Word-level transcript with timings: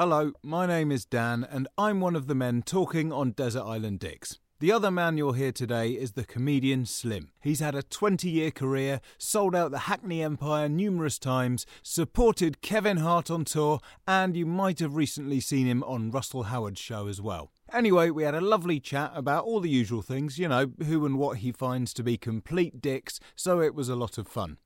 Hello, 0.00 0.30
my 0.44 0.64
name 0.64 0.92
is 0.92 1.04
Dan, 1.04 1.44
and 1.50 1.66
I'm 1.76 2.00
one 2.00 2.14
of 2.14 2.28
the 2.28 2.34
men 2.36 2.62
talking 2.62 3.12
on 3.12 3.32
Desert 3.32 3.64
Island 3.64 3.98
Dicks. 3.98 4.38
The 4.60 4.70
other 4.70 4.92
man 4.92 5.18
you'll 5.18 5.32
hear 5.32 5.50
today 5.50 5.88
is 5.88 6.12
the 6.12 6.24
comedian 6.24 6.86
Slim. 6.86 7.32
He's 7.40 7.58
had 7.58 7.74
a 7.74 7.82
20 7.82 8.30
year 8.30 8.52
career, 8.52 9.00
sold 9.18 9.56
out 9.56 9.72
the 9.72 9.90
Hackney 9.90 10.22
Empire 10.22 10.68
numerous 10.68 11.18
times, 11.18 11.66
supported 11.82 12.62
Kevin 12.62 12.98
Hart 12.98 13.28
on 13.28 13.44
tour, 13.44 13.80
and 14.06 14.36
you 14.36 14.46
might 14.46 14.78
have 14.78 14.94
recently 14.94 15.40
seen 15.40 15.66
him 15.66 15.82
on 15.82 16.12
Russell 16.12 16.44
Howard's 16.44 16.78
show 16.78 17.08
as 17.08 17.20
well. 17.20 17.50
Anyway, 17.72 18.10
we 18.10 18.22
had 18.22 18.36
a 18.36 18.40
lovely 18.40 18.78
chat 18.78 19.10
about 19.16 19.46
all 19.46 19.58
the 19.58 19.68
usual 19.68 20.02
things, 20.02 20.38
you 20.38 20.46
know, 20.46 20.70
who 20.86 21.06
and 21.06 21.18
what 21.18 21.38
he 21.38 21.50
finds 21.50 21.92
to 21.94 22.04
be 22.04 22.16
complete 22.16 22.80
dicks, 22.80 23.18
so 23.34 23.60
it 23.60 23.74
was 23.74 23.88
a 23.88 23.96
lot 23.96 24.16
of 24.16 24.28
fun. 24.28 24.58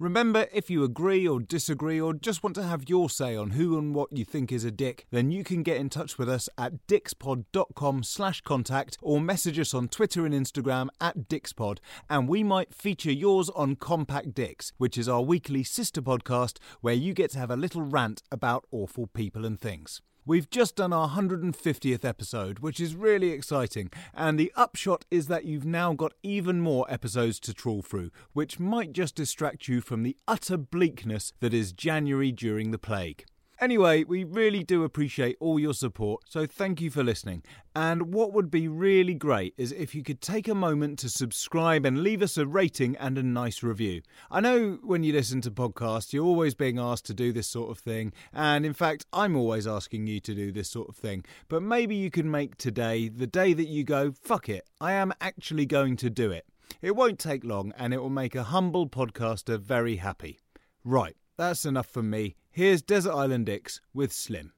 Remember, 0.00 0.48
if 0.52 0.70
you 0.70 0.82
agree 0.82 1.26
or 1.26 1.38
disagree 1.38 2.00
or 2.00 2.14
just 2.14 2.42
want 2.42 2.56
to 2.56 2.64
have 2.64 2.88
your 2.88 3.08
say 3.08 3.36
on 3.36 3.50
who 3.50 3.78
and 3.78 3.94
what 3.94 4.10
you 4.10 4.24
think 4.24 4.50
is 4.50 4.64
a 4.64 4.72
dick, 4.72 5.06
then 5.12 5.30
you 5.30 5.44
can 5.44 5.62
get 5.62 5.76
in 5.76 5.88
touch 5.88 6.18
with 6.18 6.28
us 6.28 6.48
at 6.58 6.86
dickspod.com 6.88 8.02
slash 8.02 8.40
contact 8.40 8.98
or 9.00 9.20
message 9.20 9.56
us 9.58 9.72
on 9.72 9.86
Twitter 9.86 10.26
and 10.26 10.34
Instagram 10.34 10.88
at 11.00 11.28
dickspod, 11.28 11.78
and 12.10 12.28
we 12.28 12.42
might 12.42 12.74
feature 12.74 13.12
yours 13.12 13.48
on 13.50 13.76
Compact 13.76 14.34
Dicks, 14.34 14.72
which 14.78 14.98
is 14.98 15.08
our 15.08 15.22
weekly 15.22 15.62
sister 15.62 16.02
podcast 16.02 16.58
where 16.80 16.94
you 16.94 17.14
get 17.14 17.30
to 17.30 17.38
have 17.38 17.50
a 17.50 17.56
little 17.56 17.82
rant 17.82 18.20
about 18.32 18.66
awful 18.72 19.06
people 19.06 19.44
and 19.44 19.60
things. 19.60 20.02
We've 20.26 20.48
just 20.48 20.76
done 20.76 20.94
our 20.94 21.10
150th 21.10 22.02
episode, 22.02 22.60
which 22.60 22.80
is 22.80 22.96
really 22.96 23.28
exciting, 23.28 23.90
and 24.14 24.38
the 24.38 24.50
upshot 24.56 25.04
is 25.10 25.26
that 25.26 25.44
you've 25.44 25.66
now 25.66 25.92
got 25.92 26.14
even 26.22 26.62
more 26.62 26.86
episodes 26.88 27.38
to 27.40 27.52
trawl 27.52 27.82
through, 27.82 28.10
which 28.32 28.58
might 28.58 28.94
just 28.94 29.16
distract 29.16 29.68
you 29.68 29.82
from 29.82 30.02
the 30.02 30.16
utter 30.26 30.56
bleakness 30.56 31.34
that 31.40 31.52
is 31.52 31.74
January 31.74 32.32
during 32.32 32.70
the 32.70 32.78
plague. 32.78 33.26
Anyway, 33.64 34.04
we 34.04 34.24
really 34.24 34.62
do 34.62 34.84
appreciate 34.84 35.38
all 35.40 35.58
your 35.58 35.72
support, 35.72 36.22
so 36.28 36.44
thank 36.44 36.82
you 36.82 36.90
for 36.90 37.02
listening. 37.02 37.42
And 37.74 38.12
what 38.12 38.34
would 38.34 38.50
be 38.50 38.68
really 38.68 39.14
great 39.14 39.54
is 39.56 39.72
if 39.72 39.94
you 39.94 40.02
could 40.02 40.20
take 40.20 40.48
a 40.48 40.54
moment 40.54 40.98
to 40.98 41.08
subscribe 41.08 41.86
and 41.86 42.02
leave 42.02 42.20
us 42.20 42.36
a 42.36 42.44
rating 42.44 42.94
and 42.98 43.16
a 43.16 43.22
nice 43.22 43.62
review. 43.62 44.02
I 44.30 44.42
know 44.42 44.78
when 44.82 45.02
you 45.02 45.14
listen 45.14 45.40
to 45.40 45.50
podcasts, 45.50 46.12
you're 46.12 46.26
always 46.26 46.54
being 46.54 46.78
asked 46.78 47.06
to 47.06 47.14
do 47.14 47.32
this 47.32 47.48
sort 47.48 47.70
of 47.70 47.78
thing, 47.78 48.12
and 48.34 48.66
in 48.66 48.74
fact, 48.74 49.06
I'm 49.14 49.34
always 49.34 49.66
asking 49.66 50.08
you 50.08 50.20
to 50.20 50.34
do 50.34 50.52
this 50.52 50.68
sort 50.68 50.90
of 50.90 50.96
thing. 50.96 51.24
But 51.48 51.62
maybe 51.62 51.94
you 51.94 52.10
can 52.10 52.30
make 52.30 52.58
today 52.58 53.08
the 53.08 53.26
day 53.26 53.54
that 53.54 53.68
you 53.68 53.82
go, 53.82 54.12
fuck 54.12 54.50
it, 54.50 54.66
I 54.78 54.92
am 54.92 55.14
actually 55.22 55.64
going 55.64 55.96
to 55.96 56.10
do 56.10 56.30
it. 56.30 56.44
It 56.82 56.96
won't 56.96 57.18
take 57.18 57.44
long, 57.44 57.72
and 57.78 57.94
it 57.94 58.02
will 58.02 58.10
make 58.10 58.34
a 58.34 58.42
humble 58.42 58.86
podcaster 58.90 59.58
very 59.58 59.96
happy. 59.96 60.38
Right, 60.84 61.16
that's 61.36 61.64
enough 61.64 61.86
from 61.86 62.10
me. 62.10 62.36
Here's 62.50 62.82
Desert 62.82 63.12
Island 63.12 63.46
Dicks 63.46 63.80
with 63.92 64.12
Slim. 64.12 64.52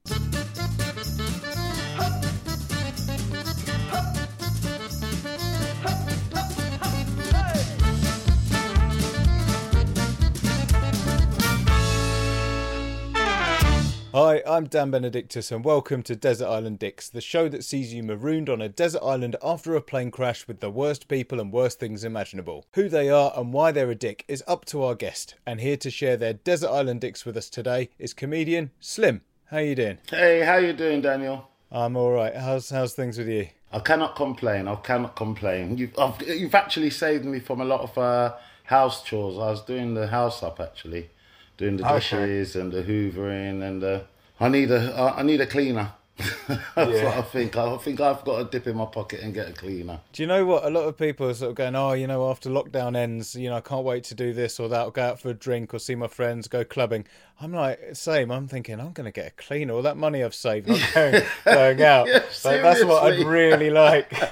Hi, 14.19 14.41
I'm 14.47 14.65
Dan 14.65 14.93
Benedictus, 14.93 15.53
and 15.53 15.63
welcome 15.63 16.03
to 16.05 16.17
Desert 16.17 16.47
Island 16.47 16.79
Dicks, 16.79 17.11
the 17.11 17.21
show 17.21 17.51
that 17.51 17.65
sees 17.65 17.93
you 17.93 18.03
marooned 18.03 18.49
on 18.49 18.63
a 18.63 18.69
desert 18.71 19.03
island 19.03 19.37
after 19.43 19.77
a 19.77 19.83
plane 19.83 20.11
crash 20.11 20.49
with 20.49 20.61
the 20.61 20.71
worst 20.71 21.07
people 21.07 21.39
and 21.39 21.53
worst 21.53 21.79
things 21.79 22.03
imaginable. 22.03 22.65
Who 22.77 22.89
they 22.89 23.11
are 23.11 23.31
and 23.37 23.53
why 23.53 23.73
they're 23.73 23.91
a 23.91 23.95
dick 23.95 24.25
is 24.27 24.43
up 24.49 24.65
to 24.67 24.83
our 24.85 24.95
guest, 24.95 25.35
and 25.45 25.61
here 25.61 25.77
to 25.77 25.91
share 25.91 26.17
their 26.17 26.33
Desert 26.33 26.71
Island 26.71 27.03
Dicks 27.03 27.27
with 27.27 27.37
us 27.37 27.51
today 27.51 27.91
is 27.99 28.15
comedian 28.15 28.71
Slim. 28.81 29.21
How 29.51 29.59
you 29.59 29.75
doing? 29.75 29.99
Hey, 30.09 30.41
how 30.41 30.57
you 30.57 30.73
doing, 30.73 31.03
Daniel? 31.03 31.51
I'm 31.71 31.95
all 31.95 32.13
right. 32.13 32.35
How's 32.35 32.71
how's 32.71 32.95
things 32.95 33.19
with 33.19 33.29
you? 33.29 33.49
I 33.71 33.81
cannot 33.81 34.17
complain. 34.17 34.67
I 34.67 34.77
cannot 34.77 35.15
complain. 35.15 35.77
You've 35.77 35.99
I've, 35.99 36.27
you've 36.27 36.55
actually 36.55 36.89
saved 36.89 37.27
me 37.27 37.39
from 37.39 37.61
a 37.61 37.67
lot 37.67 37.83
of 37.83 37.99
uh, 37.99 38.35
house 38.65 39.03
chores. 39.03 39.37
I 39.37 39.51
was 39.51 39.61
doing 39.61 39.93
the 39.93 40.07
house 40.07 40.43
up 40.43 40.59
actually, 40.59 41.11
doing 41.57 41.77
the 41.77 41.85
Okay. 41.85 41.95
dishes 41.99 42.57
and 42.57 42.73
the 42.73 42.83
hoovering 42.83 43.63
and 43.63 43.83
the. 43.83 44.05
I 44.41 44.49
need 44.49 44.71
a 44.71 44.95
I 44.95 45.21
I 45.21 45.23
need 45.23 45.41
a 45.41 45.47
cleaner. 45.47 45.93
That's 46.49 46.67
Yeah. 46.77 47.05
what 47.05 47.15
I 47.19 47.23
think. 47.23 47.57
I 47.59 47.77
think 47.77 48.01
I've 48.01 48.25
got 48.25 48.39
to 48.39 48.45
dip 48.45 48.67
in 48.67 48.75
my 48.77 48.87
pocket 48.87 49.21
and 49.21 49.35
get 49.35 49.51
a 49.51 49.53
cleaner. 49.53 50.01
Do 50.15 50.23
you 50.23 50.27
know 50.27 50.47
what? 50.47 50.65
A 50.65 50.71
lot 50.71 50.85
of 50.85 50.97
people 50.97 51.29
are 51.29 51.35
sort 51.35 51.51
of 51.51 51.57
going, 51.57 51.77
oh, 51.77 51.93
you 51.93 52.07
know, 52.07 52.31
after 52.31 52.49
lockdown 52.49 52.97
ends, 52.97 53.35
you 53.37 53.51
know, 53.51 53.57
I 53.57 53.61
can't 53.61 53.85
wait 53.85 54.05
to 54.05 54.15
do 54.15 54.33
this 54.33 54.59
or 54.59 54.67
that, 54.71 54.85
or 54.87 54.91
go 54.93 55.03
out 55.03 55.21
for 55.21 55.29
a 55.29 55.35
drink 55.35 55.75
or 55.75 55.79
see 55.79 55.95
my 55.95 56.07
friends, 56.09 56.49
go 56.49 56.65
clubbing. 56.65 57.05
I'm 57.39 57.53
like, 57.53 57.81
same. 57.95 58.31
I'm 58.31 58.49
thinking, 58.49 58.81
I'm 58.81 58.93
going 58.93 59.05
to 59.05 59.11
get 59.13 59.27
a 59.27 59.31
cleaner. 59.33 59.75
All 59.75 59.83
that 59.83 59.99
money 59.99 60.25
I've 60.25 60.35
saved, 60.35 60.71
I'm 60.71 60.81
going, 60.95 61.23
going 61.45 61.83
out. 61.83 62.07
Yeah, 62.09 62.23
Like, 62.45 62.63
that's 62.63 62.83
what 62.85 63.03
I'd 63.13 63.27
really 63.27 63.69
like. 63.71 64.11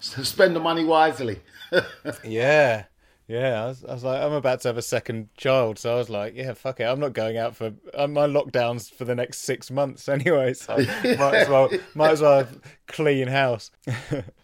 So 0.00 0.22
spend 0.24 0.56
the 0.56 0.60
money 0.60 0.84
wisely. 0.84 1.40
yeah. 2.24 2.84
Yeah, 3.32 3.64
I 3.64 3.66
was, 3.68 3.84
I 3.84 3.92
was 3.94 4.04
like, 4.04 4.20
I'm 4.20 4.32
about 4.32 4.60
to 4.60 4.68
have 4.68 4.76
a 4.76 4.82
second 4.82 5.28
child, 5.38 5.78
so 5.78 5.94
I 5.94 5.96
was 5.96 6.10
like, 6.10 6.34
yeah, 6.36 6.52
fuck 6.52 6.80
it, 6.80 6.84
I'm 6.84 7.00
not 7.00 7.14
going 7.14 7.38
out 7.38 7.56
for 7.56 7.72
uh, 7.94 8.06
my 8.06 8.26
lockdowns 8.26 8.92
for 8.92 9.06
the 9.06 9.14
next 9.14 9.38
six 9.38 9.70
months 9.70 10.06
anyway, 10.18 10.52
so 10.52 10.76
might 10.76 11.34
as 11.34 11.48
well, 11.48 11.70
might 11.94 12.10
as 12.10 12.20
well 12.20 12.38
have 12.38 12.60
clean 12.88 13.28
house. 13.28 13.70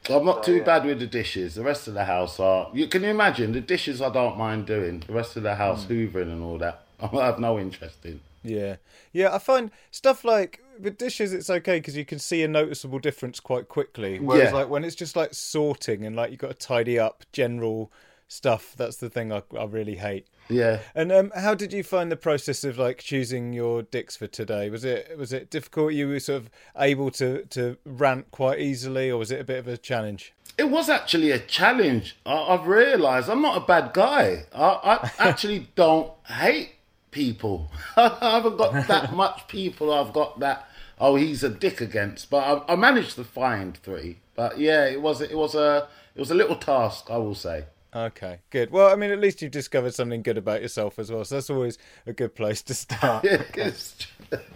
I'm 0.08 0.24
not 0.24 0.42
too 0.42 0.62
bad 0.62 0.86
with 0.86 1.00
the 1.00 1.06
dishes. 1.06 1.54
The 1.54 1.62
rest 1.62 1.86
of 1.86 1.92
the 1.92 2.06
house 2.06 2.40
are. 2.40 2.70
You 2.72 2.86
can 2.88 3.02
you 3.02 3.10
imagine 3.10 3.52
the 3.52 3.60
dishes 3.60 4.00
I 4.00 4.10
don't 4.10 4.38
mind 4.38 4.66
doing. 4.66 5.02
The 5.06 5.12
rest 5.12 5.36
of 5.36 5.42
the 5.42 5.56
house 5.56 5.84
hoovering 5.84 6.32
and 6.32 6.42
all 6.42 6.56
that. 6.58 6.84
I 7.00 7.06
have 7.26 7.38
no 7.38 7.58
interest 7.58 8.06
in. 8.06 8.20
Yeah, 8.42 8.76
yeah. 9.12 9.34
I 9.34 9.38
find 9.38 9.70
stuff 9.90 10.24
like 10.24 10.62
with 10.80 10.96
dishes, 10.96 11.34
it's 11.34 11.50
okay 11.50 11.78
because 11.78 11.96
you 11.96 12.04
can 12.06 12.18
see 12.18 12.42
a 12.42 12.48
noticeable 12.48 13.00
difference 13.00 13.38
quite 13.40 13.68
quickly. 13.68 14.18
Whereas, 14.18 14.50
Yeah. 14.50 14.54
like 14.54 14.68
when 14.70 14.84
it's 14.84 14.96
just 14.96 15.14
like 15.14 15.34
sorting 15.34 16.06
and 16.06 16.16
like 16.16 16.30
you've 16.30 16.40
got 16.40 16.58
to 16.58 16.66
tidy 16.66 16.98
up 16.98 17.24
general 17.32 17.92
stuff, 18.28 18.74
that's 18.76 18.96
the 18.96 19.10
thing 19.10 19.32
I, 19.32 19.42
I 19.58 19.64
really 19.64 19.96
hate. 19.96 20.26
Yeah. 20.48 20.80
And 20.94 21.10
um, 21.10 21.32
how 21.34 21.54
did 21.54 21.72
you 21.72 21.82
find 21.82 22.12
the 22.12 22.16
process 22.16 22.64
of 22.64 22.78
like 22.78 22.98
choosing 22.98 23.52
your 23.52 23.82
dicks 23.82 24.16
for 24.16 24.26
today? 24.26 24.70
Was 24.70 24.84
it 24.84 25.16
was 25.18 25.32
it 25.32 25.50
difficult? 25.50 25.94
You 25.94 26.08
were 26.08 26.20
sort 26.20 26.42
of 26.42 26.50
able 26.76 27.10
to 27.12 27.44
to 27.46 27.76
rant 27.84 28.30
quite 28.30 28.60
easily, 28.60 29.10
or 29.10 29.18
was 29.18 29.30
it 29.30 29.40
a 29.40 29.44
bit 29.44 29.58
of 29.58 29.68
a 29.68 29.76
challenge? 29.76 30.32
It 30.56 30.70
was 30.70 30.88
actually 30.88 31.30
a 31.30 31.38
challenge. 31.38 32.16
I, 32.24 32.34
I've 32.34 32.66
realised 32.66 33.28
I'm 33.28 33.42
not 33.42 33.56
a 33.56 33.66
bad 33.66 33.92
guy. 33.92 34.46
I, 34.54 34.64
I 34.64 35.10
actually 35.28 35.68
don't 35.74 36.12
hate 36.26 36.72
people. 37.10 37.70
I 37.96 38.16
haven't 38.20 38.56
got 38.56 38.86
that 38.88 39.12
much 39.14 39.48
people 39.48 39.92
I've 39.92 40.12
got 40.12 40.40
that, 40.40 40.68
oh, 40.98 41.16
he's 41.16 41.42
a 41.42 41.48
dick 41.48 41.80
against. 41.80 42.30
But 42.30 42.64
I, 42.68 42.72
I 42.72 42.76
managed 42.76 43.16
to 43.16 43.24
find 43.24 43.76
three. 43.76 44.18
But 44.34 44.58
yeah, 44.58 44.84
it 44.86 45.02
was 45.02 45.20
it 45.20 45.36
was 45.36 45.54
a 45.54 45.88
it 46.14 46.20
was 46.20 46.30
a 46.30 46.34
little 46.34 46.56
task, 46.56 47.10
I 47.10 47.18
will 47.18 47.34
say. 47.34 47.64
Okay, 47.94 48.40
good. 48.50 48.70
Well, 48.70 48.92
I 48.92 48.96
mean, 48.96 49.10
at 49.10 49.18
least 49.18 49.40
you've 49.40 49.50
discovered 49.50 49.94
something 49.94 50.22
good 50.22 50.36
about 50.36 50.60
yourself 50.60 50.98
as 50.98 51.10
well. 51.10 51.24
So 51.24 51.36
that's 51.36 51.50
always 51.50 51.78
a 52.06 52.12
good 52.12 52.34
place 52.34 52.62
to 52.62 52.74
start. 52.74 53.24
it's, 53.24 54.06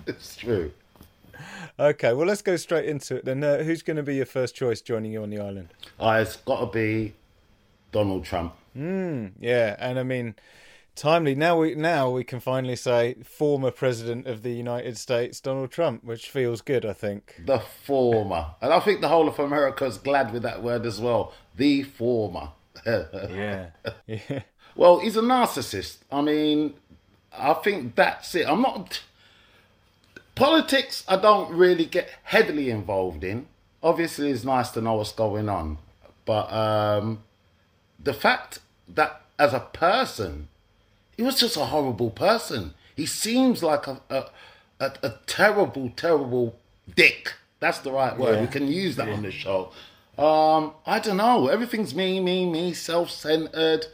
it's 0.07 0.37
true. 0.37 0.73
Okay, 1.79 2.13
well, 2.13 2.27
let's 2.27 2.43
go 2.43 2.57
straight 2.57 2.85
into 2.85 3.17
it 3.17 3.25
then. 3.25 3.43
Uh, 3.43 3.63
who's 3.63 3.83
going 3.83 3.97
to 3.97 4.03
be 4.03 4.17
your 4.17 4.27
first 4.27 4.55
choice 4.55 4.81
joining 4.81 5.13
you 5.13 5.23
on 5.23 5.31
the 5.31 5.41
island? 5.41 5.69
Uh, 5.99 6.19
it's 6.21 6.37
got 6.37 6.61
to 6.61 6.67
be 6.67 7.15
Donald 7.91 8.25
Trump. 8.25 8.55
Yeah, 8.75 9.77
and 9.79 9.99
I 9.99 10.03
mean, 10.03 10.35
timely. 10.95 11.35
Now 11.35 11.59
we 11.59 11.75
now 11.75 12.11
we 12.11 12.25
can 12.25 12.41
finally 12.41 12.77
say 12.77 13.17
former 13.25 13.71
president 13.71 14.27
of 14.27 14.43
the 14.43 14.53
United 14.53 14.99
States, 14.99 15.41
Donald 15.41 15.71
Trump, 15.71 16.05
which 16.05 16.31
feels 16.31 16.61
good. 16.61 16.85
I 16.85 16.93
think 16.93 17.43
the 17.45 17.59
former, 17.59 18.47
and 18.61 18.73
I 18.73 18.81
think 18.81 19.01
the 19.01 19.09
whole 19.09 19.29
of 19.29 19.39
America 19.39 19.85
is 19.85 19.99
glad 19.99 20.33
with 20.33 20.43
that 20.43 20.63
word 20.63 20.87
as 20.87 21.01
well. 21.01 21.33
The 21.57 21.83
former. 21.83 22.51
Yeah. 22.87 23.67
yeah. 24.07 24.43
Well, 24.75 25.01
he's 25.01 25.17
a 25.17 25.23
narcissist. 25.23 25.99
I 26.11 26.23
mean, 26.23 26.75
I 27.37 27.55
think 27.55 27.95
that's 27.95 28.35
it. 28.35 28.49
I'm 28.49 28.63
not 28.63 29.03
politics. 30.35 31.05
I 31.07 31.17
don't 31.17 31.53
really 31.53 31.85
get 31.85 32.11
heavily 32.25 32.71
involved 32.71 33.25
in. 33.25 33.47
Obviously, 33.83 34.31
it's 34.31 34.45
nice 34.45 34.71
to 34.71 34.81
know 34.81 34.95
what's 34.95 35.13
going 35.13 35.49
on, 35.49 35.79
but 36.25 36.53
um, 36.53 37.23
the 37.99 38.15
fact 38.15 38.61
that 38.89 39.23
as 39.39 39.53
a 39.53 39.61
person 39.61 40.49
he 41.17 41.23
was 41.23 41.39
just 41.39 41.57
a 41.57 41.67
horrible 41.67 42.11
person. 42.11 42.75
He 42.97 43.07
seems 43.07 43.63
like 43.63 43.87
a 43.87 44.01
a, 44.11 44.25
a, 44.81 44.93
a 45.03 45.15
terrible, 45.27 45.93
terrible 45.97 46.57
dick. 46.97 47.35
That's 47.61 47.79
the 47.79 47.93
right 47.93 48.17
word. 48.17 48.37
Yeah. 48.37 48.41
We 48.41 48.47
can 48.49 48.69
use 48.69 48.97
that 48.97 49.09
yeah. 49.09 49.15
on 49.15 49.23
the 49.23 49.31
show. 49.31 49.71
Um, 50.19 50.75
I 50.87 50.99
don't 50.99 51.17
know. 51.17 51.49
Everything's 51.49 51.95
me, 51.95 52.21
me, 52.21 52.49
me, 52.49 52.75
self-centered. 52.75 53.87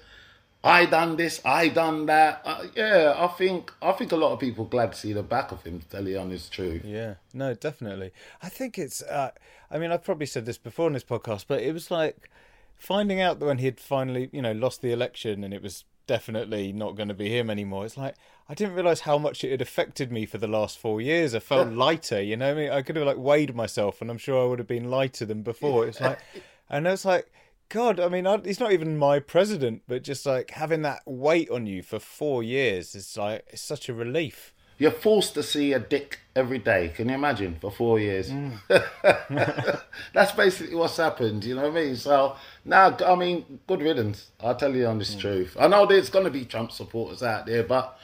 I 0.65 0.87
done 0.87 1.17
this, 1.17 1.41
I 1.45 1.69
done 1.69 2.07
that. 2.07 2.43
Uh, 2.45 2.65
yeah, 2.75 3.15
I 3.17 3.29
think 3.29 3.73
I 3.81 3.93
think 3.93 4.11
a 4.11 4.17
lot 4.17 4.33
of 4.33 4.41
people 4.41 4.65
glad 4.65 4.93
to 4.93 4.99
see 4.99 5.13
the 5.13 5.23
back 5.23 5.53
of 5.53 5.63
him. 5.63 5.79
To 5.81 5.89
tell 5.89 6.09
you 6.09 6.19
honest 6.19 6.53
truth. 6.53 6.85
Yeah, 6.85 7.15
no, 7.33 7.55
definitely. 7.55 8.11
I 8.43 8.49
think 8.49 8.77
it's. 8.77 9.01
Uh, 9.03 9.31
I 9.71 9.79
mean, 9.79 9.93
I've 9.93 10.03
probably 10.03 10.27
said 10.27 10.47
this 10.47 10.59
before 10.59 10.89
in 10.89 10.95
this 10.95 11.05
podcast, 11.05 11.45
but 11.47 11.63
it 11.63 11.73
was 11.73 11.91
like 11.91 12.29
finding 12.77 13.21
out 13.21 13.39
that 13.39 13.47
when 13.47 13.59
he 13.59 13.67
had 13.67 13.79
finally, 13.79 14.31
you 14.33 14.43
know, 14.43 14.53
lost 14.53 14.83
the 14.83 14.93
election 14.93 15.45
and 15.45 15.55
it 15.55 15.63
was 15.63 15.85
definitely 16.09 16.73
not 16.73 16.97
going 16.97 17.07
to 17.07 17.15
be 17.15 17.29
him 17.29 17.49
anymore. 17.49 17.85
It's 17.85 17.97
like 17.97 18.17
I 18.49 18.55
didn't 18.55 18.75
realize 18.75 19.01
how 19.01 19.19
much 19.19 19.45
it 19.45 19.53
had 19.53 19.61
affected 19.61 20.11
me 20.11 20.27
for 20.27 20.39
the 20.39 20.49
last 20.49 20.79
four 20.79 21.01
years. 21.01 21.37
I 21.37 21.39
felt 21.39 21.73
lighter, 21.73 22.21
you 22.21 22.37
know. 22.37 22.51
I 22.51 22.55
mean, 22.55 22.71
I 22.71 22.83
could 22.83 22.97
have 22.97 23.07
like 23.07 23.19
weighed 23.19 23.55
myself, 23.55 24.01
and 24.01 24.11
I'm 24.11 24.19
sure 24.19 24.43
I 24.43 24.49
would 24.49 24.59
have 24.59 24.67
been 24.67 24.91
lighter 24.91 25.25
than 25.25 25.43
before. 25.43 25.87
It's 25.87 26.01
like, 26.01 26.19
and 26.69 26.89
it's 26.89 27.05
like, 27.05 27.31
God, 27.69 28.01
I 28.01 28.09
mean, 28.09 28.27
I, 28.27 28.39
he's 28.39 28.59
not 28.59 28.73
even 28.73 28.99
my 28.99 29.21
president, 29.21 29.83
but 29.87 30.03
just 30.03 30.27
like 30.27 30.51
having 30.51 30.83
that 30.83 31.03
weight 31.07 31.51
on 31.51 31.67
you 31.67 31.83
for 31.83 32.01
four 32.01 32.43
years 32.43 32.97
is 32.97 33.17
like 33.17 33.45
it's 33.51 33.63
such 33.63 33.89
a 33.89 33.95
relief 33.95 34.53
you're 34.79 34.93
forced 34.93 35.35
to 35.35 35.43
see 35.43 35.73
a 35.73 35.79
dick 35.79 36.21
every 36.37 36.59
day. 36.59 36.93
Can 36.95 37.09
you 37.09 37.17
imagine 37.17 37.57
for 37.61 37.71
four 37.71 37.99
years? 37.99 38.31
Mm. 38.31 38.59
That's 40.13 40.33
basically 40.33 40.77
what's 40.77 40.97
happened. 40.97 41.45
You 41.45 41.57
know 41.57 41.63
what 41.63 41.73
I 41.73 41.85
mean? 41.85 41.97
So 41.97 42.37
now, 42.65 42.97
I 43.05 43.17
mean, 43.17 43.59
good 43.67 43.83
riddance. 43.83 44.31
I'll 44.41 44.55
tell 44.55 44.75
you 44.75 44.87
on 44.87 44.99
this 44.99 45.15
mm. 45.17 45.21
truth. 45.21 45.57
I 45.59 45.67
know 45.67 45.85
there's 45.85 46.11
going 46.11 46.25
to 46.25 46.31
be 46.31 46.45
Trump 46.45 46.71
supporters 46.71 47.23
out 47.23 47.47
there, 47.47 47.65
but 47.65 47.99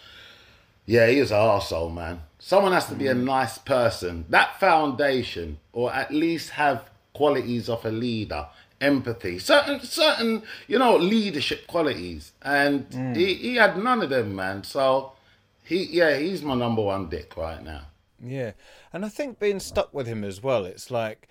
yeah, 0.85 1.07
he 1.07 1.19
is 1.19 1.31
an 1.31 1.39
arsehole, 1.39 1.95
man. 1.95 2.23
Someone 2.39 2.73
has 2.73 2.87
to 2.87 2.95
be 2.95 3.07
a 3.07 3.15
mm. 3.15 3.23
nice 3.23 3.57
person. 3.59 4.25
That 4.29 4.59
foundation, 4.59 5.59
or 5.73 5.93
at 5.93 6.13
least 6.13 6.51
have 6.51 6.91
qualities 7.15 7.69
of 7.69 7.85
a 7.85 7.91
leader, 7.91 8.49
empathy, 8.81 9.39
certain, 9.39 9.81
certain, 9.81 10.43
you 10.67 10.79
know, 10.79 10.97
leadership 10.97 11.69
qualities, 11.69 12.33
and 12.43 12.91
mm. 12.91 13.17
he, 13.17 13.35
he 13.35 13.55
had 13.55 13.79
none 13.79 14.03
of 14.03 14.11
them, 14.11 14.35
man. 14.35 14.65
So 14.65 15.13
he 15.65 15.85
yeah, 15.85 16.17
he's 16.17 16.43
my 16.43 16.55
number 16.55 16.83
one 16.83 17.09
dick 17.09 17.37
right 17.37 17.63
now. 17.63 17.87
Yeah, 18.23 18.53
and 18.93 19.05
I 19.05 19.09
think 19.09 19.39
being 19.39 19.61
stuck 19.61 19.93
with 19.93 20.07
him 20.07 20.25
as 20.25 20.43
well, 20.43 20.65
it's 20.65 20.91
like 20.91 21.29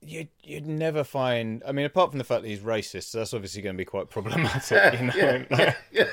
you'd 0.00 0.28
you'd 0.42 0.66
never 0.66 1.04
find. 1.04 1.62
I 1.66 1.72
mean, 1.72 1.86
apart 1.86 2.10
from 2.10 2.18
the 2.18 2.24
fact 2.24 2.42
that 2.42 2.48
he's 2.48 2.60
racist, 2.60 3.12
that's 3.12 3.34
obviously 3.34 3.62
going 3.62 3.74
to 3.74 3.78
be 3.78 3.84
quite 3.84 4.08
problematic. 4.08 5.00
you 5.00 5.06
know, 5.06 5.44
yeah, 5.50 5.74
yeah, 5.92 6.12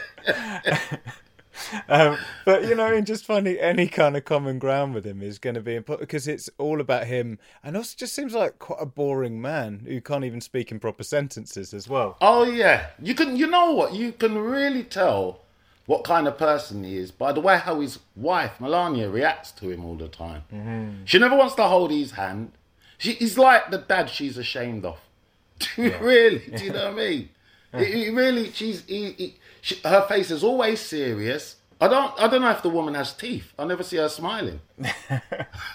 yeah. 0.65 0.79
um, 1.89 2.17
but 2.45 2.67
you 2.67 2.75
know, 2.75 2.93
in 2.93 3.05
just 3.05 3.25
finding 3.25 3.57
any 3.57 3.87
kind 3.87 4.17
of 4.17 4.25
common 4.25 4.59
ground 4.59 4.93
with 4.93 5.05
him 5.05 5.21
is 5.21 5.39
going 5.39 5.55
to 5.55 5.61
be 5.61 5.75
important 5.75 6.07
because 6.07 6.27
it's 6.27 6.49
all 6.57 6.81
about 6.81 7.05
him, 7.05 7.39
and 7.63 7.77
also 7.77 7.95
just 7.97 8.13
seems 8.13 8.33
like 8.33 8.59
quite 8.59 8.81
a 8.81 8.85
boring 8.85 9.41
man 9.41 9.83
who 9.85 10.01
can't 10.01 10.25
even 10.25 10.41
speak 10.41 10.71
in 10.71 10.79
proper 10.79 11.03
sentences 11.03 11.73
as 11.73 11.87
well. 11.87 12.17
Oh 12.21 12.43
yeah, 12.43 12.87
you 13.01 13.15
can. 13.15 13.37
You 13.37 13.47
know 13.47 13.71
what? 13.73 13.93
You 13.93 14.11
can 14.11 14.37
really 14.37 14.83
tell 14.83 15.42
what 15.85 16.03
kind 16.03 16.27
of 16.27 16.37
person 16.37 16.83
he 16.83 16.97
is 16.97 17.11
by 17.11 17.31
the 17.33 17.41
way 17.41 17.57
how 17.57 17.81
his 17.81 17.99
wife 18.15 18.59
Melania 18.59 19.09
reacts 19.09 19.51
to 19.51 19.69
him 19.69 19.83
all 19.85 19.95
the 19.95 20.07
time. 20.07 20.43
Mm-hmm. 20.53 21.05
She 21.05 21.19
never 21.19 21.35
wants 21.35 21.55
to 21.55 21.63
hold 21.63 21.91
his 21.91 22.11
hand. 22.11 22.51
She, 22.97 23.13
he's 23.13 23.37
like 23.37 23.69
the 23.69 23.79
dad 23.79 24.09
she's 24.09 24.37
ashamed 24.37 24.85
of. 24.85 24.99
Yeah. 25.77 25.97
really? 25.99 26.39
Do 26.39 26.63
you 26.63 26.71
know 26.73 26.91
what 26.91 26.93
I 26.93 27.09
mean? 27.09 27.29
He 27.77 28.09
really, 28.09 28.51
she's 28.51 28.85
he, 28.85 29.11
he, 29.11 29.35
she, 29.61 29.75
her 29.83 30.05
face 30.07 30.29
is 30.29 30.43
always 30.43 30.79
serious. 30.79 31.55
I 31.81 31.87
don't 31.87 32.13
I 32.19 32.27
don't 32.27 32.41
know 32.41 32.51
if 32.51 32.61
the 32.61 32.69
woman 32.69 32.93
has 32.93 33.13
teeth. 33.13 33.51
I 33.57 33.65
never 33.65 33.83
see 33.83 33.97
her 33.97 34.09
smiling. 34.09 34.59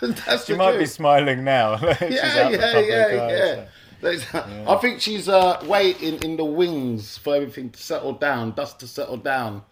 That's 0.01 0.47
she 0.47 0.55
might 0.55 0.71
truth. 0.71 0.81
be 0.81 0.87
smiling 0.87 1.45
now. 1.45 1.79
yeah, 1.83 1.97
yeah, 2.01 2.49
yeah, 2.49 2.81
yeah. 2.81 3.65
yeah. 4.03 4.65
I 4.69 4.77
think 4.77 5.01
she's 5.01 5.29
uh, 5.29 5.63
waiting 5.67 6.23
in 6.23 6.37
the 6.37 6.45
wings 6.45 7.19
for 7.19 7.35
everything 7.35 7.71
to 7.71 7.83
settle 7.83 8.13
down, 8.13 8.53
dust 8.53 8.79
to 8.81 8.87
settle 8.87 9.17
down, 9.17 9.63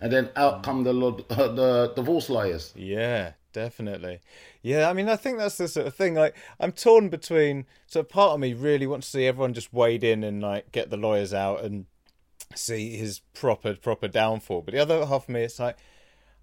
and 0.00 0.12
then 0.12 0.30
out 0.36 0.62
come 0.62 0.84
the 0.84 0.94
uh, 1.30 1.48
the 1.54 1.92
divorce 1.94 2.28
lawyers. 2.28 2.72
Yeah, 2.76 3.32
definitely. 3.52 4.20
Yeah, 4.62 4.90
I 4.90 4.92
mean, 4.92 5.08
I 5.08 5.16
think 5.16 5.38
that's 5.38 5.56
the 5.56 5.68
sort 5.68 5.86
of 5.86 5.94
thing. 5.94 6.14
Like, 6.14 6.36
I'm 6.60 6.72
torn 6.72 7.08
between. 7.08 7.66
So, 7.86 8.02
part 8.02 8.32
of 8.32 8.40
me 8.40 8.52
really 8.52 8.86
wants 8.86 9.10
to 9.10 9.18
see 9.18 9.26
everyone 9.26 9.54
just 9.54 9.72
wade 9.72 10.04
in 10.04 10.24
and 10.24 10.42
like 10.42 10.72
get 10.72 10.90
the 10.90 10.96
lawyers 10.96 11.32
out 11.32 11.62
and 11.62 11.86
see 12.54 12.96
his 12.96 13.20
proper 13.34 13.74
proper 13.74 14.08
downfall. 14.08 14.62
But 14.62 14.74
the 14.74 14.80
other 14.80 15.06
half 15.06 15.24
of 15.24 15.28
me, 15.28 15.42
it's 15.42 15.58
like 15.58 15.76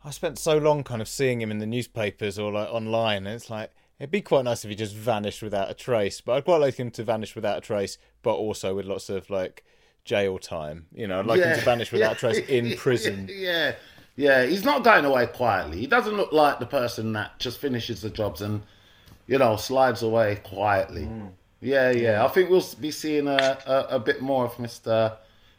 I 0.03 0.11
spent 0.11 0.39
so 0.39 0.57
long 0.57 0.83
kind 0.83 1.01
of 1.01 1.07
seeing 1.07 1.41
him 1.41 1.51
in 1.51 1.59
the 1.59 1.65
newspapers 1.65 2.38
or 2.39 2.51
like 2.51 2.69
online, 2.69 3.25
and 3.27 3.35
it's 3.35 3.50
like 3.50 3.71
it'd 4.00 4.11
be 4.11 4.21
quite 4.21 4.45
nice 4.45 4.65
if 4.65 4.69
he 4.69 4.75
just 4.75 4.95
vanished 4.95 5.41
without 5.41 5.69
a 5.69 5.73
trace. 5.73 6.21
But 6.21 6.33
I'd 6.33 6.45
quite 6.45 6.61
like 6.61 6.75
him 6.75 6.91
to 6.91 7.03
vanish 7.03 7.35
without 7.35 7.59
a 7.59 7.61
trace, 7.61 7.97
but 8.21 8.33
also 8.33 8.75
with 8.75 8.85
lots 8.85 9.09
of 9.09 9.29
like 9.29 9.63
jail 10.05 10.38
time. 10.38 10.85
You 10.94 11.07
know, 11.07 11.19
I'd 11.19 11.25
like 11.25 11.39
yeah, 11.39 11.53
him 11.53 11.59
to 11.59 11.65
vanish 11.65 11.91
without 11.94 12.11
yeah, 12.11 12.31
trace 12.31 12.47
in 12.47 12.77
prison. 12.77 13.29
Yeah, 13.33 13.75
yeah, 14.15 14.45
he's 14.45 14.63
not 14.63 14.83
going 14.83 15.05
away 15.05 15.27
quietly. 15.27 15.79
He 15.79 15.88
doesn't 15.88 16.15
look 16.15 16.31
like 16.31 16.59
the 16.59 16.65
person 16.65 17.13
that 17.13 17.39
just 17.39 17.59
finishes 17.59 18.01
the 18.01 18.09
jobs 18.09 18.41
and, 18.41 18.61
you 19.27 19.38
know, 19.38 19.55
slides 19.55 20.03
away 20.03 20.39
quietly. 20.44 21.03
Mm. 21.03 21.31
Yeah, 21.61 21.91
yeah. 21.91 22.23
I 22.23 22.27
think 22.27 22.50
we'll 22.50 22.65
be 22.79 22.91
seeing 22.91 23.27
a, 23.27 23.57
a, 23.65 23.95
a 23.95 24.00
bit 24.00 24.21
more 24.21 24.45
of 24.45 24.53
Mr. 24.55 25.15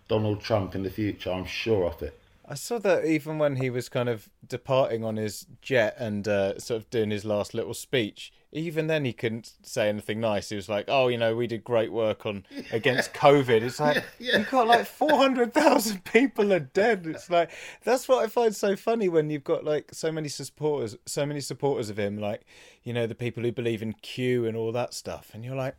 Donald 0.07 0.41
Trump 0.41 0.75
in 0.75 0.83
the 0.83 0.91
future. 0.91 1.33
I'm 1.33 1.47
sure 1.47 1.87
of 1.87 2.01
it. 2.03 2.19
I 2.47 2.55
saw 2.55 2.79
that 2.81 3.07
even 3.07 3.39
when 3.39 3.57
he 3.57 3.71
was 3.71 3.89
kind 3.89 4.09
of 4.09 4.29
departing 4.47 5.03
on 5.03 5.17
his 5.17 5.47
jet 5.63 5.97
and 5.99 6.29
uh, 6.29 6.59
sort 6.59 6.83
of 6.83 6.91
doing 6.91 7.11
his 7.11 7.25
last 7.25 7.55
little 7.55 7.73
speech, 7.73 8.33
even 8.55 8.87
then 8.87 9.05
he 9.05 9.13
couldn't 9.13 9.53
say 9.63 9.89
anything 9.89 10.21
nice. 10.21 10.49
He 10.49 10.55
was 10.57 10.69
like, 10.69 10.85
"Oh, 10.87 11.09
you 11.09 11.19
know, 11.19 11.35
we 11.35 11.49
did 11.49 11.65
great 11.65 11.93
work 11.93 12.25
on 12.25 12.47
against 12.71 13.13
COVID." 13.13 13.63
It's 13.63 13.81
like 13.81 13.97
yeah, 14.19 14.33
yeah. 14.33 14.39
you've 14.39 14.51
got 14.51 14.69
like 14.69 14.87
four 14.87 15.17
hundred 15.17 15.53
thousand 15.53 16.05
people 16.13 16.53
are 16.53 16.61
dead. 16.61 17.05
It's 17.07 17.29
like 17.29 17.51
that's 17.83 18.09
what 18.09 18.25
I 18.25 18.29
find 18.29 18.55
so 18.55 18.77
funny 18.77 19.09
when 19.09 19.29
you've 19.29 19.45
got 19.45 19.65
like 19.65 19.91
so 19.93 20.13
many 20.13 20.29
supporters, 20.29 20.97
so 21.05 21.27
many 21.27 21.41
supporters 21.41 21.91
of 21.91 21.99
him, 21.99 22.17
like 22.17 22.43
you 22.85 22.93
know 22.93 23.09
the 23.09 23.15
people 23.17 23.43
who 23.43 23.51
believe 23.51 23.83
in 23.83 23.93
Q 23.95 24.47
and 24.47 24.57
all 24.57 24.71
that 24.71 24.95
stuff, 24.95 25.33
and 25.35 25.45
you're 25.45 25.57
like, 25.57 25.75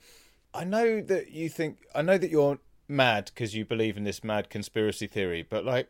I 0.54 0.66
know 0.66 1.02
that 1.02 1.32
you 1.32 1.48
think, 1.48 1.78
I 1.96 2.02
know 2.02 2.18
that 2.18 2.30
you're 2.30 2.60
mad 2.90 3.32
because 3.34 3.56
you 3.56 3.64
believe 3.64 3.96
in 3.96 4.04
this 4.04 4.22
mad 4.22 4.50
conspiracy 4.50 5.08
theory, 5.08 5.48
but 5.50 5.64
like 5.64 5.90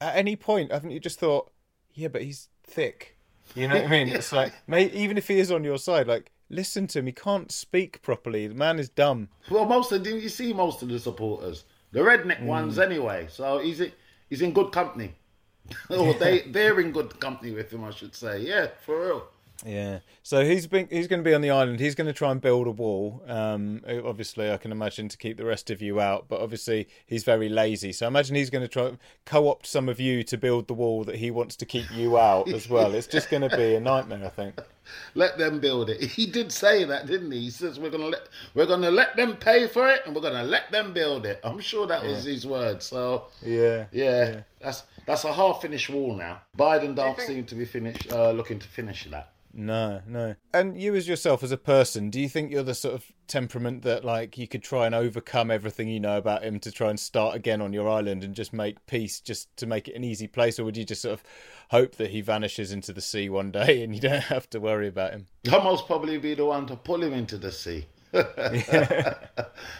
at 0.00 0.16
any 0.16 0.34
point, 0.34 0.72
haven't 0.72 0.90
you 0.90 0.98
just 0.98 1.20
thought, 1.20 1.52
yeah, 1.92 2.08
but 2.08 2.22
he's 2.22 2.48
thick 2.64 3.13
you 3.54 3.68
know 3.68 3.76
what 3.76 3.84
I 3.84 3.88
mean? 3.88 4.08
It's 4.08 4.32
like, 4.32 4.52
mate, 4.66 4.92
even 4.94 5.16
if 5.18 5.28
he 5.28 5.38
is 5.38 5.50
on 5.50 5.64
your 5.64 5.78
side, 5.78 6.06
like, 6.06 6.30
listen 6.50 6.86
to 6.88 6.98
him. 7.00 7.06
He 7.06 7.12
can't 7.12 7.50
speak 7.52 8.02
properly. 8.02 8.46
The 8.46 8.54
man 8.54 8.78
is 8.78 8.88
dumb. 8.88 9.28
Well, 9.50 9.64
most 9.64 9.92
of 9.92 10.02
didn't 10.02 10.22
you 10.22 10.28
see 10.28 10.52
most 10.52 10.82
of 10.82 10.88
the 10.88 10.98
supporters, 10.98 11.64
the 11.92 12.00
redneck 12.00 12.40
mm. 12.40 12.46
ones 12.46 12.78
anyway. 12.78 13.26
So 13.30 13.58
he's 13.58 13.82
he's 14.28 14.42
in 14.42 14.52
good 14.52 14.72
company, 14.72 15.14
or 15.90 16.14
they 16.14 16.40
they're 16.40 16.80
in 16.80 16.92
good 16.92 17.18
company 17.20 17.52
with 17.52 17.72
him, 17.72 17.84
I 17.84 17.90
should 17.90 18.14
say. 18.14 18.40
Yeah, 18.40 18.68
for 18.84 19.06
real. 19.06 19.28
Yeah. 19.64 20.00
So 20.22 20.44
he's 20.44 20.66
been 20.66 20.88
he's 20.90 21.06
going 21.06 21.22
to 21.22 21.28
be 21.28 21.34
on 21.34 21.40
the 21.40 21.50
island. 21.50 21.80
He's 21.80 21.94
going 21.94 22.06
to 22.06 22.12
try 22.12 22.30
and 22.30 22.40
build 22.40 22.66
a 22.66 22.70
wall. 22.70 23.22
Um, 23.26 23.82
obviously, 24.04 24.50
I 24.50 24.56
can 24.56 24.72
imagine 24.72 25.08
to 25.08 25.16
keep 25.16 25.36
the 25.36 25.44
rest 25.44 25.70
of 25.70 25.80
you 25.80 26.00
out. 26.00 26.26
But 26.28 26.40
obviously, 26.40 26.88
he's 27.06 27.24
very 27.24 27.48
lazy. 27.48 27.92
So 27.92 28.06
I 28.06 28.08
imagine 28.08 28.34
he's 28.34 28.50
going 28.50 28.62
to 28.62 28.68
try 28.68 28.92
co-opt 29.24 29.66
some 29.66 29.88
of 29.88 30.00
you 30.00 30.22
to 30.24 30.36
build 30.36 30.66
the 30.66 30.74
wall 30.74 31.04
that 31.04 31.16
he 31.16 31.30
wants 31.30 31.56
to 31.56 31.66
keep 31.66 31.90
you 31.92 32.18
out 32.18 32.48
as 32.48 32.68
well. 32.68 32.94
It's 32.94 33.06
just 33.06 33.30
going 33.30 33.48
to 33.48 33.56
be 33.56 33.74
a 33.74 33.80
nightmare, 33.80 34.24
I 34.24 34.28
think. 34.28 34.60
Let 35.14 35.38
them 35.38 35.60
build 35.60 35.88
it. 35.88 36.02
He 36.02 36.26
did 36.26 36.52
say 36.52 36.84
that, 36.84 37.06
didn't 37.06 37.30
he? 37.30 37.40
He 37.40 37.50
says 37.50 37.80
we're 37.80 37.90
going 37.90 38.02
to 38.02 38.08
let 38.08 38.28
we're 38.54 38.66
going 38.66 38.82
to 38.82 38.90
let 38.90 39.16
them 39.16 39.36
pay 39.36 39.66
for 39.66 39.88
it, 39.88 40.02
and 40.04 40.14
we're 40.14 40.20
going 40.20 40.34
to 40.34 40.42
let 40.42 40.70
them 40.70 40.92
build 40.92 41.24
it. 41.24 41.40
I'm 41.42 41.58
sure 41.58 41.86
that 41.86 42.02
was 42.02 42.26
yeah. 42.26 42.32
his 42.32 42.46
word. 42.46 42.82
So 42.82 43.24
yeah, 43.42 43.86
yeah. 43.92 44.40
That's 44.60 44.82
that's 45.06 45.24
a 45.24 45.32
half 45.32 45.62
finished 45.62 45.88
wall 45.88 46.14
now. 46.14 46.42
Biden 46.58 46.94
don't 46.94 47.18
seem 47.18 47.44
to 47.46 47.54
be 47.54 47.64
finished 47.64 48.12
uh, 48.12 48.32
looking 48.32 48.58
to 48.58 48.68
finish 48.68 49.04
that. 49.10 49.33
No, 49.56 50.02
no. 50.06 50.34
And 50.52 50.80
you 50.80 50.96
as 50.96 51.06
yourself 51.06 51.44
as 51.44 51.52
a 51.52 51.56
person, 51.56 52.10
do 52.10 52.20
you 52.20 52.28
think 52.28 52.50
you're 52.50 52.64
the 52.64 52.74
sort 52.74 52.94
of 52.94 53.04
temperament 53.28 53.82
that 53.82 54.04
like 54.04 54.36
you 54.36 54.48
could 54.48 54.62
try 54.62 54.84
and 54.84 54.94
overcome 54.94 55.50
everything 55.50 55.88
you 55.88 56.00
know 56.00 56.18
about 56.18 56.42
him 56.42 56.58
to 56.60 56.72
try 56.72 56.90
and 56.90 56.98
start 56.98 57.36
again 57.36 57.62
on 57.62 57.72
your 57.72 57.88
island 57.88 58.24
and 58.24 58.34
just 58.34 58.52
make 58.52 58.84
peace 58.86 59.20
just 59.20 59.56
to 59.56 59.66
make 59.66 59.88
it 59.88 59.94
an 59.94 60.04
easy 60.04 60.26
place 60.26 60.58
or 60.58 60.64
would 60.64 60.76
you 60.76 60.84
just 60.84 61.02
sort 61.02 61.14
of 61.14 61.22
hope 61.70 61.94
that 61.96 62.10
he 62.10 62.20
vanishes 62.20 62.72
into 62.72 62.92
the 62.92 63.00
sea 63.00 63.28
one 63.28 63.50
day 63.50 63.82
and 63.84 63.94
you 63.94 64.00
don't 64.00 64.24
have 64.24 64.50
to 64.50 64.58
worry 64.58 64.88
about 64.88 65.12
him? 65.12 65.26
I'll 65.50 65.62
most 65.62 65.86
probably 65.86 66.18
be 66.18 66.34
the 66.34 66.44
one 66.44 66.66
to 66.66 66.76
pull 66.76 67.02
him 67.02 67.12
into 67.12 67.38
the 67.38 67.52
sea. 67.52 67.86
and 68.14 68.26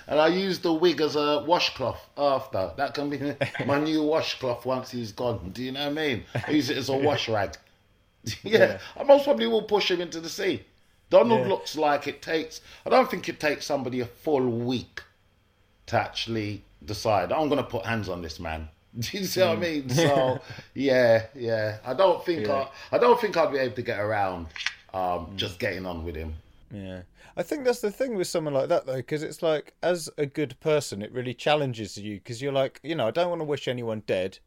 I 0.08 0.26
use 0.26 0.58
the 0.58 0.72
wig 0.72 1.00
as 1.00 1.14
a 1.14 1.44
washcloth 1.46 2.04
after. 2.16 2.72
That 2.76 2.92
can 2.94 3.08
be 3.08 3.34
my 3.64 3.78
new 3.78 4.02
washcloth 4.02 4.66
once 4.66 4.90
he's 4.90 5.12
gone. 5.12 5.50
Do 5.50 5.62
you 5.62 5.70
know 5.70 5.88
what 5.88 5.98
I 5.98 6.06
mean? 6.08 6.24
I 6.46 6.50
use 6.50 6.68
it 6.68 6.76
as 6.76 6.88
a 6.88 6.96
wash 6.96 7.28
rag. 7.28 7.56
yeah, 8.42 8.58
yeah, 8.58 8.78
I 8.96 9.02
most 9.02 9.24
probably 9.24 9.46
will 9.46 9.62
push 9.62 9.90
him 9.90 10.00
into 10.00 10.20
the 10.20 10.28
sea. 10.28 10.62
Donald 11.10 11.42
yeah. 11.42 11.48
looks 11.48 11.76
like 11.76 12.06
it 12.06 12.22
takes. 12.22 12.60
I 12.86 12.90
don't 12.90 13.10
think 13.10 13.28
it 13.28 13.38
takes 13.38 13.66
somebody 13.66 14.00
a 14.00 14.06
full 14.06 14.48
week 14.48 15.02
to 15.86 16.00
actually 16.00 16.62
decide. 16.84 17.32
I'm 17.32 17.48
going 17.48 17.62
to 17.62 17.68
put 17.68 17.84
hands 17.84 18.08
on 18.08 18.22
this 18.22 18.40
man. 18.40 18.68
Do 18.98 19.18
you 19.18 19.24
see 19.24 19.40
mm. 19.40 19.48
what 19.48 19.58
I 19.58 19.60
mm. 19.60 19.60
mean? 19.60 19.88
So 19.94 20.40
yeah, 20.74 21.26
yeah. 21.34 21.78
I 21.84 21.94
don't 21.94 22.24
think 22.24 22.46
yeah. 22.46 22.66
I. 22.92 22.96
I 22.96 22.98
don't 22.98 23.20
think 23.20 23.36
I'd 23.36 23.52
be 23.52 23.58
able 23.58 23.76
to 23.76 23.82
get 23.82 24.00
around 24.00 24.46
um, 24.92 25.02
mm. 25.02 25.36
just 25.36 25.58
getting 25.58 25.86
on 25.86 26.04
with 26.04 26.16
him. 26.16 26.34
Yeah. 26.70 27.02
I 27.36 27.42
think 27.42 27.64
that's 27.64 27.80
the 27.80 27.90
thing 27.90 28.14
with 28.14 28.28
someone 28.28 28.54
like 28.54 28.68
that 28.68 28.86
though, 28.86 28.96
because 28.96 29.22
it's 29.22 29.42
like, 29.42 29.74
as 29.82 30.08
a 30.18 30.26
good 30.26 30.58
person, 30.60 31.02
it 31.02 31.12
really 31.12 31.34
challenges 31.34 31.96
you 31.96 32.14
because 32.16 32.40
you're 32.40 32.52
like, 32.52 32.78
you 32.82 32.94
know, 32.94 33.08
I 33.08 33.10
don't 33.10 33.28
want 33.28 33.40
to 33.40 33.44
wish 33.44 33.66
anyone 33.66 34.04
dead, 34.06 34.38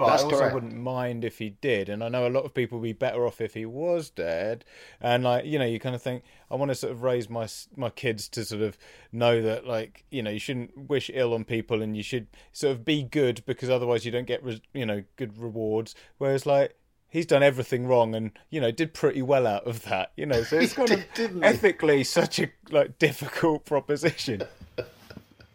but 0.00 0.06
That's 0.06 0.22
I 0.22 0.24
also 0.24 0.38
correct. 0.38 0.54
wouldn't 0.54 0.76
mind 0.78 1.26
if 1.26 1.36
he 1.36 1.50
did. 1.50 1.90
And 1.90 2.02
I 2.02 2.08
know 2.08 2.26
a 2.26 2.30
lot 2.30 2.46
of 2.46 2.54
people 2.54 2.78
would 2.78 2.84
be 2.84 2.94
better 2.94 3.26
off 3.26 3.38
if 3.38 3.52
he 3.52 3.66
was 3.66 4.08
dead. 4.08 4.64
And 4.98 5.24
like 5.24 5.44
you 5.44 5.58
know, 5.58 5.66
you 5.66 5.78
kind 5.78 5.94
of 5.94 6.00
think 6.00 6.22
I 6.50 6.54
want 6.54 6.70
to 6.70 6.74
sort 6.74 6.90
of 6.90 7.02
raise 7.02 7.28
my 7.28 7.46
my 7.76 7.90
kids 7.90 8.26
to 8.30 8.46
sort 8.46 8.62
of 8.62 8.78
know 9.12 9.42
that 9.42 9.66
like 9.66 10.06
you 10.10 10.22
know 10.22 10.30
you 10.30 10.38
shouldn't 10.38 10.88
wish 10.88 11.10
ill 11.12 11.34
on 11.34 11.44
people 11.44 11.82
and 11.82 11.94
you 11.94 12.02
should 12.02 12.28
sort 12.50 12.72
of 12.72 12.82
be 12.82 13.02
good 13.02 13.42
because 13.44 13.68
otherwise 13.68 14.06
you 14.06 14.10
don't 14.10 14.26
get 14.26 14.42
you 14.72 14.86
know 14.86 15.02
good 15.16 15.36
rewards. 15.36 15.94
Whereas 16.16 16.46
like 16.46 16.76
he's 17.10 17.26
done 17.26 17.42
everything 17.42 17.86
wrong 17.86 18.14
and 18.14 18.30
you 18.48 18.58
know 18.58 18.70
did 18.70 18.94
pretty 18.94 19.20
well 19.20 19.46
out 19.46 19.66
of 19.66 19.82
that 19.82 20.12
you 20.16 20.24
know 20.24 20.42
so 20.44 20.56
it's 20.58 20.72
kind 20.74 20.92
of 20.92 21.04
ethically 21.42 22.02
such 22.04 22.38
a 22.38 22.48
like 22.70 22.98
difficult 22.98 23.66
proposition 23.66 24.40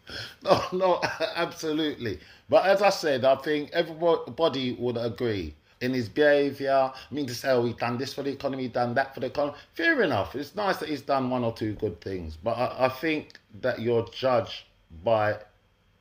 no 0.42 0.62
no 0.72 1.00
absolutely 1.34 2.18
but 2.48 2.66
as 2.66 2.82
I 2.82 2.90
said, 2.90 3.24
I 3.24 3.36
think 3.36 3.70
everybody 3.72 4.72
would 4.72 4.96
agree 4.96 5.54
in 5.80 5.92
his 5.92 6.08
behaviour. 6.08 6.92
I 6.94 7.14
mean, 7.14 7.26
to 7.26 7.34
say, 7.34 7.50
oh, 7.50 7.64
he's 7.64 7.74
done 7.74 7.98
this 7.98 8.14
for 8.14 8.22
the 8.22 8.30
economy, 8.30 8.68
done 8.68 8.94
that 8.94 9.14
for 9.14 9.20
the 9.20 9.26
economy. 9.26 9.56
Fair 9.74 10.02
enough. 10.02 10.34
It's 10.36 10.54
nice 10.54 10.76
that 10.78 10.88
he's 10.88 11.02
done 11.02 11.28
one 11.28 11.42
or 11.42 11.52
two 11.52 11.74
good 11.74 12.00
things. 12.00 12.36
But 12.36 12.52
I, 12.52 12.86
I 12.86 12.88
think 12.88 13.38
that 13.60 13.80
you're 13.80 14.08
judged 14.10 14.64
by 15.02 15.38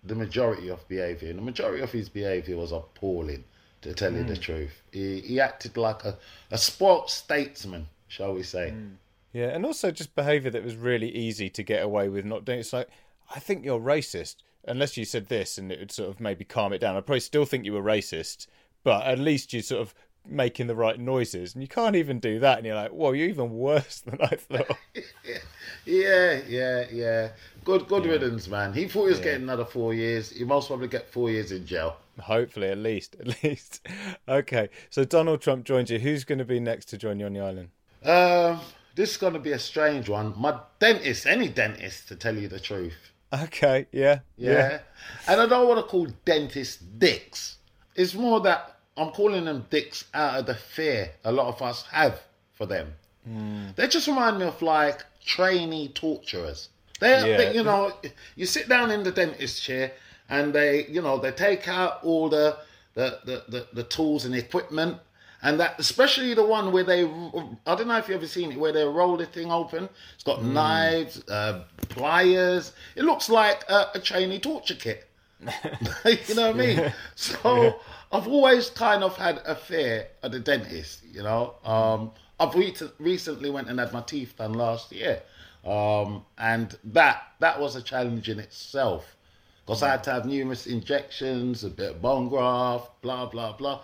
the 0.04 0.16
majority 0.16 0.70
of 0.70 0.88
behaviour. 0.88 1.30
And 1.30 1.40
the 1.40 1.44
majority 1.44 1.82
of 1.82 1.92
his 1.92 2.10
behaviour 2.10 2.58
was 2.58 2.72
appalling, 2.72 3.44
to 3.82 3.94
tell 3.94 4.12
mm. 4.12 4.18
you 4.18 4.24
the 4.24 4.34
mm. 4.34 4.42
truth. 4.42 4.82
He, 4.92 5.22
he 5.22 5.40
acted 5.40 5.78
like 5.78 6.06
a, 6.06 6.16
a 6.52 6.60
spoilt 6.60 7.10
statesman, 7.10 7.88
shall 8.08 8.36
we 8.36 8.44
say. 8.44 8.72
Mm. 8.76 8.96
Yeah, 9.34 9.48
and 9.48 9.66
also 9.66 9.92
just 9.92 10.16
behaviour 10.16 10.52
that 10.52 10.64
was 10.64 10.78
really 10.78 11.10
easy 11.10 11.50
to 11.50 11.64
get 11.64 11.84
away 11.84 12.08
with 12.08 12.24
not 12.24 12.46
doing. 12.46 12.60
It's 12.60 12.72
like, 12.72 12.88
I 13.34 13.40
think 13.40 13.66
you're 13.66 13.80
racist 13.80 14.36
unless 14.68 14.98
you 14.98 15.06
said 15.06 15.28
this 15.28 15.58
and 15.58 15.72
it 15.72 15.80
would 15.80 15.92
sort 15.92 16.10
of 16.10 16.20
maybe 16.20 16.46
calm 16.46 16.74
it 16.74 16.80
down, 16.80 16.96
I'd 16.96 17.06
probably 17.06 17.20
still 17.20 17.46
think 17.46 17.66
you 17.66 17.74
were 17.74 17.84
racist, 17.84 18.48
but 18.84 19.06
at 19.06 19.20
least 19.20 19.54
you 19.54 19.62
sort 19.62 19.82
of 19.82 19.94
making 20.28 20.68
the 20.68 20.76
right 20.76 21.00
noises. 21.00 21.54
And 21.54 21.62
you 21.62 21.68
can't 21.68 21.96
even 21.96 22.20
do 22.20 22.40
that. 22.40 22.58
And 22.58 22.66
you're 22.66 22.76
like, 22.76 22.92
whoa, 22.92 23.12
you're 23.12 23.30
even 23.30 23.52
worse 23.52 24.00
than 24.06 24.20
I 24.22 24.36
thought. 24.36 24.78
yeah, 25.86 26.42
yeah, 26.48 26.86
yeah. 26.92 27.30
Good, 27.64 27.88
good 27.88 28.06
yeah. 28.06 28.12
riddance, 28.12 28.48
man. 28.48 28.74
He 28.74 28.88
thought 28.88 29.04
he 29.04 29.10
was 29.10 29.20
yeah. 29.20 29.26
getting 29.26 29.44
another 29.44 29.66
four 29.66 29.94
years. 29.94 30.32
He 30.32 30.44
most 30.44 30.68
probably 30.68 30.88
get 30.88 31.12
four 31.12 31.30
years 31.30 31.52
in 31.52 31.66
jail. 31.66 31.98
Hopefully, 32.20 32.70
at 32.70 32.78
least, 32.78 33.16
at 33.20 33.44
least. 33.44 33.86
okay, 34.28 34.70
so 34.90 35.04
Donald 35.04 35.42
Trump 35.42 35.66
joins 35.66 35.92
you. 35.92 36.00
Who's 36.00 36.24
going 36.24 36.40
to 36.40 36.46
be 36.46 36.60
next 36.60 36.86
to 36.86 36.98
join 36.98 37.20
you 37.20 37.26
on 37.26 37.34
the 37.34 37.42
island? 37.42 37.70
Um, 38.04 38.62
this 38.96 39.12
is 39.12 39.18
going 39.18 39.34
to 39.34 39.40
be 39.40 39.52
a 39.52 39.60
strange 39.60 40.08
one. 40.08 40.34
My 40.38 40.60
dentist, 40.80 41.26
any 41.26 41.50
dentist, 41.50 42.08
to 42.08 42.16
tell 42.16 42.38
you 42.38 42.48
the 42.48 42.60
truth. 42.60 43.12
Okay, 43.44 43.88
yeah, 43.92 44.20
yeah. 44.38 44.52
Yeah. 44.52 44.80
And 45.28 45.42
I 45.42 45.48
don't 45.48 45.68
want 45.68 45.80
to 45.80 45.90
call 45.90 46.08
dentists 46.24 46.78
dicks. 46.78 47.58
It's 47.96 48.14
more 48.14 48.40
that 48.42 48.78
I'm 48.98 49.12
calling 49.12 49.46
them 49.46 49.66
dicks 49.70 50.06
out 50.14 50.40
of 50.40 50.46
the 50.46 50.56
fear 50.56 51.12
a 51.24 51.32
lot 51.32 51.48
of 51.48 51.62
us 51.62 51.84
have 51.92 52.22
for 52.54 52.66
them. 52.66 52.94
Mm. 53.30 53.76
They 53.76 53.88
just 53.88 54.08
remind 54.08 54.40
me 54.40 54.46
of 54.46 54.62
like 54.62 55.04
trainee 55.26 55.90
torturers. 55.90 56.70
They, 57.00 57.10
yeah. 57.10 57.38
they, 57.38 57.56
you 57.56 57.64
know, 57.64 57.92
you 58.36 58.46
sit 58.46 58.70
down 58.70 58.92
in 58.92 59.04
the 59.04 59.12
dentist 59.12 59.62
chair 59.62 59.92
and 60.30 60.54
they, 60.54 60.86
you 60.88 61.02
know, 61.02 61.18
they 61.18 61.32
take 61.32 61.68
out 61.68 62.04
all 62.04 62.30
the 62.30 62.58
the, 62.94 63.20
the, 63.26 63.44
the, 63.50 63.68
the 63.74 63.84
tools 63.84 64.24
and 64.24 64.34
equipment 64.34 64.98
and 65.46 65.60
that 65.60 65.76
especially 65.78 66.34
the 66.34 66.44
one 66.44 66.72
where 66.72 66.84
they 66.84 67.04
I 67.04 67.76
don't 67.76 67.88
know 67.88 67.98
if 67.98 68.10
you've 68.10 68.18
ever 68.18 68.28
seen 68.28 68.52
it 68.52 68.60
where 68.60 68.72
they 68.72 68.84
roll 68.84 69.16
the 69.16 69.28
thing 69.28 69.52
open. 69.52 69.88
It's 70.16 70.24
got 70.24 70.40
mm. 70.40 70.54
knives, 70.54 71.24
uh, 71.30 71.66
pliers. 71.88 72.74
It 72.96 73.04
looks 73.04 73.30
like 73.30 73.64
a, 73.70 73.92
a 73.94 74.00
trainee 74.00 74.40
torture 74.40 74.74
kit. 74.74 75.08
you 75.46 76.36
know 76.36 76.48
what 76.48 76.50
I 76.50 76.54
mean? 76.54 76.94
So 77.14 77.64
yeah. 77.64 77.72
I've 78.12 78.28
always 78.28 78.72
kind 78.72 79.04
of 79.04 79.16
had 79.18 79.40
a 79.46 79.56
fear 79.56 80.08
of 80.24 80.32
the 80.32 80.40
dentist. 80.40 81.04
You 81.14 81.22
know, 81.22 81.54
um, 81.64 82.12
I've 82.40 82.56
re- 82.56 82.76
recently 82.98 83.52
went 83.52 83.70
and 83.70 83.80
had 83.80 83.94
my 83.94 84.02
teeth 84.02 84.36
done 84.38 84.54
last 84.54 84.92
year, 84.92 85.22
um, 85.64 86.26
and 86.40 86.76
that 86.86 87.22
that 87.40 87.60
was 87.60 87.76
a 87.76 87.84
challenge 87.84 88.30
in 88.30 88.40
itself 88.40 89.16
because 89.64 89.84
I 89.84 89.90
had 89.90 90.04
to 90.06 90.12
have 90.12 90.26
numerous 90.26 90.66
injections, 90.66 91.64
a 91.64 91.70
bit 91.70 91.92
of 91.92 92.02
bone 92.02 92.30
graft, 92.30 93.00
blah 93.04 93.28
blah 93.28 93.54
blah. 93.54 93.82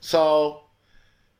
So 0.00 0.62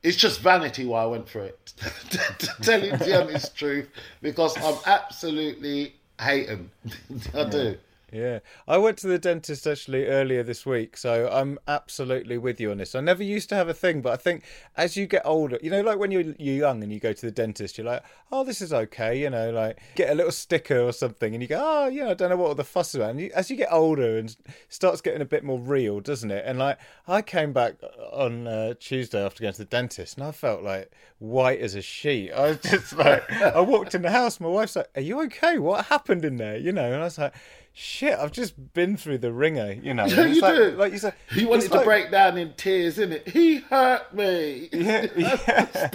it's 0.03 0.17
just 0.17 0.41
vanity 0.41 0.85
why 0.85 1.03
I 1.03 1.07
went 1.07 1.29
for 1.29 1.41
it. 1.41 1.59
to 2.11 2.49
tell 2.63 2.83
you 2.83 2.97
the 2.97 3.23
honest 3.23 3.57
truth, 3.57 3.89
because 4.21 4.57
I'm 4.59 4.79
absolutely 4.87 5.95
hating. 6.21 6.71
I 7.35 7.45
do. 7.45 7.77
Yeah, 8.13 8.41
I 8.69 8.77
went 8.77 8.99
to 8.99 9.07
the 9.07 9.19
dentist 9.19 9.67
actually 9.67 10.07
earlier 10.07 10.43
this 10.43 10.67
week, 10.67 10.99
so 10.99 11.31
I'm 11.33 11.59
absolutely 11.67 12.37
with 12.37 12.61
you 12.61 12.71
on 12.71 12.77
this. 12.77 12.95
I 12.95 13.01
never 13.01 13.23
used 13.23 13.49
to 13.49 13.55
have 13.55 13.71
a 13.71 13.75
thing, 13.75 14.03
but 14.03 14.13
I 14.13 14.17
think 14.17 14.45
as 14.77 14.99
you 14.99 15.07
get 15.07 15.23
older, 15.25 15.59
you 15.63 15.71
know, 15.71 15.81
like 15.81 15.99
when 15.99 16.11
you're 16.11 16.35
you're 16.39 16.57
young 16.57 16.83
and 16.83 16.93
you 16.93 17.01
go 17.01 17.15
to 17.15 17.27
the 17.27 17.33
dentist, 17.33 17.79
you're 17.79 17.87
like, 17.87 18.05
oh, 18.31 18.45
this 18.45 18.61
is 18.61 18.71
okay, 18.71 19.19
you 19.19 19.31
know, 19.31 19.51
like 19.51 19.81
get 19.95 20.11
a 20.11 20.15
little 20.15 20.31
sticker 20.31 20.79
or 20.79 20.93
something, 20.93 21.33
and 21.33 21.43
you 21.43 21.49
go, 21.49 21.59
oh, 21.59 21.89
yeah, 21.89 22.11
I 22.11 22.15
don't 22.15 22.29
know 22.29 22.37
what 22.37 22.49
all 22.49 22.55
the 22.55 22.65
fuss 22.65 22.91
is 22.91 22.97
about. 22.97 23.13
And 23.13 23.21
you, 23.21 23.31
as 23.35 23.51
you 23.51 23.57
get 23.57 23.73
older 23.73 24.19
and 24.19 24.37
starts 24.69 25.01
getting 25.01 25.23
a 25.23 25.27
bit 25.27 25.43
more 25.43 25.59
real, 25.59 26.01
doesn't 26.01 26.31
it? 26.31 26.45
And 26.47 26.59
like 26.59 26.79
I 27.09 27.23
came 27.23 27.55
back 27.55 27.77
on 28.13 28.47
uh, 28.47 28.75
Tuesday 28.79 29.25
after 29.25 29.41
going 29.41 29.55
to 29.55 29.59
the 29.59 29.65
dentist, 29.65 30.19
and 30.19 30.27
I 30.27 30.33
felt 30.33 30.63
like 30.63 30.93
white 31.19 31.61
as 31.61 31.75
a 31.75 31.81
sheet. 31.81 32.31
I 32.33 32.49
was 32.49 32.59
just 32.59 32.93
like, 32.95 33.31
I 33.33 33.61
walked 33.61 33.95
in 33.95 34.03
the 34.03 34.11
house, 34.11 34.39
my 34.39 34.49
wife's 34.49 34.77
like, 34.77 34.91
are 34.97 35.01
you 35.01 35.23
okay? 35.23 35.59
What 35.59 35.87
happened 35.87 36.27
in 36.27 36.37
there? 36.37 36.59
You 36.59 36.73
know, 36.73 36.93
and 36.93 37.01
I 37.01 37.05
was 37.05 37.17
like 37.17 37.33
shit, 37.73 38.19
I've 38.19 38.33
just 38.33 38.75
been 38.75 38.97
through 38.97 39.19
the 39.19 39.33
wringer, 39.33 39.73
you 39.73 39.95
know. 39.95 40.05
Yeah, 40.13 40.27
you 40.27 40.41
like, 40.41 40.57
do. 40.57 40.71
Like 40.73 40.93
you 40.93 40.99
said, 40.99 41.15
he 41.31 41.45
wanted 41.45 41.71
to 41.71 41.77
like... 41.77 41.85
break 41.85 42.11
down 42.11 42.39
in 42.39 42.53
tears, 42.55 42.99
isn't 42.99 43.13
it? 43.13 43.29
He 43.29 43.57
hurt 43.59 44.15
me. 44.15 44.69
Yeah, 44.73 45.07
yeah, 45.17 45.91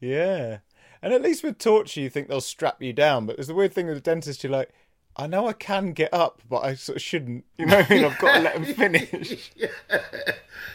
yeah. 0.00 0.58
And 1.02 1.12
at 1.12 1.22
least 1.22 1.42
with 1.42 1.58
torture, 1.58 2.00
you 2.00 2.08
think 2.08 2.28
they'll 2.28 2.40
strap 2.40 2.80
you 2.80 2.92
down. 2.92 3.26
But 3.26 3.36
there's 3.36 3.48
the 3.48 3.54
weird 3.54 3.72
thing 3.72 3.86
with 3.86 3.96
the 3.96 4.00
dentist, 4.00 4.44
you're 4.44 4.52
like, 4.52 4.70
I 5.16 5.26
know 5.26 5.46
I 5.48 5.52
can 5.52 5.92
get 5.92 6.14
up, 6.14 6.40
but 6.48 6.64
I 6.64 6.74
sort 6.74 6.96
of 6.96 7.02
shouldn't. 7.02 7.44
You 7.58 7.66
know, 7.66 7.78
I 7.88 7.94
mean? 7.94 8.04
I've 8.04 8.18
got 8.18 8.34
to 8.34 8.40
let 8.40 8.54
them 8.54 8.64
finish. 8.64 9.50
yeah. 9.56 9.68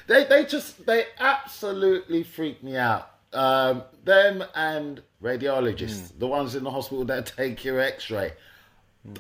They 0.08 0.24
they 0.26 0.46
just 0.46 0.86
they 0.86 1.06
absolutely 1.20 2.24
freak 2.24 2.64
me 2.64 2.78
out. 2.78 3.10
Um, 3.34 3.84
them 4.04 4.44
and 4.56 5.02
radiologists, 5.22 6.14
mm. 6.14 6.20
the 6.20 6.28
ones 6.28 6.56
in 6.56 6.64
the 6.64 6.72
hospital 6.72 7.04
that 7.06 7.34
take 7.36 7.64
your 7.66 7.80
X-ray. 7.80 8.34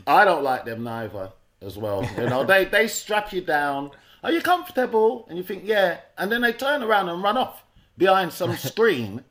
I 0.05 0.25
don't 0.25 0.43
like 0.43 0.65
them 0.65 0.83
neither 0.83 1.31
as 1.61 1.77
well. 1.77 2.07
You 2.17 2.29
know, 2.29 2.43
they 2.43 2.65
they 2.65 2.87
strap 2.87 3.31
you 3.33 3.41
down. 3.41 3.91
Are 4.23 4.31
you 4.31 4.41
comfortable? 4.41 5.25
And 5.29 5.37
you 5.37 5.43
think, 5.43 5.63
yeah. 5.65 5.99
And 6.17 6.31
then 6.31 6.41
they 6.41 6.53
turn 6.53 6.83
around 6.83 7.09
and 7.09 7.21
run 7.21 7.37
off 7.37 7.63
behind 7.97 8.33
some 8.33 8.55
screen 8.57 9.23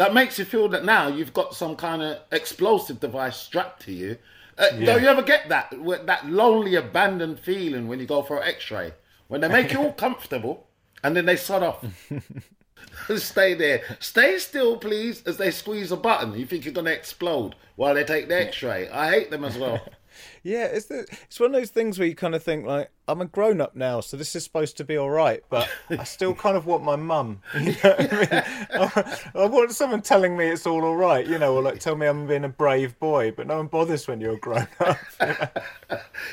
that 0.00 0.14
makes 0.14 0.38
you 0.38 0.46
feel 0.46 0.68
that 0.68 0.82
now 0.82 1.08
you've 1.08 1.34
got 1.34 1.54
some 1.54 1.76
kind 1.76 2.00
of 2.00 2.18
explosive 2.32 3.00
device 3.00 3.36
strapped 3.36 3.82
to 3.82 3.92
you. 3.92 4.16
Uh, 4.56 4.68
yeah. 4.78 4.86
Don't 4.86 5.02
you 5.02 5.08
ever 5.08 5.20
get 5.20 5.50
that 5.50 5.74
that 6.06 6.26
lonely, 6.26 6.74
abandoned 6.74 7.38
feeling 7.38 7.86
when 7.86 8.00
you 8.00 8.06
go 8.06 8.22
for 8.22 8.38
an 8.38 8.48
X-ray 8.48 8.94
when 9.28 9.42
they 9.42 9.48
make 9.48 9.72
you 9.72 9.78
all 9.78 9.92
comfortable 10.06 10.66
and 11.02 11.14
then 11.14 11.26
they 11.26 11.36
sod 11.36 11.62
off? 11.62 11.84
Stay 13.16 13.54
there. 13.54 13.82
Stay 13.98 14.38
still, 14.38 14.76
please, 14.76 15.22
as 15.24 15.36
they 15.36 15.50
squeeze 15.50 15.92
a 15.92 15.96
button. 15.96 16.38
You 16.38 16.46
think 16.46 16.64
you're 16.64 16.74
going 16.74 16.86
to 16.86 16.94
explode 16.94 17.54
while 17.76 17.94
they 17.94 18.04
take 18.04 18.28
the 18.28 18.40
x 18.40 18.62
ray. 18.62 18.88
I 18.88 19.10
hate 19.10 19.30
them 19.30 19.44
as 19.44 19.58
well. 19.58 19.80
Yeah, 20.42 20.64
it's 20.64 20.86
the, 20.86 21.06
it's 21.24 21.38
one 21.38 21.54
of 21.54 21.60
those 21.60 21.70
things 21.70 21.98
where 21.98 22.08
you 22.08 22.14
kind 22.14 22.34
of 22.34 22.42
think 22.42 22.66
like 22.66 22.90
I'm 23.06 23.20
a 23.20 23.26
grown 23.26 23.60
up 23.60 23.76
now, 23.76 24.00
so 24.00 24.16
this 24.16 24.34
is 24.34 24.42
supposed 24.42 24.76
to 24.78 24.84
be 24.84 24.96
all 24.96 25.10
right, 25.10 25.42
but 25.50 25.68
I 25.90 26.04
still 26.04 26.34
kind 26.34 26.56
of 26.56 26.66
want 26.66 26.82
my 26.82 26.96
mum. 26.96 27.42
You 27.54 27.74
know 27.84 27.94
I 27.98 28.02
mean? 28.02 28.28
I, 28.72 29.18
I 29.34 29.46
want 29.46 29.72
someone 29.72 30.02
telling 30.02 30.36
me 30.36 30.46
it's 30.46 30.66
all 30.66 30.84
all 30.84 30.96
right, 30.96 31.26
you 31.26 31.38
know, 31.38 31.54
or 31.54 31.62
like 31.62 31.80
tell 31.80 31.94
me 31.94 32.06
I'm 32.06 32.26
being 32.26 32.44
a 32.44 32.48
brave 32.48 32.98
boy, 32.98 33.32
but 33.32 33.46
no 33.46 33.58
one 33.58 33.66
bothers 33.66 34.08
when 34.08 34.20
you're 34.20 34.34
a 34.34 34.38
grown 34.38 34.66
up. 34.80 34.98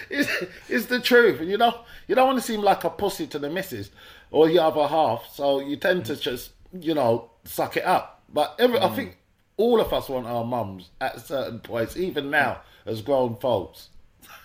it's, 0.10 0.30
it's 0.70 0.86
the 0.86 1.00
truth, 1.00 1.42
and 1.42 1.50
you 1.50 1.58
know 1.58 1.82
you 2.08 2.16
don't 2.16 2.28
want 2.28 2.40
to 2.40 2.46
seem 2.46 2.62
like 2.62 2.84
a 2.84 2.90
pussy 2.90 3.28
to 3.28 3.40
the 3.40 3.50
missus 3.50 3.92
or 4.32 4.48
the 4.48 4.60
other 4.60 4.88
half, 4.88 5.30
so 5.34 5.60
you 5.60 5.76
tend 5.76 6.06
to 6.06 6.16
just 6.16 6.52
you 6.82 6.94
know 6.94 7.32
suck 7.44 7.78
it 7.78 7.86
up. 7.86 8.22
But 8.30 8.56
every, 8.60 8.80
I 8.80 8.90
mm. 8.90 8.96
think 8.96 9.18
all 9.58 9.82
of 9.82 9.92
us 9.92 10.10
want 10.10 10.28
our 10.28 10.46
mums 10.46 10.92
at 11.02 11.26
certain 11.26 11.60
points, 11.60 11.98
even 11.98 12.30
now 12.30 12.62
as 12.86 13.02
grown 13.02 13.36
folks. 13.38 13.90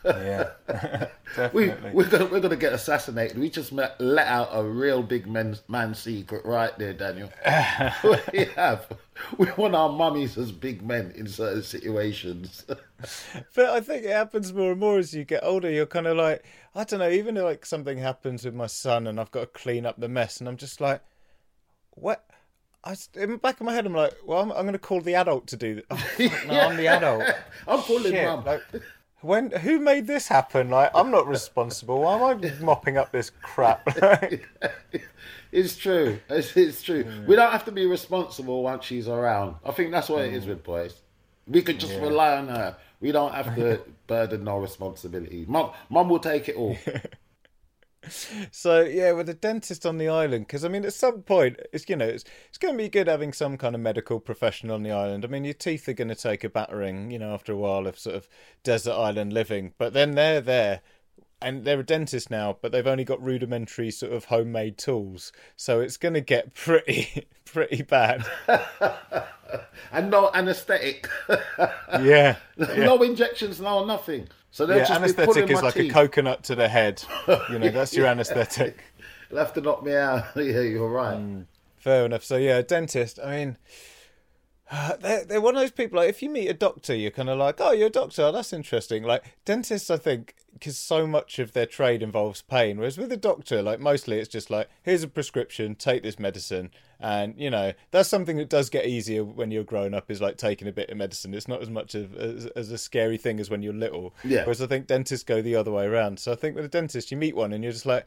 yeah, 0.05 0.51
We, 1.53 1.73
we're 1.93 2.09
gonna 2.09 2.27
we're 2.27 2.41
gonna 2.41 2.57
get 2.57 2.73
assassinated. 2.73 3.39
We 3.39 3.51
just 3.51 3.73
met, 3.73 4.01
let 4.01 4.27
out 4.27 4.49
a 4.53 4.63
real 4.63 5.03
big 5.03 5.27
man, 5.27 5.57
man 5.69 5.95
secret 5.95 6.45
right 6.45 6.77
there, 6.79 6.93
Daniel. 6.93 7.31
we 8.33 8.45
have. 8.57 8.87
We 9.39 9.51
want 9.53 9.75
our 9.75 9.89
mummies 9.89 10.37
as 10.39 10.51
big 10.51 10.83
men 10.83 11.13
in 11.17 11.29
certain 11.29 11.63
situations. 11.63 12.65
But 13.55 13.71
I 13.71 13.81
think 13.81 14.05
it 14.05 14.11
happens 14.11 14.53
more 14.53 14.73
and 14.73 14.81
more 14.81 14.99
as 14.99 15.15
you 15.15 15.25
get 15.25 15.45
older. 15.45 15.71
You're 15.71 15.87
kind 15.87 16.07
of 16.07 16.17
like, 16.17 16.45
I 16.75 16.85
don't 16.85 17.01
know, 17.01 17.11
even 17.11 17.37
if 17.37 17.45
like 17.45 17.67
something 17.67 17.99
happens 17.99 18.45
with 18.45 18.55
my 18.55 18.67
son 18.67 19.07
and 19.07 19.21
I've 19.21 19.31
got 19.31 19.41
to 19.41 19.47
clean 19.47 19.87
up 19.87 19.99
the 20.01 20.09
mess, 20.09 20.41
and 20.41 20.49
I'm 20.49 20.57
just 20.57 20.81
like, 20.81 21.03
what? 21.95 22.25
I, 22.85 22.97
in 23.15 23.31
the 23.33 23.37
back 23.39 23.61
of 23.61 23.67
my 23.67 23.73
head, 23.73 23.87
I'm 23.87 23.95
like, 23.95 24.15
well, 24.27 24.41
I'm, 24.41 24.51
I'm 24.51 24.63
going 24.63 24.73
to 24.73 24.79
call 24.79 25.01
the 25.01 25.15
adult 25.15 25.47
to 25.49 25.57
do. 25.57 25.83
Oh, 25.91 26.05
no, 26.49 26.61
I'm 26.61 26.77
the 26.77 26.89
adult. 26.89 27.23
I'm 27.69 27.81
calling 27.81 28.13
Shit, 28.13 28.27
mum. 28.27 28.45
like, 28.45 28.61
when 29.21 29.53
who 29.53 29.79
made 29.79 30.09
this 30.09 30.27
happen? 30.27 30.69
Like, 30.71 30.91
I'm 30.95 31.13
not 31.13 31.29
responsible. 31.29 32.01
Why 32.01 32.17
am 32.33 32.43
I 32.45 32.53
mopping 32.61 32.97
up 32.97 33.13
this 33.13 33.31
crap? 33.43 33.87
It's 35.53 35.77
true. 35.77 36.19
It's, 36.31 36.57
it's 36.57 36.83
true. 36.83 37.05
We 37.27 37.37
don't 37.37 37.53
have 37.53 37.67
to 37.67 37.73
be 37.73 37.85
responsible 37.85 38.63
once 38.63 38.87
she's 38.87 39.07
around. 39.07 39.57
I 39.65 39.71
think 39.73 39.91
that's 39.93 40.09
what 40.09 40.25
it 40.25 40.33
Mm. 40.33 40.37
is 40.37 40.47
with 40.47 40.65
boys. 40.65 40.95
We 41.47 41.61
can 41.61 41.79
just 41.79 41.93
rely 42.01 42.39
on 42.39 42.49
her. 42.49 42.75
We 43.01 43.13
don't 43.13 43.35
have 43.35 43.55
to 43.57 43.83
burden 44.07 44.45
no 44.45 44.57
responsibility. 44.59 45.45
Mum, 45.47 45.73
mum 45.91 46.09
will 46.09 46.21
take 46.21 46.49
it 46.49 46.57
all. 46.57 46.77
So 48.51 48.83
yeah, 48.83 49.13
with 49.13 49.29
a 49.29 49.35
dentist 49.35 49.87
on 49.87 49.99
the 49.99 50.09
island, 50.09 50.47
because 50.47 50.65
I 50.65 50.69
mean, 50.69 50.85
at 50.85 50.95
some 50.95 51.23
point, 51.23 51.59
it's 51.73 51.89
you 51.89 51.97
know, 51.97 52.07
it's 52.07 52.25
it's 52.49 52.59
going 52.59 52.75
to 52.75 52.79
be 52.79 52.89
good 52.89 53.07
having 53.07 53.33
some 53.33 53.57
kind 53.57 53.75
of 53.75 53.81
medical 53.81 54.21
professional 54.21 54.75
on 54.75 54.83
the 54.83 54.91
island. 54.91 55.25
I 55.25 55.29
mean, 55.29 55.45
your 55.45 55.55
teeth 55.55 55.89
are 55.89 55.93
going 55.93 56.09
to 56.09 56.15
take 56.15 56.45
a 56.45 56.49
battering, 56.49 57.11
you 57.11 57.19
know, 57.19 57.33
after 57.33 57.53
a 57.53 57.57
while 57.57 57.87
of 57.87 57.99
sort 57.99 58.17
of 58.17 58.29
desert 58.65 58.95
island 58.95 59.33
living. 59.33 59.75
But 59.79 59.93
then 59.93 60.13
they're 60.13 60.41
there, 60.41 60.81
and 61.41 61.65
they're 61.65 61.81
a 61.81 61.85
dentist 61.85 62.31
now, 62.31 62.57
but 62.61 62.73
they've 62.73 62.87
only 62.87 63.05
got 63.05 63.23
rudimentary 63.23 63.91
sort 63.91 64.13
of 64.13 64.27
homemade 64.27 64.79
tools, 64.79 65.33
so 65.57 65.81
it's 65.81 65.97
going 65.97 66.15
to 66.15 66.21
get 66.21 66.55
pretty 66.55 67.27
pretty 67.45 67.83
bad. 67.83 68.25
And 69.93 70.11
no 70.11 70.31
anaesthetic. 70.33 71.09
Yeah, 72.01 72.37
no 72.57 73.03
injections, 73.03 73.61
no 73.61 73.85
nothing. 73.85 74.29
So 74.53 74.69
yeah. 74.69 74.87
Anesthetic 74.91 75.51
is 75.51 75.63
like 75.63 75.75
teeth. 75.75 75.91
a 75.91 75.95
coconut 75.95 76.45
to 76.45 76.55
the 76.55 76.69
head. 76.69 77.03
You 77.51 77.59
know, 77.59 77.69
that's 77.71 77.95
your 77.95 78.07
anesthetic. 78.07 78.85
They'll 79.31 79.39
have 79.39 79.55
to 79.55 79.63
knock 79.63 79.83
me 79.83 79.95
out. 79.95 80.27
yeah, 80.37 80.61
you're 80.61 80.91
right. 80.91 81.17
Mm. 81.17 81.47
Fair 81.79 82.05
enough. 82.05 82.23
So 82.23 82.37
yeah, 82.37 82.61
dentist. 82.61 83.19
I 83.25 83.37
mean, 83.37 83.57
they're 85.01 85.25
they're 85.25 85.41
one 85.41 85.55
of 85.55 85.61
those 85.61 85.71
people. 85.71 85.99
Like, 85.99 86.09
if 86.09 86.23
you 86.23 86.31
meet 86.31 86.49
a 86.49 86.55
doctor, 86.55 86.95
you're 86.95 87.11
kind 87.11 87.29
of 87.29 87.39
like, 87.39 87.61
oh, 87.61 87.73
you're 87.73 87.89
a 87.89 87.91
doctor. 87.91 88.33
That's 88.33 88.53
interesting. 88.53 89.03
Like 89.03 89.23
dentists, 89.45 89.91
I 89.91 89.99
think, 89.99 90.35
because 90.55 90.79
so 90.79 91.07
much 91.07 91.39
of 91.39 91.53
their 91.53 91.67
trade 91.67 92.03
involves 92.03 92.43
pain. 92.43 92.79
Whereas 92.79 92.97
with 92.97 93.13
a 93.13 93.17
doctor, 93.17 93.63
like 93.63 93.81
mostly 93.81 94.19
it's 94.19 94.29
just 94.29 94.51
like, 94.51 94.69
here's 94.83 95.03
a 95.03 95.09
prescription, 95.09 95.75
take 95.75 96.03
this 96.03 96.19
medicine, 96.19 96.71
and 96.99 97.35
you 97.37 97.51
know 97.51 97.73
that's 97.91 98.09
something 98.09 98.37
that 98.39 98.49
does 98.49 98.71
get 98.71 98.87
easier 98.87 99.25
when 99.25 99.51
you're 99.51 99.65
grown 99.65 99.93
up. 99.93 100.11
Is 100.11 100.23
like 100.23 100.39
taking 100.39 100.69
a 100.69 100.73
bit 100.73 100.91
of 100.91 100.97
medicine. 100.97 101.35
It's 101.35 101.49
not 101.49 101.61
as 101.61 101.71
much 101.71 101.95
of 101.95 102.15
as, 102.17 102.47
as 102.47 102.71
a 102.71 102.79
scary 102.79 103.19
thing 103.19 103.41
as 103.41 103.51
when 103.51 103.63
you're 103.63 103.75
little. 103.75 104.15
Yeah. 104.25 104.43
Whereas 104.43 104.63
I 104.63 104.67
think 104.67 104.87
dentists 104.87 105.25
go 105.25 105.43
the 105.43 105.57
other 105.57 105.71
way 105.71 105.85
around. 105.85 106.19
So 106.19 106.33
I 106.33 106.35
think 106.35 106.57
with 106.57 106.65
a 106.65 106.69
dentist, 106.69 107.11
you 107.11 107.19
meet 107.19 107.37
one 107.37 107.53
and 107.53 107.63
you're 107.63 107.75
just 107.75 107.87
like, 107.87 108.07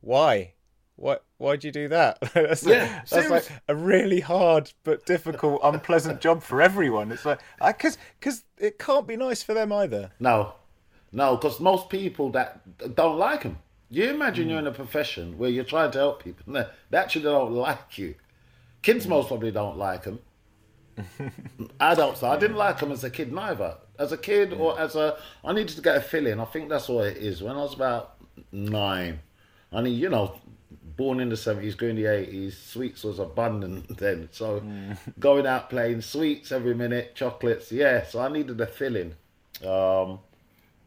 why? 0.00 0.53
What? 0.96 1.24
Why'd 1.38 1.64
you 1.64 1.72
do 1.72 1.88
that? 1.88 2.18
that's 2.34 2.64
Yeah, 2.64 3.02
that's 3.10 3.30
like 3.30 3.48
a 3.68 3.74
really 3.74 4.20
hard 4.20 4.72
but 4.84 5.04
difficult, 5.06 5.60
unpleasant 5.64 6.20
job 6.20 6.42
for 6.42 6.62
everyone. 6.62 7.10
It's 7.10 7.24
like 7.24 7.40
because 7.60 7.98
because 8.18 8.44
it 8.58 8.78
can't 8.78 9.06
be 9.06 9.16
nice 9.16 9.42
for 9.42 9.54
them 9.54 9.72
either. 9.72 10.12
No, 10.20 10.54
no, 11.12 11.36
because 11.36 11.60
most 11.60 11.88
people 11.88 12.30
that 12.30 12.94
don't 12.94 13.18
like 13.18 13.42
them 13.42 13.58
You 13.90 14.10
imagine 14.10 14.48
you're 14.48 14.58
in 14.58 14.66
a 14.66 14.70
hmm. 14.70 14.76
profession 14.76 15.38
where 15.38 15.50
you're 15.50 15.64
trying 15.64 15.90
to 15.92 15.98
help 15.98 16.22
people, 16.22 16.44
and 16.46 16.66
they, 16.90 16.98
actually 16.98 17.22
don't 17.22 17.52
like 17.52 17.98
you. 17.98 18.14
Kids 18.82 19.06
most 19.06 19.28
probably 19.28 19.50
don't 19.50 19.78
like 19.78 20.04
them 20.04 20.20
Adults, 21.80 22.22
I 22.22 22.38
didn't 22.38 22.56
like 22.56 22.78
them 22.78 22.92
as 22.92 23.04
a 23.04 23.10
kid 23.10 23.32
neither. 23.32 23.76
As 23.98 24.12
a 24.12 24.16
kid 24.16 24.52
or 24.52 24.78
as 24.78 24.96
a, 24.96 25.16
I 25.44 25.52
needed 25.52 25.74
to 25.76 25.82
get 25.82 25.96
a 25.96 26.00
filling. 26.00 26.40
I 26.40 26.44
think 26.44 26.68
that's 26.68 26.88
what 26.88 27.06
it 27.06 27.16
is. 27.16 27.42
When 27.42 27.56
I 27.56 27.60
was 27.60 27.74
about 27.74 28.16
nine, 28.52 29.20
I 29.72 29.82
mean, 29.82 29.98
you 29.98 30.08
know, 30.08 30.40
born 30.96 31.20
in 31.20 31.28
the 31.28 31.36
seventies, 31.36 31.74
grew 31.74 31.88
in 31.88 31.96
the 31.96 32.06
eighties, 32.06 32.56
sweets 32.56 33.04
was 33.04 33.18
abundant 33.18 33.96
then. 33.98 34.28
So 34.32 34.62
going 35.18 35.46
out 35.46 35.70
playing 35.70 36.02
sweets 36.02 36.52
every 36.52 36.74
minute, 36.74 37.14
chocolates, 37.14 37.72
yeah. 37.72 38.04
So 38.04 38.20
I 38.20 38.28
needed 38.28 38.60
a 38.60 38.66
filling. 38.66 39.14
Um, 39.64 40.20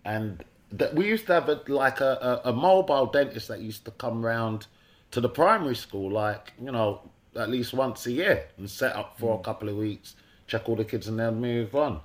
and 0.04 0.44
that 0.72 0.96
we 0.96 1.08
used 1.08 1.28
to 1.28 1.34
have 1.34 1.50
a, 1.50 1.62
like 1.68 2.02
a, 2.02 2.42
a, 2.46 2.50
a 2.50 2.54
mobile 2.54 3.06
dentist 3.06 3.48
that 3.48 3.60
used 3.60 3.86
to 3.86 3.92
come 3.92 4.26
round 4.26 4.68
to 5.12 5.22
the 5.22 5.30
primary 5.30 5.76
school, 5.76 6.12
like 6.12 6.54
you 6.60 6.72
know, 6.72 7.02
at 7.36 7.50
least 7.50 7.74
once 7.74 8.06
a 8.06 8.12
year, 8.12 8.48
and 8.58 8.70
set 8.70 8.96
up 8.96 9.20
for 9.20 9.40
a 9.40 9.44
couple 9.44 9.70
of 9.70 9.76
weeks, 9.76 10.16
check 10.48 10.68
all 10.68 10.76
the 10.76 10.86
kids, 10.86 11.08
and 11.08 11.20
then 11.20 11.40
move 11.40 11.76
on. 11.76 12.02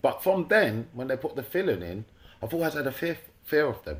But 0.00 0.22
from 0.22 0.46
then, 0.48 0.88
when 0.92 1.08
they 1.08 1.16
put 1.16 1.34
the 1.34 1.42
filling 1.42 1.82
in, 1.82 2.04
I've 2.42 2.54
always 2.54 2.74
had 2.74 2.86
a 2.86 2.92
fear 2.92 3.18
fear 3.44 3.66
of 3.66 3.84
them. 3.84 3.98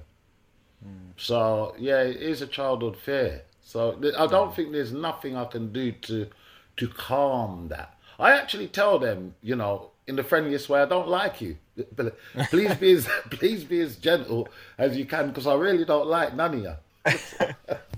So 1.17 1.75
yeah, 1.79 2.03
it 2.03 2.17
is 2.17 2.43
a 2.43 2.47
childhood 2.47 2.97
fear. 2.97 3.43
So 3.63 3.99
I 4.17 4.27
don't 4.27 4.55
think 4.55 4.73
there's 4.73 4.93
nothing 4.93 5.37
I 5.37 5.45
can 5.45 5.73
do 5.73 5.93
to 5.93 6.29
to 6.77 6.89
calm 6.89 7.69
that. 7.69 7.95
I 8.19 8.33
actually 8.33 8.69
tell 8.69 8.99
them, 8.99 9.35
you 9.43 9.57
know, 9.57 9.91
in 10.07 10.17
the 10.17 10.25
friendliest 10.25 10.69
way, 10.69 10.81
I 10.81 10.87
don't 10.87 11.09
like 11.09 11.41
you. 11.41 11.59
Please 12.51 12.75
be 12.77 12.93
as 12.93 13.09
please 13.31 13.65
be 13.65 13.81
as 13.81 13.97
gentle 13.97 14.49
as 14.79 14.97
you 14.97 15.05
can 15.05 15.29
because 15.29 15.47
I 15.47 15.55
really 15.55 15.85
don't 15.85 16.07
like 16.07 16.35
none 16.35 16.55
of 16.55 16.63
you. 16.63 17.95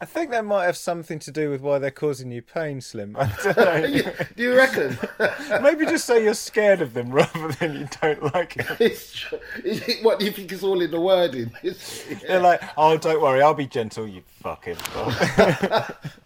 I 0.00 0.04
think 0.04 0.30
that 0.30 0.44
might 0.44 0.64
have 0.66 0.76
something 0.76 1.18
to 1.20 1.30
do 1.32 1.50
with 1.50 1.60
why 1.60 1.78
they're 1.78 1.90
causing 1.90 2.30
you 2.30 2.42
pain, 2.42 2.80
Slim. 2.80 3.16
I 3.18 3.32
don't 3.42 3.56
know. 3.56 4.12
Do 4.36 4.42
you 4.42 4.56
reckon? 4.56 4.98
Maybe 5.62 5.84
just 5.86 6.04
say 6.04 6.22
you're 6.22 6.34
scared 6.34 6.80
of 6.80 6.94
them 6.94 7.10
rather 7.12 7.48
than 7.52 7.74
you 7.74 7.88
don't 8.00 8.22
like 8.34 8.54
them. 8.54 8.76
it's 8.80 9.12
tr- 9.12 9.34
it, 9.64 10.04
what 10.04 10.18
do 10.18 10.24
you 10.24 10.30
think 10.32 10.52
is 10.52 10.62
all 10.62 10.80
in 10.80 10.90
the 10.90 11.00
wording? 11.00 11.50
It's, 11.62 12.04
They're 12.22 12.40
like, 12.40 12.62
oh, 12.76 12.96
don't 12.96 13.20
worry, 13.20 13.42
I'll 13.42 13.54
be 13.54 13.66
gentle, 13.66 14.06
you 14.08 14.22
fucking. 14.42 14.76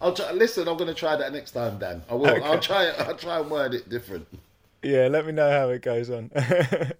I'll 0.01 0.13
try. 0.13 0.31
Listen, 0.31 0.67
I'm 0.67 0.77
going 0.77 0.87
to 0.87 0.93
try 0.93 1.15
that 1.15 1.31
next 1.33 1.51
time, 1.51 1.77
Dan. 1.79 2.03
I 2.09 2.15
will. 2.15 2.43
I'll 2.43 2.59
try. 2.59 2.87
I'll 2.89 3.15
try 3.15 3.39
and 3.39 3.49
word 3.49 3.73
it 3.73 3.89
different. 3.89 4.27
Yeah, 4.81 5.07
let 5.07 5.25
me 5.25 5.31
know 5.31 5.49
how 5.49 5.69
it 5.69 5.81
goes 5.81 6.09
on. 6.09 6.29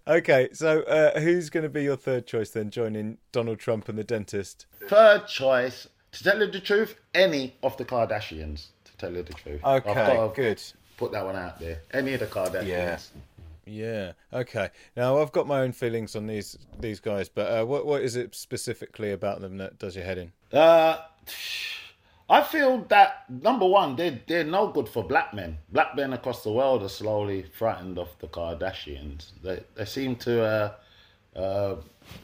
okay, 0.07 0.47
so 0.53 0.83
uh, 0.83 1.19
who's 1.19 1.49
going 1.49 1.63
to 1.63 1.69
be 1.69 1.83
your 1.83 1.97
third 1.97 2.25
choice 2.25 2.49
then, 2.51 2.69
joining 2.69 3.17
Donald 3.33 3.59
Trump 3.59 3.89
and 3.89 3.97
the 3.97 4.05
dentist? 4.05 4.67
Third 4.87 5.27
choice, 5.27 5.87
to 6.13 6.23
tell 6.23 6.39
you 6.39 6.47
the 6.47 6.59
truth, 6.59 6.95
any 7.13 7.55
of 7.63 7.75
the 7.77 7.85
Kardashians. 7.85 8.67
To 8.85 8.97
tell 8.97 9.13
you 9.13 9.23
the 9.23 9.33
truth. 9.33 9.61
I've 9.63 9.85
Okay, 9.85 9.93
got 9.93 10.35
to 10.35 10.41
good. 10.41 10.61
Put 10.97 11.11
that 11.11 11.25
one 11.25 11.35
out 11.35 11.59
there. 11.59 11.81
Any 11.91 12.13
of 12.13 12.19
the 12.21 12.27
Kardashians. 12.27 12.67
Yeah. 12.67 12.97
Yeah. 13.65 14.11
Okay. 14.31 14.69
Now 14.95 15.21
I've 15.21 15.31
got 15.31 15.47
my 15.47 15.61
own 15.61 15.71
feelings 15.71 16.15
on 16.15 16.27
these 16.27 16.57
these 16.79 16.99
guys, 16.99 17.29
but 17.29 17.47
uh, 17.47 17.65
what 17.65 17.85
what 17.85 18.01
is 18.01 18.15
it 18.15 18.35
specifically 18.35 19.11
about 19.11 19.41
them 19.41 19.57
that 19.57 19.79
does 19.79 19.95
your 19.95 20.05
head 20.05 20.17
in? 20.17 20.31
Uh, 20.57 20.97
I 22.29 22.41
feel 22.41 22.79
that 22.89 23.29
number 23.29 23.65
one, 23.65 23.95
they 23.95 24.21
they're 24.27 24.43
no 24.43 24.67
good 24.67 24.89
for 24.89 25.03
black 25.03 25.33
men. 25.33 25.57
Black 25.71 25.95
men 25.95 26.13
across 26.13 26.43
the 26.43 26.51
world 26.51 26.83
are 26.83 26.89
slowly 26.89 27.43
frightened 27.43 27.97
of 27.97 28.09
the 28.19 28.27
Kardashians. 28.27 29.31
They 29.41 29.63
they 29.75 29.85
seem 29.85 30.17
to 30.17 30.43
uh, 30.43 31.39
uh, 31.39 31.75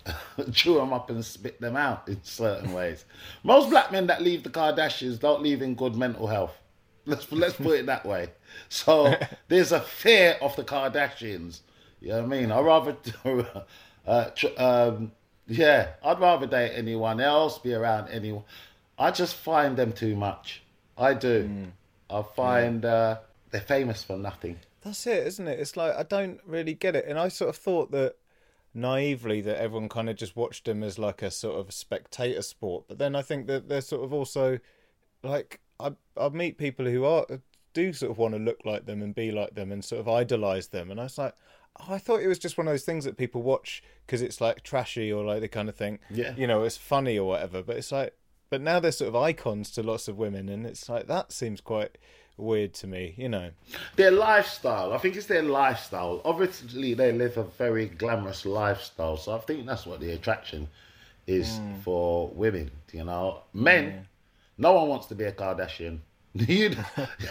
chew 0.54 0.76
them 0.76 0.94
up 0.94 1.10
and 1.10 1.24
spit 1.24 1.60
them 1.62 1.76
out 1.76 2.08
in 2.08 2.24
certain 2.24 2.74
ways. 2.74 3.06
Most 3.44 3.70
black 3.70 3.92
men 3.92 4.08
that 4.08 4.22
leave 4.22 4.44
the 4.44 4.50
Kardashians 4.50 5.20
don't 5.20 5.42
leave 5.42 5.62
in 5.62 5.76
good 5.76 5.96
mental 5.96 6.28
health. 6.28 6.56
Let's 7.06 7.32
let's 7.32 7.56
put 7.56 7.80
it 7.80 7.86
that 7.88 8.06
way. 8.06 8.30
So 8.68 9.16
there's 9.48 9.72
a 9.72 9.82
fear 9.82 10.38
of 10.42 10.56
the 10.56 10.64
Kardashians. 10.64 11.62
You 12.02 12.10
know 12.10 12.18
what 12.18 12.24
I 12.24 12.28
mean? 12.28 12.52
I'd 12.52 12.66
rather, 12.66 12.96
uh, 14.08 14.26
tr- 14.30 14.48
um, 14.58 15.12
yeah, 15.48 15.90
I'd 16.04 16.20
rather 16.20 16.48
date 16.48 16.72
anyone 16.76 17.20
else, 17.20 17.58
be 17.58 17.74
around 17.74 18.10
anyone. 18.10 18.44
I 18.98 19.12
just 19.12 19.36
find 19.36 19.76
them 19.76 19.92
too 19.92 20.16
much. 20.16 20.62
I 20.98 21.14
do. 21.14 21.50
I 22.10 22.22
find 22.22 22.86
uh, 22.86 23.18
they're 23.52 23.62
famous 23.62 24.04
for 24.04 24.18
nothing. 24.18 24.60
That's 24.82 25.06
it, 25.08 25.28
isn't 25.28 25.48
it? 25.48 25.60
It's 25.60 25.76
like 25.76 25.96
I 25.96 26.04
don't 26.04 26.40
really 26.46 26.74
get 26.74 26.96
it, 26.96 27.06
and 27.08 27.20
I 27.20 27.28
sort 27.30 27.50
of 27.50 27.58
thought 27.58 27.92
that 27.92 28.16
naively 28.74 29.42
that 29.42 29.60
everyone 29.60 29.90
kind 29.90 30.10
of 30.10 30.16
just 30.16 30.36
watched 30.36 30.66
them 30.66 30.84
as 30.84 31.00
like 31.00 31.22
a 31.22 31.32
sort 31.32 31.60
of 31.60 31.74
spectator 31.74 32.42
sport. 32.42 32.86
But 32.88 33.00
then 33.00 33.16
I 33.16 33.22
think 33.22 33.48
that 33.48 33.70
they're 33.70 33.82
sort 33.82 34.04
of 34.04 34.14
also 34.14 34.60
like 35.24 35.60
I 35.80 35.92
I 36.18 36.30
meet 36.30 36.58
people 36.58 36.86
who 36.86 37.06
are 37.06 37.26
do 37.74 37.94
sort 37.94 38.12
of 38.12 38.18
want 38.18 38.34
to 38.34 38.40
look 38.40 38.60
like 38.66 38.86
them 38.86 39.02
and 39.02 39.14
be 39.14 39.32
like 39.32 39.56
them 39.56 39.72
and 39.72 39.84
sort 39.84 40.02
of 40.02 40.08
idolize 40.08 40.68
them, 40.70 40.92
and 40.92 41.00
I 41.00 41.04
was 41.04 41.18
like. 41.18 41.36
Oh, 41.82 41.94
I 41.94 41.98
thought 41.98 42.22
it 42.22 42.28
was 42.28 42.40
just 42.40 42.58
one 42.58 42.68
of 42.68 42.74
those 42.74 42.84
things 42.84 43.06
that 43.06 43.16
people 43.16 43.42
watch 43.42 43.82
because 44.06 44.22
it's 44.22 44.42
like 44.42 44.64
trashy 44.64 45.14
or 45.14 45.24
like 45.24 45.40
the 45.40 45.48
kind 45.48 45.70
of 45.70 45.76
thing. 45.76 46.00
Yeah. 46.10 46.34
You 46.36 46.46
know, 46.46 46.64
it's 46.64 46.76
funny 46.76 47.18
or 47.18 47.26
whatever. 47.30 47.64
But 47.64 47.78
it's 47.78 47.92
like, 47.92 48.18
but 48.50 48.60
now 48.60 48.82
they're 48.82 48.92
sort 48.92 49.08
of 49.08 49.16
icons 49.16 49.72
to 49.72 49.84
lots 49.84 50.10
of 50.10 50.18
women, 50.18 50.50
and 50.50 50.66
it's 50.66 50.90
like 50.90 51.08
that 51.08 51.32
seems 51.32 51.62
quite 51.62 51.98
weird 52.40 52.74
to 52.76 52.88
me. 52.88 53.14
You 53.18 53.30
know. 53.30 53.52
Their 53.96 54.12
lifestyle, 54.12 54.94
I 54.94 54.98
think 54.98 55.16
it's 55.16 55.28
their 55.28 55.44
lifestyle. 55.44 56.22
Obviously, 56.26 56.94
they 56.94 57.12
live 57.12 57.38
a 57.38 57.44
very 57.44 57.88
glamorous 57.88 58.46
lifestyle, 58.46 59.18
so 59.18 59.36
I 59.36 59.40
think 59.40 59.66
that's 59.66 59.86
what 59.86 60.00
the 60.00 60.12
attraction 60.12 60.68
is 61.28 61.58
hmm. 61.58 61.80
for 61.82 62.30
women. 62.30 62.72
You 62.92 63.06
know, 63.06 63.42
hmm. 63.54 63.64
men, 63.64 64.08
no 64.58 64.74
one 64.74 64.88
wants 64.88 65.08
to 65.08 65.16
be 65.16 65.26
a 65.26 65.32
Kardashian. 65.32 66.00
You- 66.34 66.76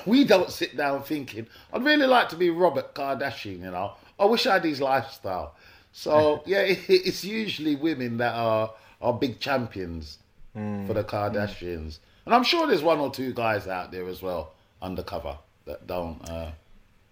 we 0.07 0.25
don't 0.25 0.51
sit 0.51 0.77
down 0.77 1.03
thinking, 1.05 1.47
I'd 1.73 1.85
really 1.85 2.07
like 2.07 2.29
to 2.31 2.37
be 2.37 2.51
Robert 2.51 2.95
Kardashian, 2.95 3.61
you 3.61 3.71
know. 3.71 3.93
I 4.19 4.25
wish 4.25 4.47
I 4.47 4.55
had 4.55 4.65
his 4.65 4.81
lifestyle. 4.81 5.55
So, 5.93 6.43
yeah, 6.47 6.61
it, 6.61 6.81
it's 6.89 7.25
usually 7.25 7.77
women 7.77 8.17
that 8.19 8.35
are, 8.35 8.73
are 9.01 9.13
big 9.13 9.39
champions 9.39 10.19
hmm. 10.55 10.87
for 10.87 10.95
the 10.95 11.05
Kardashians. 11.05 11.99
And 12.27 12.35
I'm 12.35 12.45
sure 12.45 12.67
there's 12.67 12.83
one 12.83 12.99
or 12.99 13.11
two 13.11 13.33
guys 13.33 13.67
out 13.67 13.91
there 13.93 14.07
as 14.09 14.21
well, 14.21 14.53
undercover, 14.81 15.39
that 15.65 15.87
don't 15.87 16.29
uh, 16.29 16.51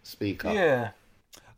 speak 0.03 0.45
up. 0.45 0.55
Yeah. 0.55 0.91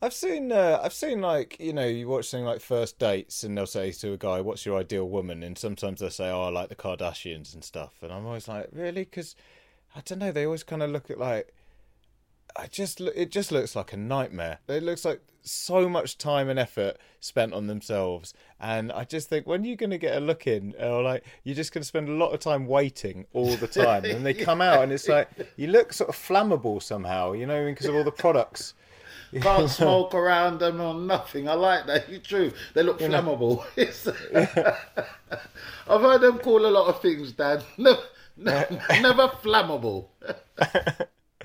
I've 0.00 0.14
seen, 0.14 0.52
uh, 0.52 0.80
I've 0.82 0.92
seen 0.92 1.20
like 1.20 1.58
you 1.58 1.72
know, 1.72 1.86
you 1.86 2.06
watch 2.06 2.28
something 2.28 2.44
like 2.44 2.60
First 2.60 3.00
Dates, 3.00 3.42
and 3.42 3.58
they'll 3.58 3.66
say 3.66 3.90
to 3.90 4.12
a 4.12 4.16
guy, 4.16 4.40
"What's 4.40 4.64
your 4.64 4.78
ideal 4.78 5.08
woman?" 5.08 5.42
And 5.42 5.58
sometimes 5.58 5.98
they'll 6.00 6.10
say, 6.10 6.30
"Oh, 6.30 6.44
I 6.44 6.50
like 6.50 6.68
the 6.68 6.76
Kardashians 6.76 7.52
and 7.52 7.64
stuff." 7.64 7.94
And 8.02 8.12
I'm 8.12 8.24
always 8.24 8.46
like, 8.46 8.68
"Really?" 8.72 9.02
Because 9.02 9.34
I 9.96 10.00
don't 10.04 10.20
know. 10.20 10.30
They 10.30 10.44
always 10.44 10.62
kind 10.62 10.84
of 10.84 10.90
look 10.90 11.10
at 11.10 11.18
like, 11.18 11.52
I 12.58 12.66
just, 12.66 13.00
it 13.00 13.30
just 13.30 13.52
looks 13.52 13.76
like 13.76 13.92
a 13.92 13.96
nightmare. 13.96 14.58
It 14.68 14.82
looks 14.82 15.04
like 15.04 15.20
so 15.42 15.88
much 15.88 16.18
time 16.18 16.48
and 16.48 16.58
effort 16.58 16.98
spent 17.20 17.54
on 17.54 17.68
themselves, 17.68 18.34
and 18.60 18.90
I 18.92 19.04
just 19.04 19.28
think 19.30 19.46
when 19.46 19.62
are 19.62 19.66
you're 19.66 19.76
going 19.76 19.90
to 19.90 19.98
get 19.98 20.16
a 20.16 20.20
look 20.20 20.46
in, 20.46 20.74
or 20.80 21.02
like 21.02 21.24
you're 21.44 21.54
just 21.54 21.72
going 21.72 21.82
to 21.82 21.86
spend 21.88 22.08
a 22.08 22.12
lot 22.12 22.32
of 22.34 22.40
time 22.40 22.66
waiting 22.66 23.26
all 23.32 23.54
the 23.56 23.68
time, 23.68 24.04
and 24.04 24.26
they 24.26 24.34
come 24.48 24.60
out, 24.60 24.82
and 24.82 24.92
it's 24.92 25.08
like 25.08 25.28
you 25.56 25.68
look 25.68 25.92
sort 25.92 26.10
of 26.10 26.16
flammable 26.16 26.82
somehow, 26.82 27.32
you 27.32 27.46
know, 27.46 27.64
because 27.64 27.86
of 27.86 27.94
all 27.94 28.04
the 28.04 28.10
products. 28.10 28.74
Can't 29.40 29.68
smoke 29.68 30.14
around 30.14 30.58
them 30.58 30.80
or 30.80 30.94
nothing. 30.94 31.48
I 31.50 31.52
like 31.54 31.86
that. 31.86 32.08
It's 32.08 32.26
true. 32.26 32.50
They 32.74 32.82
look 32.82 32.98
flammable. 32.98 33.62
It's- 33.76 34.08
I've 35.88 36.00
heard 36.00 36.22
them 36.22 36.38
call 36.38 36.64
a 36.64 36.68
lot 36.68 36.88
of 36.88 37.00
things, 37.02 37.32
Dad. 37.32 37.62
Never, 37.76 38.00
never 39.02 39.28
flammable. 39.42 40.06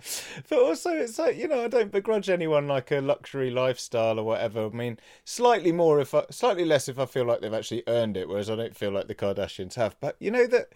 But 0.50 0.60
also, 0.60 0.92
it's 0.92 1.18
like 1.20 1.38
you 1.38 1.48
know, 1.48 1.64
I 1.64 1.68
don't 1.68 1.92
begrudge 1.92 2.30
anyone 2.30 2.68
like 2.68 2.92
a 2.92 3.02
luxury 3.02 3.50
lifestyle 3.50 4.20
or 4.20 4.24
whatever. 4.24 4.66
I 4.66 4.70
mean, 4.70 5.00
slightly 5.26 5.72
more 5.72 6.00
if 6.00 6.14
I, 6.14 6.26
slightly 6.30 6.66
less 6.66 6.90
if 6.90 7.00
I 7.00 7.06
feel 7.06 7.26
like 7.26 7.42
they've 7.42 7.54
actually 7.54 7.84
earned 7.88 8.18
it, 8.18 8.28
whereas 8.28 8.50
I 8.50 8.56
don't 8.56 8.76
feel 8.76 8.92
like 8.92 9.08
the 9.08 9.16
Kardashians 9.16 9.76
have. 9.76 9.96
But 10.00 10.16
you 10.20 10.32
know 10.32 10.48
that 10.48 10.74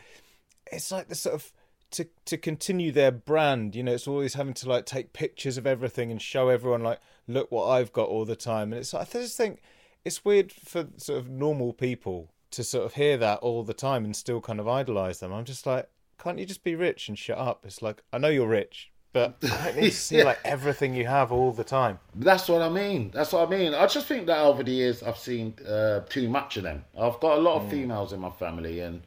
it's 0.71 0.91
like 0.91 1.07
the 1.07 1.15
sort 1.15 1.35
of 1.35 1.51
to 1.91 2.07
to 2.25 2.37
continue 2.37 2.91
their 2.91 3.11
brand. 3.11 3.75
You 3.75 3.83
know, 3.83 3.93
it's 3.93 4.07
always 4.07 4.33
having 4.33 4.53
to 4.55 4.69
like 4.69 4.85
take 4.85 5.13
pictures 5.13 5.57
of 5.57 5.67
everything 5.67 6.11
and 6.11 6.21
show 6.21 6.49
everyone 6.49 6.83
like, 6.83 6.99
look 7.27 7.51
what 7.51 7.67
I've 7.67 7.93
got 7.93 8.09
all 8.09 8.25
the 8.25 8.35
time. 8.35 8.73
And 8.73 8.79
it's 8.79 8.93
like, 8.93 9.15
I 9.15 9.19
just 9.19 9.37
think 9.37 9.61
it's 10.05 10.25
weird 10.25 10.51
for 10.51 10.87
sort 10.97 11.19
of 11.19 11.29
normal 11.29 11.73
people 11.73 12.31
to 12.51 12.63
sort 12.63 12.85
of 12.85 12.93
hear 12.93 13.17
that 13.17 13.39
all 13.39 13.63
the 13.63 13.73
time 13.73 14.05
and 14.05 14.15
still 14.15 14.41
kind 14.41 14.59
of 14.59 14.67
idolize 14.67 15.19
them. 15.19 15.33
I'm 15.33 15.45
just 15.45 15.65
like, 15.65 15.89
can't 16.21 16.39
you 16.39 16.45
just 16.45 16.63
be 16.63 16.75
rich 16.75 17.09
and 17.09 17.17
shut 17.17 17.37
up? 17.37 17.65
It's 17.65 17.81
like 17.81 18.01
I 18.11 18.17
know 18.17 18.29
you're 18.29 18.47
rich, 18.47 18.91
but 19.13 19.35
I 19.43 19.65
don't 19.65 19.75
need 19.77 19.89
to 19.91 19.95
see 19.95 20.23
like 20.23 20.39
everything 20.43 20.93
you 20.93 21.05
have 21.07 21.31
all 21.31 21.51
the 21.51 21.63
time. 21.63 21.99
That's 22.15 22.47
what 22.49 22.61
I 22.61 22.69
mean. 22.69 23.11
That's 23.13 23.33
what 23.33 23.47
I 23.47 23.49
mean. 23.49 23.73
I 23.73 23.87
just 23.87 24.07
think 24.07 24.27
that 24.27 24.39
over 24.39 24.63
the 24.63 24.71
years 24.71 25.03
I've 25.03 25.17
seen 25.17 25.53
uh, 25.67 26.01
too 26.09 26.29
much 26.29 26.57
of 26.57 26.63
them. 26.63 26.83
I've 26.99 27.19
got 27.19 27.37
a 27.37 27.41
lot 27.41 27.61
of 27.61 27.69
females 27.69 28.13
in 28.13 28.19
my 28.19 28.29
family, 28.29 28.81
and 28.81 29.01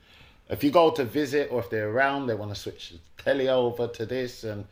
if 0.48 0.64
you 0.64 0.70
go 0.70 0.90
to 0.90 1.04
visit 1.04 1.50
or 1.50 1.60
if 1.60 1.70
they're 1.70 1.90
around, 1.90 2.26
they 2.26 2.34
want 2.34 2.54
to 2.54 2.60
switch 2.60 2.90
the 2.90 3.22
telly 3.22 3.48
over 3.48 3.86
to 3.88 4.06
this, 4.06 4.44
and 4.44 4.64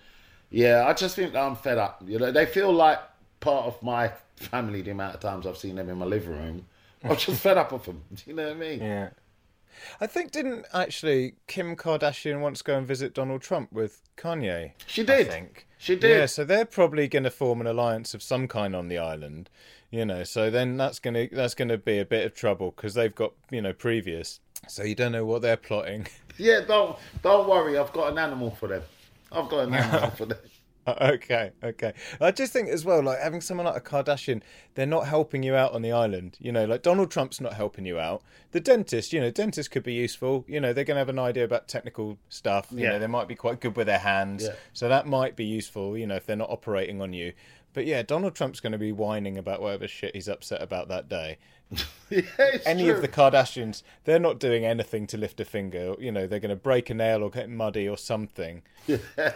yeah, 0.50 0.84
I 0.86 0.92
just 0.94 1.14
think 1.16 1.32
that 1.34 1.42
I'm 1.42 1.56
fed 1.56 1.78
up. 1.78 2.02
You 2.06 2.18
know, 2.18 2.32
they 2.32 2.46
feel 2.46 2.72
like 2.72 2.98
part 3.40 3.66
of 3.66 3.82
my 3.82 4.12
family. 4.36 4.82
The 4.82 4.92
amount 4.92 5.14
of 5.14 5.20
times 5.20 5.46
I've 5.46 5.58
seen 5.58 5.76
them 5.76 5.88
in 5.88 5.98
my 5.98 6.06
living 6.06 6.30
room, 6.30 6.66
I'm 7.04 7.16
just 7.16 7.40
fed 7.40 7.58
up 7.58 7.72
with 7.72 7.84
them. 7.84 8.02
Do 8.14 8.22
you 8.26 8.34
know 8.34 8.48
what 8.48 8.56
I 8.56 8.60
mean? 8.60 8.80
Yeah. 8.80 9.10
I 10.00 10.06
think 10.06 10.30
didn't 10.30 10.66
actually 10.72 11.34
Kim 11.46 11.76
Kardashian 11.76 12.40
once 12.40 12.62
go 12.62 12.76
and 12.76 12.86
visit 12.86 13.14
Donald 13.14 13.42
Trump 13.42 13.72
with 13.72 14.02
Kanye? 14.16 14.72
She 14.86 15.02
did. 15.02 15.28
I 15.28 15.30
think. 15.30 15.66
She 15.78 15.94
did. 15.94 16.18
Yeah, 16.18 16.26
so 16.26 16.44
they're 16.44 16.64
probably 16.64 17.06
going 17.08 17.22
to 17.24 17.30
form 17.30 17.60
an 17.60 17.66
alliance 17.66 18.12
of 18.12 18.22
some 18.22 18.48
kind 18.48 18.74
on 18.74 18.88
the 18.88 18.98
island, 18.98 19.48
you 19.90 20.04
know. 20.04 20.24
So 20.24 20.50
then 20.50 20.76
that's 20.76 20.98
going 20.98 21.14
to 21.14 21.34
that's 21.34 21.54
going 21.54 21.68
to 21.68 21.78
be 21.78 21.98
a 21.98 22.04
bit 22.04 22.26
of 22.26 22.34
trouble 22.34 22.72
because 22.74 22.94
they've 22.94 23.14
got 23.14 23.32
you 23.50 23.62
know 23.62 23.72
previous. 23.72 24.40
So 24.66 24.82
you 24.82 24.94
don't 24.94 25.12
know 25.12 25.24
what 25.24 25.42
they're 25.42 25.56
plotting. 25.56 26.08
Yeah, 26.36 26.60
don't 26.60 26.96
don't 27.22 27.48
worry. 27.48 27.78
I've 27.78 27.92
got 27.92 28.12
an 28.12 28.18
animal 28.18 28.52
for 28.52 28.68
them. 28.68 28.82
I've 29.32 29.48
got 29.48 29.68
an 29.68 29.74
animal 29.74 30.10
for 30.16 30.26
them. 30.26 30.38
okay, 31.00 31.50
okay. 31.62 31.92
I 32.20 32.30
just 32.30 32.52
think 32.52 32.68
as 32.68 32.84
well, 32.84 33.02
like 33.02 33.18
having 33.20 33.40
someone 33.40 33.66
like 33.66 33.76
a 33.76 33.80
Kardashian, 33.80 34.42
they're 34.74 34.86
not 34.86 35.06
helping 35.06 35.42
you 35.42 35.54
out 35.54 35.72
on 35.72 35.82
the 35.82 35.92
island. 35.92 36.36
You 36.40 36.52
know, 36.52 36.64
like 36.64 36.82
Donald 36.82 37.10
Trump's 37.10 37.40
not 37.40 37.54
helping 37.54 37.84
you 37.86 37.98
out. 37.98 38.22
The 38.52 38.60
dentist, 38.60 39.12
you 39.12 39.20
know, 39.20 39.30
dentists 39.30 39.68
could 39.68 39.82
be 39.82 39.94
useful. 39.94 40.44
You 40.48 40.60
know, 40.60 40.72
they're 40.72 40.84
going 40.84 40.96
to 40.96 41.00
have 41.00 41.08
an 41.08 41.18
idea 41.18 41.44
about 41.44 41.68
technical 41.68 42.18
stuff. 42.28 42.68
You 42.70 42.84
Yeah. 42.84 42.90
know, 42.90 42.98
they 43.00 43.06
might 43.06 43.28
be 43.28 43.34
quite 43.34 43.60
good 43.60 43.76
with 43.76 43.86
their 43.86 43.98
hands. 43.98 44.44
Yeah. 44.44 44.54
So 44.72 44.88
that 44.88 45.06
might 45.06 45.36
be 45.36 45.44
useful, 45.44 45.96
you 45.96 46.06
know, 46.06 46.16
if 46.16 46.26
they're 46.26 46.36
not 46.36 46.50
operating 46.50 47.00
on 47.02 47.12
you. 47.12 47.32
But 47.74 47.84
yeah, 47.86 48.02
Donald 48.02 48.34
Trump's 48.34 48.60
going 48.60 48.72
to 48.72 48.78
be 48.78 48.92
whining 48.92 49.36
about 49.36 49.60
whatever 49.60 49.86
shit 49.86 50.14
he's 50.14 50.28
upset 50.28 50.62
about 50.62 50.88
that 50.88 51.08
day. 51.08 51.38
Yeah, 52.10 52.22
Any 52.64 52.84
true. 52.84 52.94
of 52.94 53.02
the 53.02 53.08
Kardashians, 53.08 53.82
they're 54.04 54.18
not 54.18 54.40
doing 54.40 54.64
anything 54.64 55.06
to 55.08 55.18
lift 55.18 55.40
a 55.40 55.44
finger. 55.44 55.94
You 55.98 56.10
know, 56.10 56.26
they're 56.26 56.40
going 56.40 56.48
to 56.48 56.56
break 56.56 56.88
a 56.88 56.94
nail 56.94 57.22
or 57.22 57.28
get 57.30 57.50
muddy 57.50 57.86
or 57.86 57.98
something. 57.98 58.62
Yeah, 58.88 59.32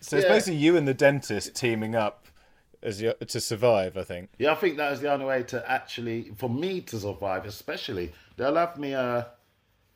So 0.00 0.16
it's 0.16 0.26
basically 0.26 0.56
you 0.56 0.78
and 0.78 0.88
the 0.88 0.94
dentist 0.94 1.54
teaming 1.54 1.94
up 1.94 2.26
as 2.82 3.02
you, 3.02 3.12
to 3.26 3.40
survive. 3.40 3.98
I 3.98 4.02
think. 4.04 4.30
Yeah, 4.38 4.52
I 4.52 4.54
think 4.54 4.78
that 4.78 4.92
is 4.94 5.00
the 5.00 5.12
only 5.12 5.26
way 5.26 5.42
to 5.44 5.70
actually, 5.70 6.30
for 6.36 6.48
me 6.48 6.80
to 6.82 6.98
survive, 6.98 7.44
especially. 7.44 8.12
They'll 8.38 8.54
have 8.54 8.78
me, 8.78 8.94
uh, 8.94 9.24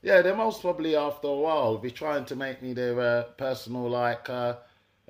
yeah, 0.03 0.21
they're 0.21 0.37
most 0.37 0.61
probably 0.61 0.95
after 0.97 1.29
a 1.29 1.35
while 1.35 1.79
be 1.79 1.91
trying 1.91 2.27
to 2.27 2.37
make 2.37 2.61
me 2.61 2.75
their 2.75 3.01
uh, 3.01 3.23
personal, 3.39 3.89
like, 3.89 4.29
uh, 4.29 4.57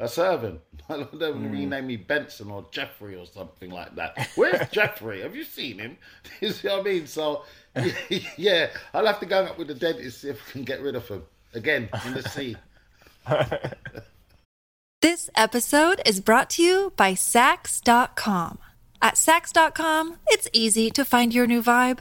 a 0.03 0.09
servant. 0.09 0.61
They'll 0.88 1.35
rename 1.35 1.87
me 1.87 1.97
Benson 1.97 2.51
or 2.51 2.67
Jeffrey 2.73 3.15
or 3.15 3.25
something 3.25 3.71
like 3.71 3.95
that. 3.95 4.29
Where's 4.35 4.69
Jeffrey? 4.73 5.23
Have 5.23 5.37
you 5.37 5.45
seen 5.45 5.79
him? 5.79 5.97
you 6.41 6.51
see 6.51 6.69
what 6.69 6.81
I 6.81 6.83
mean? 6.83 7.07
So, 7.07 7.45
yeah, 8.37 8.71
I'll 8.93 9.07
have 9.07 9.21
to 9.21 9.27
go 9.27 9.45
up 9.45 9.59
with 9.59 9.69
the 9.69 9.75
dentist 9.75 10.21
see 10.21 10.29
if 10.29 10.47
we 10.47 10.53
can 10.53 10.65
get 10.65 10.83
rid 10.83 10.97
of 10.97 11.07
him 11.07 11.23
again 11.55 11.88
in 12.05 12.15
the 12.15 12.23
sea. 12.23 12.57
This 15.01 15.31
episode 15.37 16.01
is 16.05 16.21
brought 16.21 16.51
to 16.51 16.62
you 16.62 16.93
by 16.97 17.12
Saks.com. 17.12 18.59
At 19.01 19.15
Saks.com, 19.15 20.17
it's 20.29 20.49
easy 20.53 20.91
to 20.91 21.05
find 21.05 21.33
your 21.33 21.47
new 21.47 21.62
vibe. 21.62 22.01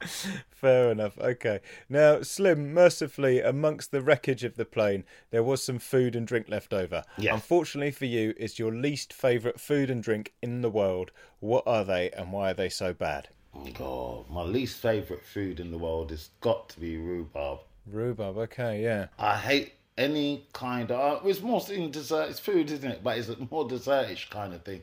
Fair 0.50 0.90
enough. 0.90 1.18
Okay. 1.18 1.60
Now, 1.88 2.22
Slim, 2.22 2.72
mercifully, 2.72 3.40
amongst 3.40 3.90
the 3.90 4.02
wreckage 4.02 4.44
of 4.44 4.56
the 4.56 4.64
plane, 4.64 5.04
there 5.30 5.42
was 5.42 5.62
some 5.62 5.78
food 5.78 6.14
and 6.14 6.26
drink 6.26 6.48
left 6.48 6.72
over. 6.72 7.04
Yes. 7.16 7.34
Unfortunately 7.34 7.90
for 7.90 8.04
you, 8.04 8.34
it's 8.36 8.58
your 8.58 8.72
least 8.72 9.12
favourite 9.12 9.60
food 9.60 9.90
and 9.90 10.02
drink 10.02 10.32
in 10.42 10.62
the 10.62 10.70
world. 10.70 11.10
What 11.40 11.64
are 11.66 11.84
they 11.84 12.10
and 12.10 12.32
why 12.32 12.50
are 12.50 12.54
they 12.54 12.68
so 12.68 12.92
bad? 12.92 13.28
God, 13.74 14.30
my 14.30 14.42
least 14.42 14.80
favourite 14.80 15.24
food 15.24 15.58
in 15.58 15.70
the 15.70 15.78
world 15.78 16.10
has 16.10 16.30
got 16.40 16.68
to 16.70 16.80
be 16.80 16.96
rhubarb. 16.96 17.60
Rhubarb, 17.86 18.36
okay, 18.38 18.82
yeah. 18.82 19.06
I 19.18 19.36
hate 19.36 19.72
any 19.96 20.46
kind 20.52 20.90
of. 20.90 21.24
Uh, 21.24 21.28
it's 21.28 21.40
more 21.40 21.62
in 21.70 21.90
dessert. 21.90 22.30
It's 22.30 22.38
food, 22.38 22.70
isn't 22.70 22.88
it? 22.88 23.02
But 23.02 23.18
it's 23.18 23.28
a 23.28 23.36
more 23.50 23.66
dessertish 23.66 24.30
kind 24.30 24.54
of 24.54 24.62
thing. 24.62 24.82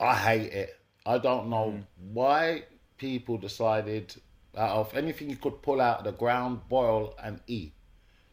I 0.00 0.14
hate 0.14 0.52
it. 0.52 0.80
I 1.06 1.18
don't 1.18 1.48
know 1.48 1.70
hmm. 1.72 1.80
why 2.14 2.64
people 3.04 3.36
decided 3.36 4.14
out 4.56 4.76
of 4.76 4.96
anything 4.96 5.28
you 5.28 5.36
could 5.36 5.60
pull 5.60 5.80
out 5.80 5.98
of 5.98 6.04
the 6.04 6.12
ground, 6.12 6.60
boil 6.70 7.14
and 7.22 7.38
eat, 7.46 7.72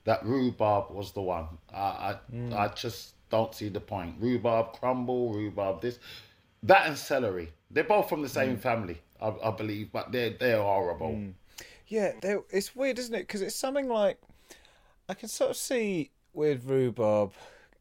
that 0.06 0.26
rhubarb 0.26 0.92
was 0.92 1.12
the 1.12 1.22
one. 1.22 1.48
I 1.74 1.78
I, 2.10 2.12
mm. 2.34 2.54
I 2.54 2.68
just 2.70 3.16
don't 3.30 3.54
see 3.54 3.70
the 3.70 3.82
point. 3.82 4.16
Rhubarb 4.20 4.74
crumble, 4.80 5.34
rhubarb 5.34 5.82
this, 5.82 6.00
that 6.64 6.88
and 6.88 6.98
celery. 6.98 7.52
They're 7.70 7.84
both 7.96 8.08
from 8.08 8.22
the 8.22 8.30
same 8.30 8.56
mm. 8.56 8.62
family, 8.62 9.02
I, 9.22 9.34
I 9.44 9.52
believe, 9.52 9.92
but 9.92 10.12
they're 10.14 10.36
they're 10.42 10.62
horrible. 10.62 11.10
Mm. 11.10 11.34
Yeah, 11.88 12.14
they're- 12.22 12.48
it's 12.50 12.74
weird, 12.74 12.98
isn't 13.00 13.14
it? 13.14 13.28
Because 13.28 13.42
it's 13.42 13.56
something 13.56 13.90
like 13.90 14.18
I 15.10 15.14
can 15.14 15.28
sort 15.28 15.52
of 15.52 15.58
see 15.58 16.12
with 16.34 16.66
rhubarb 16.66 17.34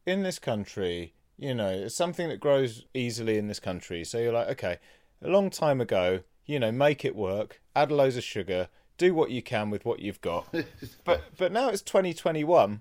in 0.06 0.24
this 0.24 0.40
country. 0.40 1.14
You 1.38 1.54
know, 1.54 1.70
it's 1.70 1.94
something 1.94 2.28
that 2.28 2.40
grows 2.40 2.84
easily 2.94 3.38
in 3.38 3.46
this 3.46 3.60
country. 3.60 4.04
So 4.04 4.18
you're 4.18 4.38
like, 4.40 4.48
okay, 4.48 4.78
a 5.22 5.28
long 5.28 5.50
time 5.50 5.80
ago, 5.80 6.20
you 6.50 6.58
know, 6.58 6.72
make 6.72 7.04
it 7.04 7.14
work, 7.14 7.60
add 7.76 7.92
loads 7.92 8.16
of 8.16 8.24
sugar, 8.24 8.68
do 8.98 9.14
what 9.14 9.30
you 9.30 9.40
can 9.42 9.70
with 9.70 9.84
what 9.84 10.00
you've 10.00 10.20
got. 10.20 10.52
but 11.04 11.22
but 11.38 11.52
now 11.52 11.68
it's 11.68 11.82
2021. 11.82 12.80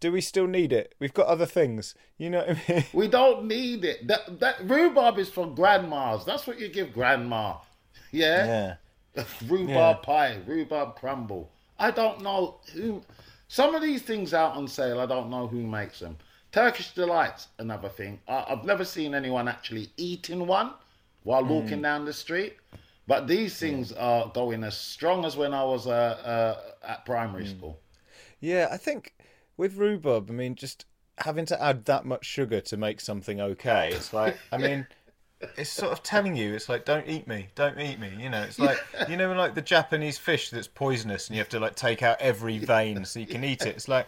Do 0.00 0.10
we 0.10 0.20
still 0.20 0.46
need 0.48 0.72
it? 0.72 0.94
We've 0.98 1.14
got 1.14 1.26
other 1.26 1.46
things. 1.46 1.94
You 2.18 2.30
know 2.30 2.38
what 2.38 2.56
I 2.68 2.72
mean? 2.72 2.84
We 2.92 3.06
don't 3.08 3.44
need 3.46 3.84
it. 3.84 4.08
That 4.08 4.40
that 4.40 4.56
rhubarb 4.64 5.18
is 5.18 5.28
for 5.28 5.46
grandmas. 5.46 6.24
That's 6.24 6.46
what 6.46 6.58
you 6.58 6.68
give 6.68 6.92
grandma. 6.94 7.58
Yeah. 8.10 8.76
Yeah. 9.14 9.24
rhubarb 9.46 9.68
Yeah. 9.68 9.92
pie, 10.02 10.38
rhubarb 10.46 10.96
crumble. 10.96 11.50
I 11.78 11.90
don't 11.90 12.22
know 12.22 12.56
who. 12.72 13.02
Some 13.48 13.74
of 13.74 13.82
these 13.82 14.00
things 14.02 14.32
out 14.32 14.56
on 14.56 14.66
sale. 14.66 14.98
I 15.00 15.06
don't 15.06 15.28
know 15.28 15.46
who 15.46 15.62
makes 15.66 16.00
them. 16.00 16.16
Turkish 16.50 16.92
delights, 16.94 17.48
another 17.58 17.88
thing. 17.90 18.20
I, 18.26 18.44
I've 18.48 18.64
never 18.64 18.84
seen 18.84 19.14
anyone 19.14 19.48
actually 19.48 19.90
eating 19.96 20.46
one 20.46 20.72
while 21.22 21.44
walking 21.44 21.76
Hmm. 21.78 21.82
down 21.82 22.04
the 22.04 22.12
street. 22.12 22.56
But 23.06 23.26
these 23.26 23.58
things 23.58 23.92
are 23.92 24.30
going 24.32 24.62
as 24.64 24.76
strong 24.76 25.24
as 25.24 25.36
when 25.36 25.52
I 25.52 25.64
was 25.64 25.86
uh, 25.86 25.90
uh, 25.90 26.86
at 26.86 27.04
primary 27.04 27.44
Hmm. 27.44 27.50
school. 27.50 27.78
Yeah, 28.40 28.68
I 28.70 28.76
think 28.76 29.14
with 29.56 29.76
rhubarb, 29.76 30.30
I 30.30 30.34
mean, 30.34 30.54
just 30.54 30.86
having 31.18 31.46
to 31.46 31.62
add 31.62 31.84
that 31.86 32.04
much 32.04 32.24
sugar 32.24 32.60
to 32.60 32.76
make 32.76 33.00
something 33.00 33.40
okay, 33.40 33.92
it's 33.92 34.12
like, 34.12 34.38
I 34.50 34.58
mean, 34.58 34.86
it's 35.56 35.70
sort 35.70 35.92
of 35.92 36.02
telling 36.02 36.36
you, 36.36 36.54
it's 36.54 36.68
like, 36.68 36.84
don't 36.84 37.08
eat 37.08 37.26
me, 37.28 37.48
don't 37.54 37.78
eat 37.78 37.98
me. 37.98 38.10
You 38.18 38.30
know, 38.30 38.42
it's 38.42 38.58
like, 38.58 38.78
you 39.08 39.16
know, 39.16 39.32
like 39.32 39.54
the 39.54 39.62
Japanese 39.62 40.18
fish 40.18 40.50
that's 40.50 40.68
poisonous 40.68 41.28
and 41.28 41.36
you 41.36 41.40
have 41.40 41.48
to 41.50 41.60
like 41.60 41.74
take 41.74 42.02
out 42.02 42.20
every 42.20 42.58
vein 42.58 43.04
so 43.04 43.20
you 43.20 43.26
can 43.26 43.44
eat 43.44 43.66
it. 43.66 43.76
It's 43.76 43.88
like, 43.88 44.06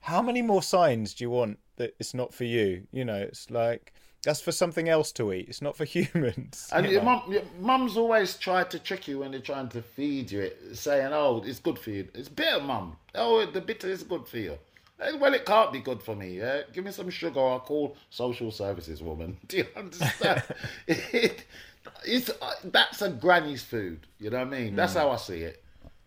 how 0.00 0.20
many 0.20 0.42
more 0.42 0.62
signs 0.62 1.14
do 1.14 1.24
you 1.24 1.30
want 1.30 1.58
that 1.76 1.94
it's 1.98 2.14
not 2.14 2.34
for 2.34 2.44
you? 2.44 2.86
You 2.92 3.04
know, 3.04 3.16
it's 3.16 3.50
like, 3.50 3.92
that's 4.24 4.40
for 4.40 4.52
something 4.52 4.88
else 4.88 5.12
to 5.12 5.32
eat. 5.32 5.48
It's 5.48 5.62
not 5.62 5.76
for 5.76 5.84
humans. 5.96 6.68
And 6.72 6.86
you 6.86 6.92
your 6.92 7.02
mum, 7.02 7.22
your 7.28 7.42
mum's 7.60 7.96
always 7.96 8.36
tried 8.36 8.70
to 8.70 8.78
trick 8.78 9.06
you 9.08 9.20
when 9.20 9.30
they're 9.30 9.40
trying 9.40 9.68
to 9.70 9.82
feed 9.82 10.30
you 10.32 10.40
it, 10.40 10.76
saying, 10.76 11.12
"Oh, 11.12 11.42
it's 11.46 11.60
good 11.60 11.78
for 11.78 11.90
you. 11.90 12.08
It's 12.14 12.28
bitter, 12.28 12.60
mum. 12.60 12.96
Oh, 13.14 13.44
the 13.46 13.60
bitter 13.60 13.88
is 13.88 14.02
good 14.02 14.26
for 14.26 14.38
you." 14.38 14.58
Eh, 15.00 15.12
Well, 15.18 15.34
it 15.34 15.44
can't 15.44 15.72
be 15.72 15.80
good 15.80 16.02
for 16.02 16.14
me. 16.14 16.38
Yeah? 16.38 16.62
Give 16.72 16.84
me 16.84 16.90
some 16.92 17.10
sugar. 17.10 17.40
I'll 17.40 17.60
call 17.60 17.96
social 18.10 18.50
services 18.50 19.02
woman. 19.02 19.36
Do 19.48 19.58
you 19.58 19.66
understand? 19.76 20.42
it, 20.86 21.44
it's 22.06 22.30
uh, 22.30 22.54
that's 22.64 23.02
a 23.02 23.10
granny's 23.10 23.62
food. 23.62 24.06
You 24.18 24.30
know 24.30 24.38
what 24.38 24.48
I 24.48 24.50
mean? 24.50 24.76
That's 24.76 24.94
how 24.94 25.10
I 25.10 25.16
see 25.16 25.40
it. 25.42 25.62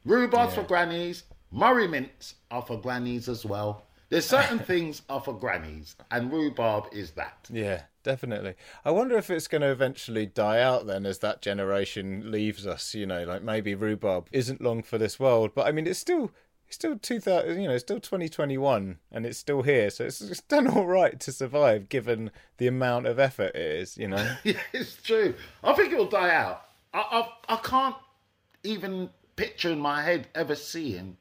Rhubarb's 0.05 0.55
for 0.55 0.63
grannies. 0.63 1.23
Murray 1.51 1.87
mints 1.87 2.35
are 2.51 2.61
for 2.61 2.77
grannies 2.77 3.29
as 3.29 3.45
well. 3.45 3.83
There's 4.09 4.25
certain 4.25 4.59
things 4.59 5.01
are 5.09 5.19
for 5.19 5.33
grannies, 5.33 5.95
and 6.09 6.31
rhubarb 6.31 6.85
is 6.93 7.11
that. 7.11 7.47
Yeah, 7.51 7.83
definitely. 8.03 8.55
I 8.85 8.91
wonder 8.91 9.17
if 9.17 9.29
it's 9.29 9.49
going 9.49 9.63
to 9.63 9.71
eventually 9.71 10.25
die 10.25 10.61
out 10.61 10.87
then 10.87 11.05
as 11.05 11.19
that 11.19 11.41
generation 11.41 12.31
leaves 12.31 12.65
us, 12.65 12.93
you 12.93 13.05
know, 13.05 13.25
like 13.25 13.41
maybe 13.43 13.75
rhubarb 13.75 14.27
isn't 14.31 14.61
long 14.61 14.81
for 14.81 14.97
this 14.97 15.19
world, 15.19 15.51
but 15.53 15.67
I 15.67 15.71
mean 15.71 15.87
it's 15.87 15.99
still 15.99 16.31
it's 16.67 16.75
still 16.75 16.97
2000, 16.97 17.61
you 17.61 17.67
know, 17.67 17.73
it's 17.73 17.83
still 17.83 17.99
2021 17.99 18.97
and 19.11 19.25
it's 19.25 19.37
still 19.37 19.61
here, 19.61 19.89
so 19.89 20.05
it's, 20.05 20.21
it's 20.21 20.41
done 20.41 20.67
all 20.67 20.85
right 20.85 21.19
to 21.19 21.31
survive 21.31 21.89
given 21.89 22.31
the 22.57 22.67
amount 22.67 23.07
of 23.07 23.19
effort 23.19 23.55
it 23.55 23.61
is, 23.61 23.97
you 23.97 24.07
know. 24.07 24.35
Yeah, 24.43 24.59
it's 24.73 25.01
true. 25.01 25.33
I 25.63 25.73
think 25.73 25.91
it 25.91 25.97
will 25.97 26.09
die 26.09 26.33
out. 26.33 26.65
I, 26.93 27.27
I, 27.47 27.55
I 27.55 27.57
can't 27.57 27.95
even 28.63 29.09
picture 29.35 29.71
in 29.71 29.79
my 29.79 30.01
head 30.03 30.27
ever 30.33 30.55
seeing 30.55 31.17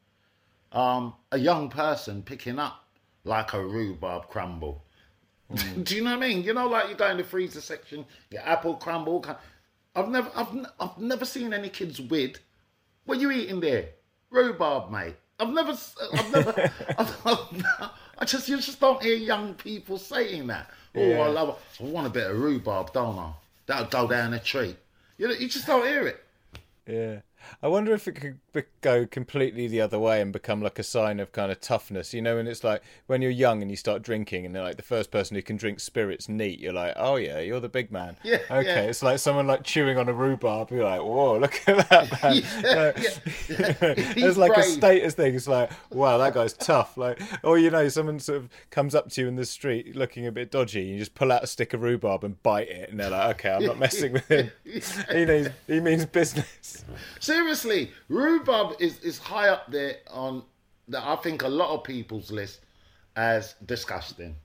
um, 0.77 1.15
a 1.33 1.39
young 1.39 1.71
person 1.71 2.23
picking 2.23 2.59
up 2.59 2.85
like 3.25 3.55
a 3.55 3.65
rhubarb 3.65 4.29
crumble. 4.29 4.85
Do 5.83 5.97
you 5.97 6.05
know 6.05 6.11
what 6.11 6.23
I 6.23 6.29
mean? 6.29 6.43
You 6.45 6.53
know, 6.53 6.69
like 6.69 6.91
you 6.91 6.95
go 6.95 7.09
in 7.09 7.17
the 7.17 7.25
freezer 7.25 7.61
section, 7.61 8.05
your 8.31 8.43
apple 8.43 8.75
crumble. 8.75 9.25
I've 9.95 10.09
never, 10.09 10.31
I've, 10.35 10.49
I've 10.79 10.99
never 10.99 11.25
seen 11.25 11.55
any 11.55 11.71
kids 11.71 12.01
with. 12.01 12.39
What 13.07 13.19
are 13.19 13.21
you 13.21 13.31
eating 13.31 13.61
there? 13.61 13.89
Rhubarb, 14.31 14.91
mate. 14.91 15.15
I've 15.39 15.51
never, 15.51 15.77
I've 16.13 16.33
never, 16.33 16.73
I've, 16.99 17.91
I 18.19 18.25
just, 18.25 18.49
you 18.49 18.57
just 18.57 18.81
don't 18.81 19.03
hear 19.03 19.17
young 19.17 19.55
people 19.55 19.99
saying 19.99 20.47
that. 20.49 20.71
Oh, 20.95 21.13
I 21.13 21.29
love. 21.29 21.59
I 21.81 21.85
want 21.85 22.07
a 22.07 22.11
bit 22.11 22.31
of 22.31 22.39
rhubarb, 22.39 22.93
don't 22.93 23.19
I? 23.19 23.33
That'll 23.67 23.87
go 23.87 24.09
down 24.09 24.35
a 24.35 24.41
tree. 24.41 24.77
You 25.19 25.29
know, 25.29 25.35
you 25.35 25.49
just 25.49 25.67
don't 25.67 25.87
hear 25.87 26.07
it. 26.07 26.25
Yeah. 26.87 27.21
I 27.63 27.69
wonder 27.69 27.93
if 27.95 28.07
it 28.09 28.13
could 28.13 28.39
be- 28.53 28.63
go 28.81 29.07
completely 29.07 29.67
the 29.69 29.81
other 29.81 29.99
way 29.99 30.21
and 30.21 30.33
become 30.33 30.63
like 30.63 30.79
a 30.79 30.83
sign 30.83 31.21
of 31.21 31.33
kind 31.33 31.51
of 31.53 31.61
toughness. 31.61 32.13
You 32.15 32.23
know, 32.23 32.39
and 32.39 32.49
it's 32.49 32.65
like 32.65 32.83
when 33.07 33.23
you're 33.23 33.31
young 33.31 33.63
and 33.63 33.71
you 33.71 33.77
start 33.77 34.03
drinking, 34.03 34.47
and 34.47 34.55
they're 34.55 34.63
like 34.63 34.77
the 34.77 34.83
first 34.83 35.11
person 35.11 35.35
who 35.37 35.43
can 35.43 35.57
drink 35.57 35.81
spirits 35.81 36.29
neat. 36.29 36.59
You're 36.61 36.73
like, 36.73 36.95
oh 36.97 37.17
yeah, 37.17 37.41
you're 37.41 37.61
the 37.61 37.69
big 37.69 37.91
man. 37.91 38.17
Yeah, 38.23 38.39
Okay. 38.51 38.65
yeah. 38.67 38.81
It's 38.83 39.03
like 39.03 39.19
someone 39.19 39.47
like 39.47 39.63
chewing 39.65 39.99
on 39.99 40.09
a 40.09 40.13
rhubarb. 40.13 40.71
You're 40.71 40.85
like, 40.85 41.01
whoa, 41.03 41.39
look 41.41 41.61
at 41.67 41.89
that 41.91 42.23
man. 42.23 42.43
Like, 42.77 42.97
He's 44.15 44.25
it's 44.25 44.37
like 44.39 44.57
a 44.57 44.63
status 44.63 45.15
thing. 45.15 45.35
It's 45.35 45.47
like, 45.49 45.71
wow, 45.91 46.19
that 46.19 46.35
guy's 46.35 46.53
tough. 46.53 46.97
Like, 46.97 47.21
or 47.43 47.59
you 47.59 47.71
know, 47.71 47.89
someone 47.89 48.19
sort 48.21 48.39
of 48.39 48.49
comes 48.71 48.95
up 48.95 49.11
to 49.11 49.21
you 49.23 49.29
in 49.29 49.37
the 49.37 49.45
street 49.45 49.95
looking 49.97 50.27
a 50.27 50.33
bit 50.33 50.51
dodgy, 50.51 50.81
and 50.83 50.91
you 50.91 50.99
just 50.99 51.15
pull 51.15 51.31
out 51.33 51.43
a 51.45 51.47
stick 51.47 51.73
of 51.75 51.83
rhubarb 51.83 52.25
and 52.25 52.43
bite 52.43 52.69
it, 52.69 52.91
and 52.91 52.99
they're 53.01 53.11
like, 53.11 53.37
okay, 53.37 53.51
I'm 53.51 53.65
not 53.65 53.79
messing 53.79 54.13
with 54.13 54.27
him. 54.29 54.51
he 54.65 55.25
knows, 55.25 55.49
he 55.67 55.81
means 55.81 56.05
business. 56.07 56.85
Seriously, 57.41 57.91
rhubarb 58.09 58.77
is, 58.81 58.99
is 59.01 59.19
high 59.19 59.49
up 59.51 59.71
there 59.71 59.97
on 60.11 60.43
the, 60.89 60.99
I 61.07 61.17
think 61.17 61.43
a 61.43 61.49
lot 61.49 61.69
of 61.75 61.85
people's 61.85 62.31
list 62.31 62.61
as 63.15 63.55
disgusting. 63.67 64.37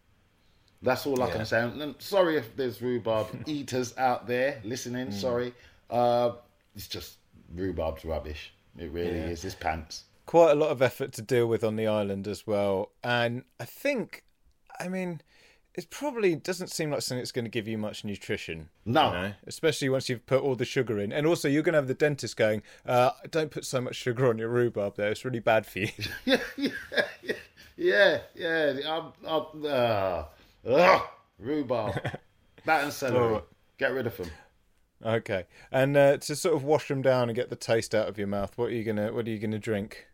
That's 0.82 1.06
all 1.06 1.24
I 1.24 1.28
Yeah. 1.28 1.34
can 1.34 1.46
say. 1.46 1.62
And 1.62 1.96
sorry 2.00 2.36
if 2.36 2.54
there's 2.58 2.82
rhubarb 2.82 3.28
eaters 3.48 3.98
out 3.98 4.28
there 4.28 4.60
listening. 4.66 5.10
Sorry, 5.14 5.54
uh, 5.90 6.34
it's 6.76 6.90
just 6.90 7.14
rhubarb's 7.56 8.04
rubbish. 8.04 8.52
It 8.78 8.92
really 8.92 9.20
Yeah. 9.20 9.28
is. 9.28 9.46
It's 9.46 9.56
pants. 9.56 10.04
quite 10.26 10.52
a 10.52 10.56
lot 10.56 10.70
of 10.72 10.82
effort 10.82 11.14
to 11.14 11.22
deal 11.22 11.48
with 11.48 11.64
on 11.64 11.78
the 11.78 11.88
island 11.88 12.28
as 12.28 12.46
well. 12.46 12.92
And 13.06 13.44
I 13.60 13.66
think, 13.66 14.26
I 14.82 14.90
mean, 14.90 15.22
it 15.74 15.90
probably 15.90 16.36
doesn't 16.36 16.70
seem 16.70 16.92
like 16.92 17.02
something 17.02 17.22
that's 17.22 17.32
going 17.32 17.46
to 17.46 17.52
give 17.52 17.68
you 17.68 17.78
much 17.78 18.04
nutrition. 18.04 18.70
No. 18.86 19.08
you 19.08 19.12
know, 19.14 19.34
especially 19.48 19.88
once 19.88 20.10
you've 20.10 20.26
put 20.26 20.42
all 20.42 20.56
the 20.56 20.66
sugar 20.66 21.00
in. 21.00 21.14
And 21.14 21.26
also, 21.26 21.48
you're 21.48 21.64
going 21.64 21.74
to 21.74 21.78
have 21.78 21.88
the 21.88 21.94
dentist 21.94 22.36
going, 22.36 22.62
uh, 22.86 23.12
"Don't 23.30 23.52
put 23.52 23.66
so 23.66 23.80
much 23.80 23.96
sugar 23.96 24.28
on 24.28 24.38
your 24.38 24.50
rhubarb. 24.50 24.98
There, 24.98 25.10
it's 25.10 25.24
really 25.24 25.40
bad 25.40 25.66
for 25.66 25.80
you." 25.80 25.90
yeah, 26.26 26.38
yeah, 27.78 28.20
yeah, 28.36 28.72
yeah. 28.72 28.98
I'm, 28.98 29.14
I'm, 29.26 29.66
uh, 29.66 30.24
ugh, 30.68 31.02
rhubarb, 31.40 31.94
that 32.66 32.84
and 32.84 32.94
celery. 32.94 33.36
Oh. 33.36 33.44
Get 33.78 33.94
rid 33.94 34.06
of 34.08 34.18
them. 34.18 34.30
okay. 35.04 35.46
And 35.72 35.98
uh, 35.98 36.18
to 36.18 36.36
sort 36.36 36.54
of 36.54 36.64
wash 36.64 36.88
them 36.88 37.02
down 37.02 37.30
and 37.30 37.36
get 37.36 37.50
the 37.50 37.56
taste 37.56 37.96
out 37.96 38.08
of 38.08 38.18
your 38.18 38.28
mouth, 38.28 38.58
what 38.58 38.66
are 38.66 38.74
you 38.74 38.84
gonna 38.84 39.12
What 39.14 39.26
are 39.26 39.32
you 39.32 39.40
gonna 39.40 39.58
drink? 39.58 40.06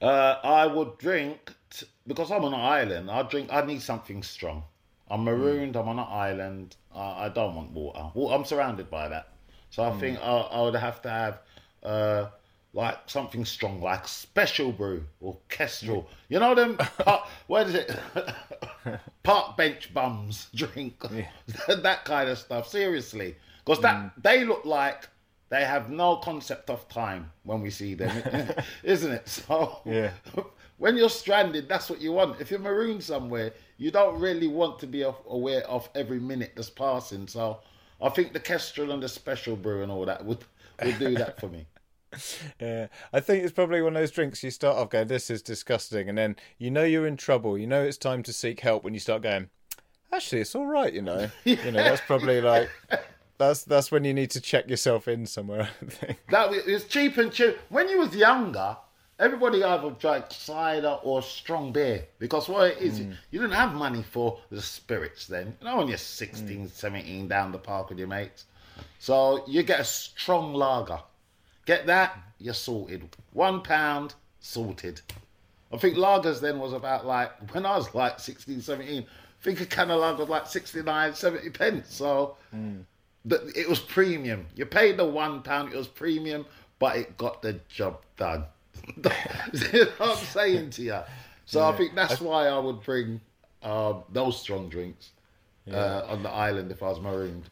Uh, 0.00 0.36
I 0.42 0.66
would 0.66 0.98
drink 0.98 1.54
t- 1.70 1.86
because 2.06 2.30
I'm 2.30 2.44
on 2.44 2.54
an 2.54 2.60
island. 2.60 3.10
I 3.10 3.22
drink. 3.22 3.50
I 3.52 3.64
need 3.64 3.82
something 3.82 4.22
strong. 4.22 4.64
I'm 5.10 5.20
mm. 5.20 5.24
marooned. 5.24 5.76
I'm 5.76 5.88
on 5.88 5.98
an 5.98 6.06
island. 6.08 6.76
I 6.94 7.26
I 7.26 7.28
don't 7.28 7.54
want 7.54 7.70
water. 7.72 8.10
Well, 8.14 8.32
I'm 8.34 8.44
surrounded 8.44 8.90
by 8.90 9.08
that, 9.08 9.28
so 9.70 9.84
I 9.84 9.90
mm. 9.90 10.00
think 10.00 10.18
I, 10.20 10.30
I 10.30 10.62
would 10.62 10.74
have 10.74 11.02
to 11.02 11.10
have 11.10 11.38
uh, 11.82 12.26
like 12.76 12.98
something 13.06 13.44
strong, 13.44 13.80
like 13.80 14.06
special 14.06 14.70
brew 14.70 15.04
or 15.20 15.38
kestrel. 15.48 16.08
You 16.28 16.38
know 16.38 16.54
them? 16.54 16.76
Park, 16.76 17.22
what 17.46 17.68
is 17.68 17.74
it? 17.74 17.96
Park 19.22 19.56
bench 19.56 19.94
bums 19.94 20.48
drink 20.54 21.00
that 21.68 22.04
kind 22.04 22.28
of 22.28 22.38
stuff. 22.38 22.68
Seriously, 22.68 23.34
because 23.64 23.80
that 23.82 23.96
mm. 23.96 24.12
they 24.22 24.44
look 24.44 24.64
like 24.64 25.08
they 25.48 25.64
have 25.64 25.90
no 25.90 26.16
concept 26.16 26.68
of 26.70 26.88
time 26.88 27.30
when 27.44 27.62
we 27.62 27.70
see 27.70 27.94
them, 27.94 28.56
isn't 28.82 29.12
it? 29.12 29.28
So 29.28 29.78
Yeah. 29.84 30.10
when 30.76 30.96
you're 30.96 31.08
stranded, 31.08 31.68
that's 31.68 31.88
what 31.88 32.00
you 32.00 32.12
want. 32.12 32.40
If 32.40 32.50
you're 32.50 32.60
marooned 32.60 33.02
somewhere, 33.02 33.52
you 33.78 33.90
don't 33.90 34.18
really 34.20 34.46
want 34.48 34.78
to 34.80 34.86
be 34.86 35.02
aware 35.02 35.62
of 35.68 35.88
every 35.94 36.20
minute 36.20 36.52
that's 36.56 36.70
passing. 36.70 37.26
So 37.28 37.60
I 38.00 38.08
think 38.08 38.32
the 38.32 38.40
Kestrel 38.40 38.90
and 38.92 39.02
the 39.02 39.08
Special 39.08 39.56
Brew 39.56 39.82
and 39.82 39.90
all 39.92 40.06
that 40.06 40.24
would 40.24 40.44
would 40.82 40.98
do 40.98 41.14
that 41.16 41.40
for 41.40 41.48
me. 41.48 41.66
Yeah, 42.60 42.86
I 43.12 43.20
think 43.20 43.44
it's 43.44 43.52
probably 43.52 43.82
one 43.82 43.94
of 43.94 44.00
those 44.00 44.12
drinks 44.12 44.42
you 44.42 44.50
start 44.50 44.76
off 44.78 44.88
going, 44.90 45.08
"This 45.08 45.28
is 45.28 45.42
disgusting," 45.42 46.08
and 46.08 46.16
then 46.16 46.36
you 46.56 46.70
know 46.70 46.84
you're 46.84 47.06
in 47.06 47.16
trouble. 47.18 47.58
You 47.58 47.66
know 47.66 47.82
it's 47.82 47.98
time 47.98 48.22
to 48.22 48.32
seek 48.32 48.60
help 48.60 48.84
when 48.84 48.94
you 48.94 49.00
start 49.00 49.20
going, 49.22 49.50
"Actually, 50.12 50.40
it's 50.42 50.54
all 50.54 50.66
right." 50.66 50.92
You 50.94 51.02
know, 51.02 51.30
you 51.44 51.56
know 51.56 51.72
that's 51.72 52.00
probably 52.06 52.40
like 52.40 52.70
that's 53.36 53.64
that's 53.64 53.90
when 53.92 54.04
you 54.04 54.14
need 54.14 54.30
to 54.30 54.40
check 54.40 54.70
yourself 54.70 55.08
in 55.08 55.26
somewhere. 55.26 55.68
I 55.82 55.84
think. 55.86 56.20
That 56.30 56.48
was- 56.48 56.66
it's 56.66 56.84
cheap 56.86 57.18
and 57.18 57.30
cheap. 57.30 57.58
When 57.68 57.88
you 57.88 57.98
was 57.98 58.14
younger, 58.16 58.78
everybody 59.18 59.64
either 59.64 59.90
drank 59.90 60.26
cider 60.30 60.98
or 61.02 61.22
strong 61.22 61.72
beer 61.72 62.06
because 62.18 62.48
what 62.48 62.72
it 62.72 62.78
is, 62.78 62.98
hmm. 62.98 63.12
you 63.30 63.40
didn't 63.40 63.54
have 63.54 63.74
money 63.74 64.02
for 64.02 64.38
the 64.50 64.60
spirits 64.60 65.26
then. 65.26 65.56
You 65.60 65.66
know, 65.66 65.78
when 65.78 65.88
you're 65.88 65.98
16, 65.98 66.58
hmm. 66.58 66.66
17 66.66 67.28
down 67.28 67.52
the 67.52 67.58
park 67.58 67.88
with 67.88 67.98
your 67.98 68.08
mates. 68.08 68.44
So 68.98 69.44
you 69.46 69.62
get 69.62 69.80
a 69.80 69.84
strong 69.84 70.54
lager. 70.54 71.00
Get 71.64 71.86
that, 71.86 72.18
you're 72.38 72.54
sorted. 72.54 73.08
One 73.32 73.62
pound, 73.62 74.14
sorted. 74.40 75.00
I 75.72 75.78
think 75.78 75.96
lagers 75.96 76.40
then 76.40 76.58
was 76.58 76.72
about 76.72 77.06
like, 77.06 77.52
when 77.52 77.66
I 77.66 77.76
was 77.76 77.94
like 77.94 78.20
16, 78.20 78.60
17, 78.60 79.02
I 79.02 79.42
think 79.42 79.60
a 79.60 79.66
can 79.66 79.90
of 79.90 80.00
lager 80.00 80.20
was 80.20 80.28
like 80.28 80.46
69, 80.46 81.14
70 81.14 81.50
pence. 81.50 81.94
So 81.94 82.36
hmm. 82.50 82.80
the, 83.24 83.50
it 83.56 83.68
was 83.68 83.80
premium. 83.80 84.46
You 84.54 84.66
paid 84.66 84.98
the 84.98 85.06
one 85.06 85.42
pound, 85.42 85.72
it 85.72 85.76
was 85.76 85.88
premium, 85.88 86.44
but 86.78 86.96
it 86.96 87.16
got 87.16 87.40
the 87.40 87.54
job 87.68 88.02
done. 88.18 88.44
You 88.96 89.02
know 89.02 89.90
what 89.98 90.18
I'm 90.18 90.24
saying 90.26 90.70
to 90.70 90.82
you? 90.82 90.98
So 91.44 91.64
I 91.64 91.72
think 91.76 91.94
that's 91.94 92.20
why 92.20 92.48
I 92.48 92.58
would 92.58 92.82
bring 92.82 93.20
um, 93.62 94.02
those 94.10 94.40
strong 94.40 94.68
drinks 94.68 95.10
uh, 95.72 96.02
on 96.08 96.22
the 96.22 96.30
island 96.30 96.70
if 96.72 96.82
I 96.82 96.88
was 96.88 97.00
marooned. 97.00 97.50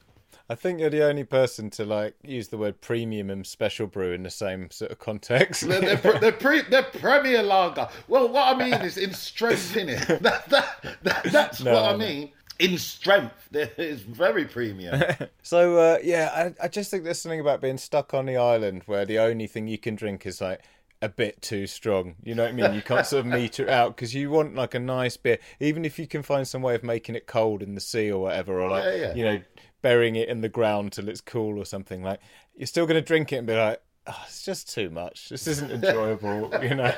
I 0.48 0.54
think 0.54 0.78
you're 0.78 0.90
the 0.90 1.06
only 1.06 1.24
person 1.24 1.70
to 1.70 1.87
like 1.87 2.14
use 2.22 2.48
the 2.48 2.58
word 2.58 2.80
premium 2.82 3.30
and 3.30 3.46
special 3.46 3.87
brew 3.87 4.12
in 4.12 4.24
the 4.24 4.30
same 4.30 4.70
sort 4.70 4.90
of 4.90 4.98
context. 4.98 5.66
They're, 5.66 5.80
they're, 5.80 5.96
pre- 5.96 6.18
they're, 6.18 6.32
pre- 6.32 6.62
they're 6.62 6.82
Premier 6.82 7.42
Lager. 7.42 7.88
Well, 8.08 8.28
what 8.28 8.54
I 8.54 8.58
mean 8.58 8.74
is 8.82 8.98
in 8.98 9.14
strength, 9.14 9.74
in 9.76 9.88
it. 9.88 10.00
That, 10.22 10.48
that, 10.50 10.98
that, 11.02 11.24
that's 11.32 11.62
No, 11.62 11.72
what 11.72 11.84
I 11.84 11.92
no. 11.92 11.98
mean. 11.98 12.32
In 12.58 12.78
strength, 12.78 13.32
it's 13.52 14.02
very 14.02 14.44
premium. 14.44 15.02
So 15.42 15.78
uh, 15.78 15.98
yeah, 16.04 16.52
I, 16.60 16.64
I 16.66 16.68
just 16.68 16.90
think 16.90 17.04
there's 17.04 17.20
something 17.20 17.40
about 17.40 17.60
being 17.60 17.78
stuck 17.78 18.12
on 18.14 18.26
the 18.26 18.37
island 18.37 18.82
where 18.87 19.04
the 19.06 19.18
only 19.18 19.46
thing 19.46 19.66
you 19.66 19.78
can 19.78 19.94
drink 19.96 20.24
is 20.26 20.40
like 20.42 20.60
a 21.05 21.09
bit 21.09 21.43
too 21.43 21.67
strong. 21.67 22.14
You 22.23 22.35
know 22.35 22.45
what 22.45 22.51
I 22.51 22.53
mean? 22.53 22.75
You 22.75 22.83
can't 22.83 23.07
sort 23.07 23.21
of 23.21 23.27
meter 23.27 23.64
it 23.64 23.69
out 23.69 23.95
because 23.95 24.14
you 24.14 24.31
want 24.31 24.55
like 24.55 24.75
a 24.75 24.79
nice 24.79 25.17
beer, 25.17 25.38
even 25.61 25.85
if 25.85 25.99
you 25.99 26.07
can 26.07 26.23
find 26.23 26.49
some 26.49 26.62
way 26.62 26.75
of 26.75 26.83
making 26.83 27.14
it 27.14 27.27
cold 27.27 27.62
in 27.62 27.75
the 27.75 27.81
sea 27.81 28.11
or 28.11 28.23
whatever, 28.23 28.61
or 28.61 28.69
oh, 28.69 28.71
like 28.71 28.85
Yeah, 28.85 28.95
yeah. 28.95 29.14
you 29.14 29.25
know 29.25 29.43
burying 29.83 30.17
it 30.17 30.31
in 30.31 30.40
the 30.40 30.49
ground 30.49 30.93
till 30.93 31.11
it's 31.11 31.21
cool 31.21 31.59
or 31.59 31.64
something. 31.67 32.03
Like 32.03 32.21
you're 32.57 32.67
still 32.67 32.87
going 32.87 33.01
to 33.01 33.07
drink 33.07 33.33
it 33.33 33.37
and 33.37 33.47
be 33.47 33.55
like, 33.55 33.83
oh, 34.07 34.23
it's 34.27 34.43
just 34.43 34.73
too 34.73 34.88
much. 34.88 35.29
This 35.29 35.47
isn't 35.47 35.71
enjoyable. 35.85 36.51
you 36.62 36.75
know? 36.75 36.95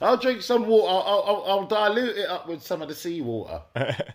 I'll 0.00 0.16
drink 0.16 0.40
some 0.42 0.66
water. 0.66 0.88
I'll, 0.88 1.22
I'll, 1.26 1.44
I'll 1.46 1.66
dilute 1.66 2.16
it 2.16 2.28
up 2.28 2.48
with 2.48 2.62
some 2.62 2.80
of 2.80 2.88
the 2.88 2.94
seawater. 2.94 3.60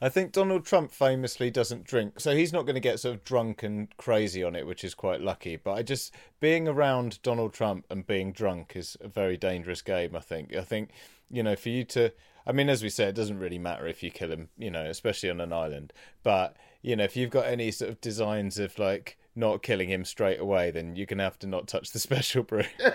I 0.00 0.08
think 0.08 0.32
Donald 0.32 0.64
Trump 0.64 0.90
famously 0.90 1.50
doesn't 1.50 1.84
drink, 1.84 2.20
so 2.20 2.34
he's 2.34 2.52
not 2.52 2.62
going 2.62 2.74
to 2.74 2.80
get 2.80 3.00
sort 3.00 3.14
of 3.14 3.24
drunk 3.24 3.62
and 3.62 3.94
crazy 3.96 4.42
on 4.42 4.54
it, 4.54 4.66
which 4.66 4.84
is 4.84 4.94
quite 4.94 5.20
lucky. 5.20 5.56
But 5.56 5.72
I 5.72 5.82
just 5.82 6.14
being 6.40 6.68
around 6.68 7.22
Donald 7.22 7.52
Trump 7.52 7.86
and 7.90 8.06
being 8.06 8.32
drunk 8.32 8.72
is 8.74 8.96
a 9.00 9.08
very 9.08 9.36
dangerous 9.36 9.82
game. 9.82 10.16
I 10.16 10.20
think. 10.20 10.54
I 10.54 10.62
think 10.62 10.90
you 11.30 11.42
know, 11.42 11.56
for 11.56 11.70
you 11.70 11.82
to, 11.84 12.12
I 12.46 12.52
mean, 12.52 12.68
as 12.68 12.82
we 12.82 12.90
say, 12.90 13.04
it 13.04 13.14
doesn't 13.14 13.38
really 13.38 13.58
matter 13.58 13.86
if 13.86 14.02
you 14.02 14.10
kill 14.10 14.30
him, 14.30 14.50
you 14.58 14.70
know, 14.70 14.84
especially 14.84 15.30
on 15.30 15.40
an 15.40 15.52
island. 15.52 15.92
But 16.22 16.56
you 16.82 16.94
know, 16.94 17.04
if 17.04 17.16
you've 17.16 17.30
got 17.30 17.46
any 17.46 17.70
sort 17.70 17.90
of 17.90 18.00
designs 18.00 18.58
of 18.58 18.78
like 18.78 19.16
not 19.34 19.62
killing 19.62 19.88
him 19.88 20.04
straight 20.04 20.38
away, 20.40 20.70
then 20.70 20.94
you're 20.94 21.06
gonna 21.06 21.24
have 21.24 21.38
to 21.40 21.46
not 21.46 21.66
touch 21.66 21.92
the 21.92 21.98
special 22.08 22.42
brew. 22.42 22.64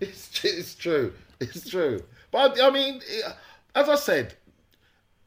It's, 0.00 0.42
it's 0.44 0.74
true. 0.74 1.12
It's 1.40 1.68
true. 1.68 2.02
But 2.30 2.58
I 2.60 2.70
mean, 2.70 3.02
eh, 3.22 3.32
as 3.74 3.88
I 3.90 3.96
said, 3.96 4.34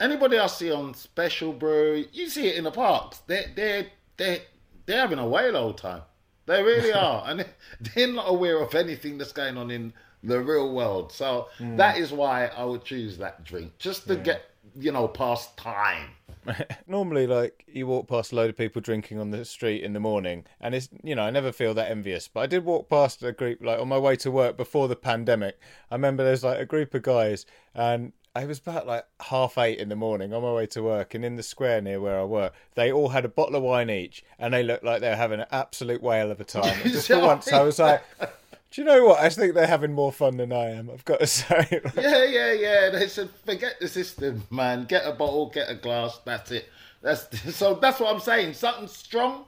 anybody 0.04 0.38
I 0.38 0.48
see 0.48 0.72
on 0.72 0.94
Special 0.94 1.54
Brew, 1.54 2.06
you 2.12 2.30
see 2.30 2.48
it 2.48 2.58
in 2.58 2.66
the 2.66 2.72
parks. 2.72 3.20
They 3.26 3.46
they 3.56 3.88
they 4.18 4.44
they're 4.86 5.00
having 5.00 5.20
a 5.20 5.28
whale 5.28 5.58
old 5.58 5.78
time. 5.78 6.02
They 6.46 6.62
really 6.62 6.94
are, 6.94 7.24
and 7.26 7.46
they're 7.96 8.12
not 8.12 8.26
aware 8.28 8.60
of 8.62 8.76
anything 8.76 9.18
that's 9.18 9.32
going 9.32 9.58
on 9.58 9.72
in 9.72 9.94
the 10.22 10.42
real 10.42 10.74
world. 10.74 11.12
So 11.12 11.48
hmm. 11.58 11.78
that 11.78 11.98
is 11.98 12.12
why 12.12 12.48
I 12.48 12.64
would 12.66 12.84
choose 12.84 13.18
that 13.18 13.44
drink, 13.44 13.78
just 13.78 14.08
to 14.08 14.16
get 14.16 14.44
you 14.76 14.92
know 14.92 15.08
past 15.08 15.56
time. 15.58 16.10
Normally, 16.88 17.26
like 17.26 17.64
you 17.68 17.88
walk 17.88 18.08
past 18.10 18.34
a 18.34 18.36
load 18.36 18.50
of 18.50 18.58
people 18.58 18.82
drinking 18.82 19.20
on 19.20 19.32
the 19.32 19.46
street 19.46 19.84
in 19.84 19.94
the 19.94 20.00
morning, 20.00 20.46
and 20.60 20.76
it's 20.76 20.90
you 21.02 21.16
know 21.16 21.24
I 21.24 21.30
never 21.30 21.52
feel 21.54 21.74
that 21.76 21.90
envious. 21.90 22.28
But 22.28 22.42
I 22.42 22.48
did 22.48 22.66
walk 22.66 22.90
past 22.90 23.24
a 23.24 23.32
group 23.32 23.60
like 23.62 23.80
on 23.80 23.88
my 23.88 23.98
way 23.98 24.18
to 24.18 24.32
work 24.32 24.58
before 24.58 24.90
the 24.90 24.96
pandemic. 24.98 25.58
I 25.90 25.96
remember 25.96 26.24
there's 26.24 26.44
like 26.44 26.60
a 26.60 26.66
group 26.66 26.94
of 26.94 27.04
guys, 27.04 27.46
and 27.74 28.12
I 28.36 28.46
was 28.46 28.58
about 28.60 28.88
like 28.88 29.06
half 29.22 29.58
eight 29.60 29.78
in 29.78 29.90
the 29.90 29.96
morning 29.96 30.34
on 30.34 30.42
my 30.42 30.52
way 30.54 30.66
to 30.68 30.82
work, 30.82 31.14
and 31.14 31.24
in 31.24 31.36
the 31.36 31.44
square 31.44 31.82
near 31.82 32.00
where 32.00 32.20
I 32.20 32.24
work, 32.24 32.54
they 32.74 32.92
all 32.92 33.10
had 33.10 33.26
a 33.26 33.30
bottle 33.30 33.56
of 33.56 33.64
wine 33.64 33.92
each, 33.92 34.24
and 34.40 34.54
they 34.54 34.64
looked 34.64 34.84
like 34.84 35.02
they 35.02 35.10
were 35.10 35.16
having 35.16 35.40
an 35.40 35.46
absolute 35.52 36.02
whale 36.02 36.32
of 36.32 36.40
a 36.40 36.44
time. 36.44 36.80
And 36.84 36.92
just 36.92 37.08
for 37.08 37.20
once, 37.22 37.52
I 37.52 37.62
was 37.62 37.80
like. 37.80 38.04
Do 38.72 38.82
you 38.82 38.88
know 38.88 39.06
what? 39.06 39.20
I 39.20 39.30
think 39.30 39.54
they're 39.54 39.68
having 39.68 39.94
more 39.94 40.12
fun 40.12 40.38
than 40.38 40.52
I 40.52 40.72
am. 40.72 40.90
I've 40.90 41.06
got 41.06 41.20
to 41.20 41.28
say. 41.28 41.80
Yeah, 41.96 42.24
yeah, 42.24 42.54
yeah. 42.54 42.90
They 42.90 43.08
said, 43.08 43.30
forget 43.46 43.80
the 43.80 43.88
system, 43.88 44.48
man. 44.50 44.86
Get 44.86 45.06
a 45.06 45.12
bottle, 45.12 45.52
get 45.54 45.70
a 45.70 45.76
glass. 45.76 46.20
That's 46.26 46.50
it. 46.50 46.68
That's 47.04 47.28
so. 47.56 47.76
That's 47.76 48.00
what 48.00 48.12
I'm 48.12 48.20
saying. 48.20 48.56
Something 48.56 48.88
strong. 48.88 49.46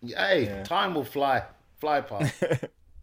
Hey, 0.00 0.62
time 0.64 0.94
will 0.94 1.04
fly, 1.04 1.42
fly 1.80 2.00
past. 2.00 2.32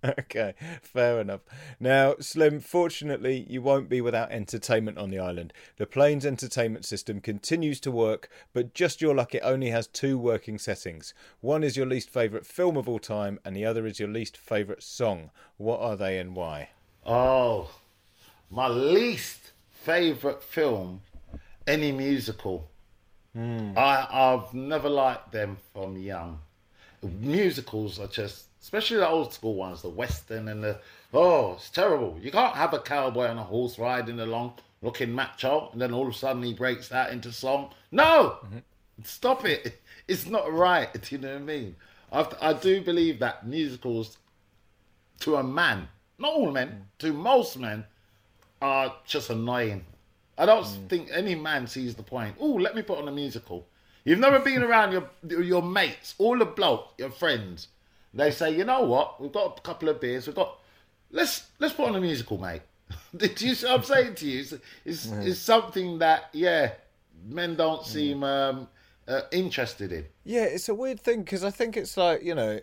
Okay, 0.20 0.54
fair 0.82 1.22
enough. 1.22 1.42
Now, 1.80 2.16
Slim, 2.20 2.60
fortunately, 2.60 3.46
you 3.50 3.62
won't 3.62 3.88
be 3.88 4.02
without 4.02 4.32
entertainment 4.32 4.98
on 4.98 5.10
the 5.10 5.20
island. 5.20 5.54
The 5.78 5.86
plane's 5.86 6.26
entertainment 6.26 6.84
system 6.84 7.22
continues 7.22 7.80
to 7.82 7.92
work, 7.92 8.30
but 8.52 8.74
just 8.74 9.02
your 9.02 9.16
luck, 9.16 9.34
it 9.34 9.42
only 9.46 9.70
has 9.70 9.88
two 9.88 10.18
working 10.18 10.58
settings. 10.58 11.13
One 11.39 11.63
is 11.63 11.78
your 11.78 11.86
least 11.86 12.10
favourite 12.10 12.46
film 12.46 12.76
of 12.76 12.89
all 12.89 13.00
time, 13.00 13.39
and 13.46 13.56
the 13.56 13.66
other 13.66 13.86
is 13.86 14.00
your 14.00 14.10
least 14.10 14.36
favourite 14.36 14.84
song. 14.84 15.32
What 15.58 15.80
are 15.80 15.96
they 15.96 16.20
and 16.20 16.36
why? 16.36 16.70
oh, 17.06 17.70
my 18.50 18.68
least 18.68 19.52
favorite 19.72 20.44
film, 20.44 21.02
any 21.68 21.92
musical. 21.92 22.70
Hmm. 23.34 23.72
I 23.76 24.08
I've 24.10 24.54
never 24.54 24.89
liked 24.89 25.32
them 25.32 25.58
from 25.74 25.98
young. 25.98 26.39
Musicals 27.02 28.00
are 28.00 28.08
just, 28.08 28.46
especially 28.63 28.95
the 28.95 29.08
old 29.08 29.34
school 29.34 29.56
ones, 29.56 29.82
the 29.82 29.89
western 29.89 30.47
and 30.47 30.63
the 30.63 30.80
oh, 31.13 31.54
it's 31.54 31.69
terrible. 31.69 32.17
You 32.21 32.32
can't 32.32 32.56
have 32.56 32.73
a 32.73 32.80
cowboy 32.80 33.28
on 33.28 33.38
a 33.38 33.43
horse 33.43 33.78
riding 33.78 34.21
along, 34.21 34.54
looking 34.82 35.12
macho, 35.12 35.69
and 35.73 35.82
then 35.82 35.93
all 35.93 36.08
of 36.08 36.13
a 36.13 36.17
sudden 36.17 36.41
he 36.41 36.54
breaks 36.54 36.89
out 36.91 37.12
into 37.12 37.34
song. 37.34 37.71
No, 37.91 38.38
mm-hmm. 38.45 38.58
stop 39.04 39.45
it. 39.45 39.80
It's 40.06 40.28
not 40.28 40.52
right. 40.52 40.91
Do 40.91 40.99
you 41.15 41.17
know 41.21 41.32
what 41.34 41.41
I 41.41 41.45
mean? 41.45 41.76
I 42.12 42.28
I 42.41 42.54
do 42.54 42.82
believe 42.82 43.19
that 43.19 43.47
musicals, 43.47 44.17
to 45.21 45.38
a 45.38 45.43
man, 45.43 45.88
not 46.17 46.34
all 46.34 46.52
men, 46.52 46.67
mm. 46.67 46.99
to 46.99 47.13
most 47.13 47.58
men, 47.58 47.86
are 48.62 48.93
just 49.06 49.30
annoying. 49.30 49.86
I 50.38 50.45
don't 50.45 50.65
mm. 50.65 50.89
think 50.89 51.10
any 51.12 51.36
man 51.36 51.67
sees 51.67 51.95
the 51.95 52.04
point. 52.04 52.36
Oh, 52.39 52.56
let 52.56 52.76
me 52.76 52.82
put 52.82 52.99
on 52.99 53.08
a 53.08 53.13
musical. 53.13 53.65
You've 54.04 54.19
never 54.19 54.39
been 54.39 54.63
around 54.69 54.91
your 54.91 55.10
your 55.41 55.62
mates, 55.62 56.15
all 56.17 56.38
the 56.38 56.45
bloke, 56.45 56.93
your 56.97 57.12
friends. 57.12 57.67
They 58.13 58.32
say, 58.32 58.56
you 58.56 58.63
know 58.63 58.82
what? 58.82 59.21
We've 59.21 59.32
got 59.32 59.58
a 59.58 59.62
couple 59.62 59.89
of 59.89 59.99
beers. 59.99 60.28
We've 60.28 60.36
got 60.36 60.60
let's 61.12 61.47
let's 61.60 61.73
put 61.73 61.89
on 61.89 61.95
a 61.95 62.02
musical, 62.02 62.38
mate. 62.38 62.62
Did 63.15 63.41
you? 63.41 63.56
see 63.56 63.65
what 63.65 63.80
I'm 63.80 63.84
saying 63.84 64.15
to 64.15 64.28
you, 64.28 64.41
it's, 64.41 64.54
it's, 64.86 65.06
it's 65.08 65.39
something 65.39 65.99
that 65.99 66.30
yeah, 66.34 66.73
men 67.26 67.56
don't 67.56 67.86
seem 67.86 68.23
um, 68.23 68.67
uh, 69.08 69.21
interested 69.32 69.91
in. 69.91 70.06
Yeah, 70.23 70.43
it's 70.43 70.69
a 70.69 70.76
weird 70.76 70.99
thing 70.99 71.23
because 71.23 71.43
I 71.43 71.49
think 71.49 71.78
it's 71.78 71.97
like, 71.97 72.23
you 72.23 72.36
know, 72.36 72.60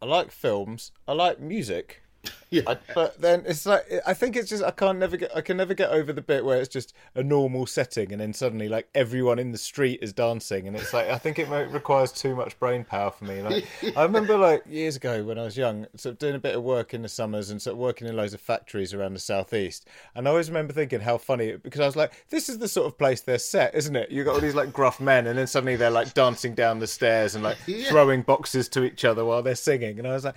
I 0.00 0.06
like 0.06 0.30
films, 0.30 0.92
I 1.06 1.12
like 1.12 1.40
music, 1.40 2.02
Yeah. 2.50 2.62
I, 2.66 2.78
but 2.94 3.20
then 3.20 3.42
it's 3.46 3.66
like 3.66 3.84
I 4.06 4.14
think 4.14 4.34
it's 4.34 4.48
just 4.48 4.64
I 4.64 4.70
can't 4.70 4.98
never 4.98 5.18
get 5.18 5.36
I 5.36 5.42
can 5.42 5.58
never 5.58 5.74
get 5.74 5.90
over 5.90 6.14
the 6.14 6.22
bit 6.22 6.46
where 6.46 6.58
it's 6.58 6.70
just 6.70 6.94
a 7.14 7.22
normal 7.22 7.66
setting 7.66 8.10
and 8.10 8.22
then 8.22 8.32
suddenly 8.32 8.70
like 8.70 8.88
everyone 8.94 9.38
in 9.38 9.52
the 9.52 9.58
street 9.58 9.98
is 10.00 10.14
dancing 10.14 10.66
and 10.66 10.74
it's 10.74 10.94
like 10.94 11.08
I 11.10 11.18
think 11.18 11.38
it 11.38 11.46
requires 11.50 12.10
too 12.10 12.34
much 12.34 12.58
brain 12.58 12.84
power 12.84 13.10
for 13.10 13.26
me. 13.26 13.42
Like 13.42 13.66
I 13.98 14.02
remember 14.02 14.38
like 14.38 14.62
years 14.66 14.96
ago 14.96 15.22
when 15.24 15.38
I 15.38 15.42
was 15.42 15.58
young, 15.58 15.86
sort 15.96 16.14
of 16.14 16.18
doing 16.18 16.36
a 16.36 16.38
bit 16.38 16.56
of 16.56 16.62
work 16.62 16.94
in 16.94 17.02
the 17.02 17.08
summers 17.10 17.50
and 17.50 17.60
sort 17.60 17.72
of 17.74 17.78
working 17.80 18.08
in 18.08 18.16
loads 18.16 18.32
of 18.32 18.40
factories 18.40 18.94
around 18.94 19.12
the 19.12 19.20
southeast, 19.20 19.86
and 20.14 20.26
I 20.26 20.30
always 20.30 20.48
remember 20.48 20.72
thinking 20.72 21.00
how 21.00 21.18
funny 21.18 21.56
because 21.56 21.82
I 21.82 21.86
was 21.86 21.96
like, 21.96 22.12
this 22.30 22.48
is 22.48 22.56
the 22.56 22.68
sort 22.68 22.86
of 22.86 22.96
place 22.96 23.20
they're 23.20 23.36
set, 23.38 23.74
isn't 23.74 23.94
it? 23.94 24.10
You 24.10 24.24
got 24.24 24.36
all 24.36 24.40
these 24.40 24.54
like 24.54 24.72
gruff 24.72 25.00
men 25.00 25.26
and 25.26 25.38
then 25.38 25.46
suddenly 25.46 25.76
they're 25.76 25.90
like 25.90 26.14
dancing 26.14 26.54
down 26.54 26.78
the 26.78 26.86
stairs 26.86 27.34
and 27.34 27.44
like 27.44 27.58
Yeah. 27.66 27.90
throwing 27.90 28.22
boxes 28.22 28.70
to 28.70 28.84
each 28.84 29.04
other 29.04 29.22
while 29.26 29.42
they're 29.42 29.54
singing, 29.54 29.98
and 29.98 30.08
I 30.08 30.12
was 30.14 30.24
like 30.24 30.36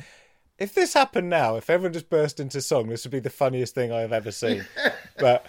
if 0.62 0.76
this 0.76 0.94
happened 0.94 1.30
now, 1.30 1.56
if 1.56 1.70
everyone 1.70 1.92
just 1.92 2.10
burst 2.10 2.40
into 2.40 2.62
song, 2.62 2.90
this 2.90 3.04
would 3.04 3.12
be 3.12 3.20
the 3.20 3.32
funniest 3.32 3.74
thing 3.74 3.92
I 3.92 4.02
have 4.02 4.14
ever 4.14 4.32
seen. 4.32 4.66
but 5.18 5.46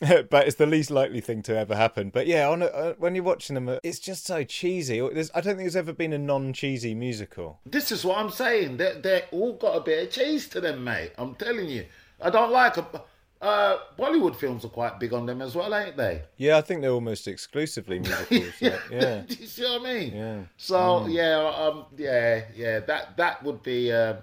but 0.30 0.46
it's 0.46 0.56
the 0.56 0.66
least 0.66 0.90
likely 0.90 1.20
thing 1.20 1.42
to 1.42 1.56
ever 1.56 1.74
happen. 1.74 2.10
But 2.10 2.26
yeah, 2.26 2.48
on 2.48 2.62
a, 2.62 2.66
uh, 2.66 2.94
when 2.98 3.14
you're 3.14 3.24
watching 3.24 3.54
them, 3.54 3.68
uh, 3.68 3.78
it's 3.82 3.98
just 3.98 4.26
so 4.26 4.44
cheesy. 4.44 5.00
There's, 5.00 5.30
I 5.34 5.40
don't 5.40 5.56
think 5.56 5.60
there's 5.60 5.76
ever 5.76 5.92
been 5.92 6.12
a 6.12 6.18
non-cheesy 6.18 6.94
musical. 6.94 7.60
This 7.64 7.90
is 7.90 8.04
what 8.04 8.18
I'm 8.18 8.30
saying. 8.30 8.76
They 8.76 9.00
they 9.02 9.24
all 9.30 9.54
got 9.54 9.76
a 9.76 9.80
bit 9.80 10.06
of 10.06 10.12
cheese 10.12 10.48
to 10.50 10.60
them, 10.60 10.84
mate. 10.84 11.12
I'm 11.16 11.34
telling 11.34 11.68
you. 11.68 11.86
I 12.22 12.28
don't 12.28 12.52
like 12.52 12.76
a, 12.76 13.02
uh, 13.40 13.78
Bollywood 13.98 14.36
films 14.36 14.66
are 14.66 14.68
quite 14.68 15.00
big 15.00 15.14
on 15.14 15.24
them 15.24 15.40
as 15.40 15.54
well, 15.54 15.74
ain't 15.74 15.96
they? 15.96 16.22
Yeah, 16.36 16.58
I 16.58 16.60
think 16.60 16.82
they're 16.82 16.90
almost 16.90 17.26
exclusively 17.26 17.98
musicals. 18.00 18.60
yeah. 18.60 18.78
yeah. 18.90 19.22
Do 19.26 19.34
you 19.34 19.46
see 19.46 19.62
what 19.62 19.80
I 19.80 19.84
mean? 19.94 20.14
Yeah. 20.14 20.40
So 20.58 21.06
yeah, 21.06 21.52
um, 21.56 21.86
yeah, 21.96 22.44
yeah. 22.54 22.80
That 22.80 23.16
that 23.16 23.42
would 23.42 23.62
be 23.62 23.90
uh, 23.90 24.16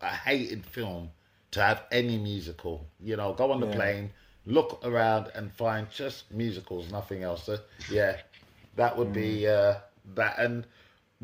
a 0.00 0.08
hated 0.08 0.64
film 0.66 1.10
to 1.52 1.62
have 1.62 1.84
any 1.92 2.18
musical. 2.18 2.86
You 3.00 3.16
know, 3.16 3.32
go 3.32 3.50
on 3.52 3.60
the 3.60 3.66
plane, 3.66 4.10
look 4.44 4.80
around, 4.84 5.30
and 5.34 5.52
find 5.52 5.90
just 5.90 6.30
musicals, 6.32 6.90
nothing 6.90 7.22
else. 7.22 7.44
So, 7.44 7.58
yeah, 7.90 8.16
that 8.76 8.96
would 8.96 9.12
be 9.12 9.42
Mm. 9.42 9.74
uh, 9.76 9.80
that. 10.14 10.38
And 10.38 10.66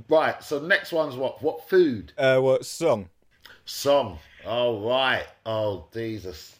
right, 0.08 0.42
so 0.42 0.60
next 0.60 0.92
one's 0.92 1.16
what? 1.16 1.42
What 1.42 1.68
food? 1.68 2.12
Uh, 2.16 2.40
what 2.40 2.64
song? 2.64 3.10
Song. 3.64 4.18
Oh 4.44 4.80
right. 4.80 5.26
Oh 5.46 5.86
Jesus. 5.92 6.56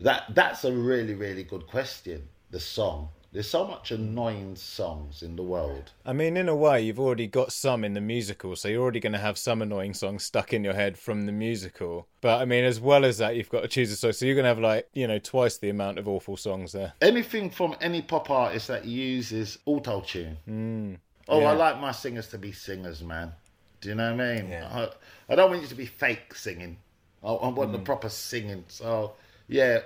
That 0.00 0.34
that's 0.34 0.64
a 0.64 0.72
really 0.72 1.14
really 1.14 1.44
good 1.44 1.66
question. 1.66 2.28
The 2.50 2.60
song. 2.60 3.08
There's 3.32 3.48
so 3.48 3.66
much 3.66 3.90
annoying 3.90 4.56
songs 4.56 5.22
in 5.22 5.36
the 5.36 5.42
world. 5.42 5.92
I 6.04 6.12
mean, 6.12 6.36
in 6.36 6.50
a 6.50 6.54
way, 6.54 6.82
you've 6.82 7.00
already 7.00 7.26
got 7.26 7.50
some 7.50 7.82
in 7.82 7.94
the 7.94 8.00
musical, 8.00 8.54
so 8.56 8.68
you're 8.68 8.82
already 8.82 9.00
going 9.00 9.14
to 9.14 9.18
have 9.18 9.38
some 9.38 9.62
annoying 9.62 9.94
songs 9.94 10.22
stuck 10.22 10.52
in 10.52 10.62
your 10.62 10.74
head 10.74 10.98
from 10.98 11.24
the 11.24 11.32
musical. 11.32 12.06
But 12.20 12.42
I 12.42 12.44
mean, 12.44 12.64
as 12.64 12.78
well 12.78 13.06
as 13.06 13.16
that, 13.18 13.34
you've 13.34 13.48
got 13.48 13.62
to 13.62 13.68
choose 13.68 13.90
a 13.90 13.96
song, 13.96 14.12
so 14.12 14.26
you're 14.26 14.34
going 14.34 14.44
to 14.44 14.50
have 14.50 14.58
like 14.58 14.86
you 14.92 15.06
know 15.06 15.18
twice 15.18 15.56
the 15.56 15.70
amount 15.70 15.98
of 15.98 16.08
awful 16.08 16.36
songs 16.36 16.72
there. 16.72 16.92
anything 17.00 17.48
from 17.48 17.74
any 17.80 18.02
pop 18.02 18.28
artist 18.28 18.68
that 18.68 18.84
uses 18.84 19.58
auto 19.64 20.02
tune. 20.02 20.36
Hmm. 20.44 20.94
oh, 21.28 21.42
I 21.42 21.52
like 21.52 21.80
my 21.80 21.92
singers 21.92 22.28
to 22.28 22.38
be 22.38 22.52
singers, 22.52 23.02
man. 23.02 23.32
Do 23.80 23.88
you 23.88 23.94
know 23.94 24.14
what 24.14 24.20
I 24.20 24.42
mean? 24.42 24.52
I, 24.52 24.90
I 25.30 25.34
don't 25.36 25.50
want 25.50 25.62
you 25.62 25.68
to 25.68 25.74
be 25.74 25.86
fake 25.86 26.34
singing. 26.34 26.76
I, 27.24 27.28
I 27.32 27.48
want 27.48 27.72
the 27.72 27.78
hmm. 27.78 27.84
proper 27.84 28.10
singing. 28.10 28.64
So 28.68 29.14
yeah, 29.48 29.80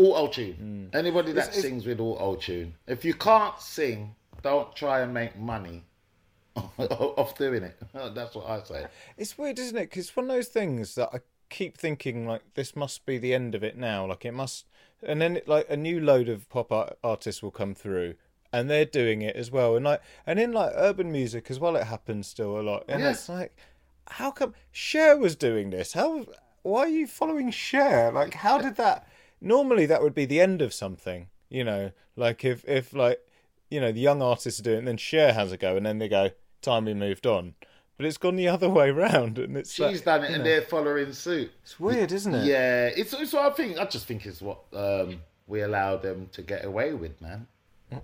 auto 0.00 0.26
tune. 0.32 0.90
Mm. 0.92 0.98
Anybody 0.98 1.32
that 1.32 1.54
sings 1.54 1.86
with 1.86 2.00
auto 2.00 2.36
tune. 2.36 2.74
If 2.86 3.04
you 3.04 3.14
can't 3.14 3.58
sing, 3.60 4.14
don't 4.42 4.74
try 4.74 5.00
and 5.00 5.12
make 5.12 5.36
money 5.38 5.84
off 6.78 7.36
doing 7.36 7.62
it. 7.62 7.76
That's 8.14 8.34
what 8.34 8.48
I 8.48 8.62
say. 8.62 8.86
It's 9.16 9.36
weird, 9.38 9.58
isn't 9.58 9.76
it? 9.76 9.90
Because 9.90 10.06
it's 10.08 10.16
one 10.16 10.26
of 10.26 10.30
those 10.36 10.48
things 10.48 10.94
that 10.94 11.10
I 11.12 11.18
keep 11.48 11.76
thinking 11.76 12.26
like 12.26 12.42
this 12.54 12.74
must 12.76 13.04
be 13.06 13.18
the 13.18 13.34
end 13.34 13.54
of 13.54 13.62
it 13.62 13.76
now. 13.76 14.06
Like 14.06 14.24
it 14.24 14.32
must, 14.32 14.66
and 15.02 15.20
then 15.20 15.36
it, 15.36 15.48
like 15.48 15.66
a 15.68 15.76
new 15.76 16.00
load 16.00 16.28
of 16.28 16.48
pop 16.48 16.72
art- 16.72 16.98
artists 17.04 17.42
will 17.42 17.50
come 17.50 17.74
through, 17.74 18.14
and 18.52 18.68
they're 18.70 18.84
doing 18.84 19.22
it 19.22 19.36
as 19.36 19.50
well. 19.50 19.76
And 19.76 19.84
like, 19.84 20.00
and 20.26 20.38
in 20.38 20.52
like 20.52 20.72
urban 20.74 21.12
music 21.12 21.50
as 21.50 21.60
well, 21.60 21.76
it 21.76 21.84
happens 21.84 22.26
still 22.26 22.58
a 22.58 22.62
lot. 22.62 22.84
And 22.88 23.02
Yeah. 23.02 23.10
it's 23.10 23.28
like, 23.28 23.56
how 24.08 24.30
come 24.30 24.54
Cher 24.72 25.16
was 25.16 25.36
doing 25.36 25.70
this? 25.70 25.92
How? 25.92 26.24
Why 26.62 26.80
are 26.80 26.88
you 26.88 27.06
following 27.06 27.50
Cher? 27.50 28.12
Like, 28.12 28.34
how 28.34 28.58
did 28.58 28.76
that? 28.76 29.06
Normally, 29.40 29.86
that 29.86 30.02
would 30.02 30.14
be 30.14 30.26
the 30.26 30.40
end 30.40 30.62
of 30.62 30.74
something. 30.74 31.28
You 31.48 31.64
know, 31.64 31.92
like 32.16 32.44
if 32.44 32.64
if 32.66 32.92
like 32.92 33.20
you 33.70 33.80
know 33.80 33.92
the 33.92 34.00
young 34.00 34.22
artists 34.22 34.60
are 34.60 34.62
doing, 34.62 34.76
it, 34.76 34.78
and 34.80 34.88
then 34.88 34.96
Cher 34.96 35.32
has 35.32 35.52
a 35.52 35.56
go, 35.56 35.76
and 35.76 35.84
then 35.84 35.98
they 35.98 36.08
go, 36.08 36.30
time 36.62 36.84
we 36.84 36.94
moved 36.94 37.26
on. 37.26 37.54
But 37.96 38.06
it's 38.06 38.16
gone 38.16 38.36
the 38.36 38.48
other 38.48 38.68
way 38.78 38.90
round, 38.90 39.38
and 39.38 39.56
it's 39.56 39.72
She's 39.72 39.80
like, 39.84 40.04
done 40.04 40.24
it 40.24 40.30
and 40.30 40.38
know, 40.38 40.44
they're 40.44 40.62
following 40.62 41.12
suit. 41.12 41.52
It's 41.62 41.78
weird, 41.78 42.12
isn't 42.12 42.34
it? 42.34 42.46
Yeah, 42.46 42.86
it's, 42.86 43.12
it's 43.12 43.32
what 43.32 43.52
I 43.52 43.54
think. 43.54 43.78
I 43.78 43.84
just 43.84 44.06
think 44.06 44.24
it's 44.26 44.40
what 44.40 44.60
um, 44.72 45.20
we 45.46 45.62
allow 45.62 45.96
them 45.96 46.28
to 46.32 46.42
get 46.42 46.64
away 46.64 46.94
with, 46.94 47.20
man. 47.20 47.46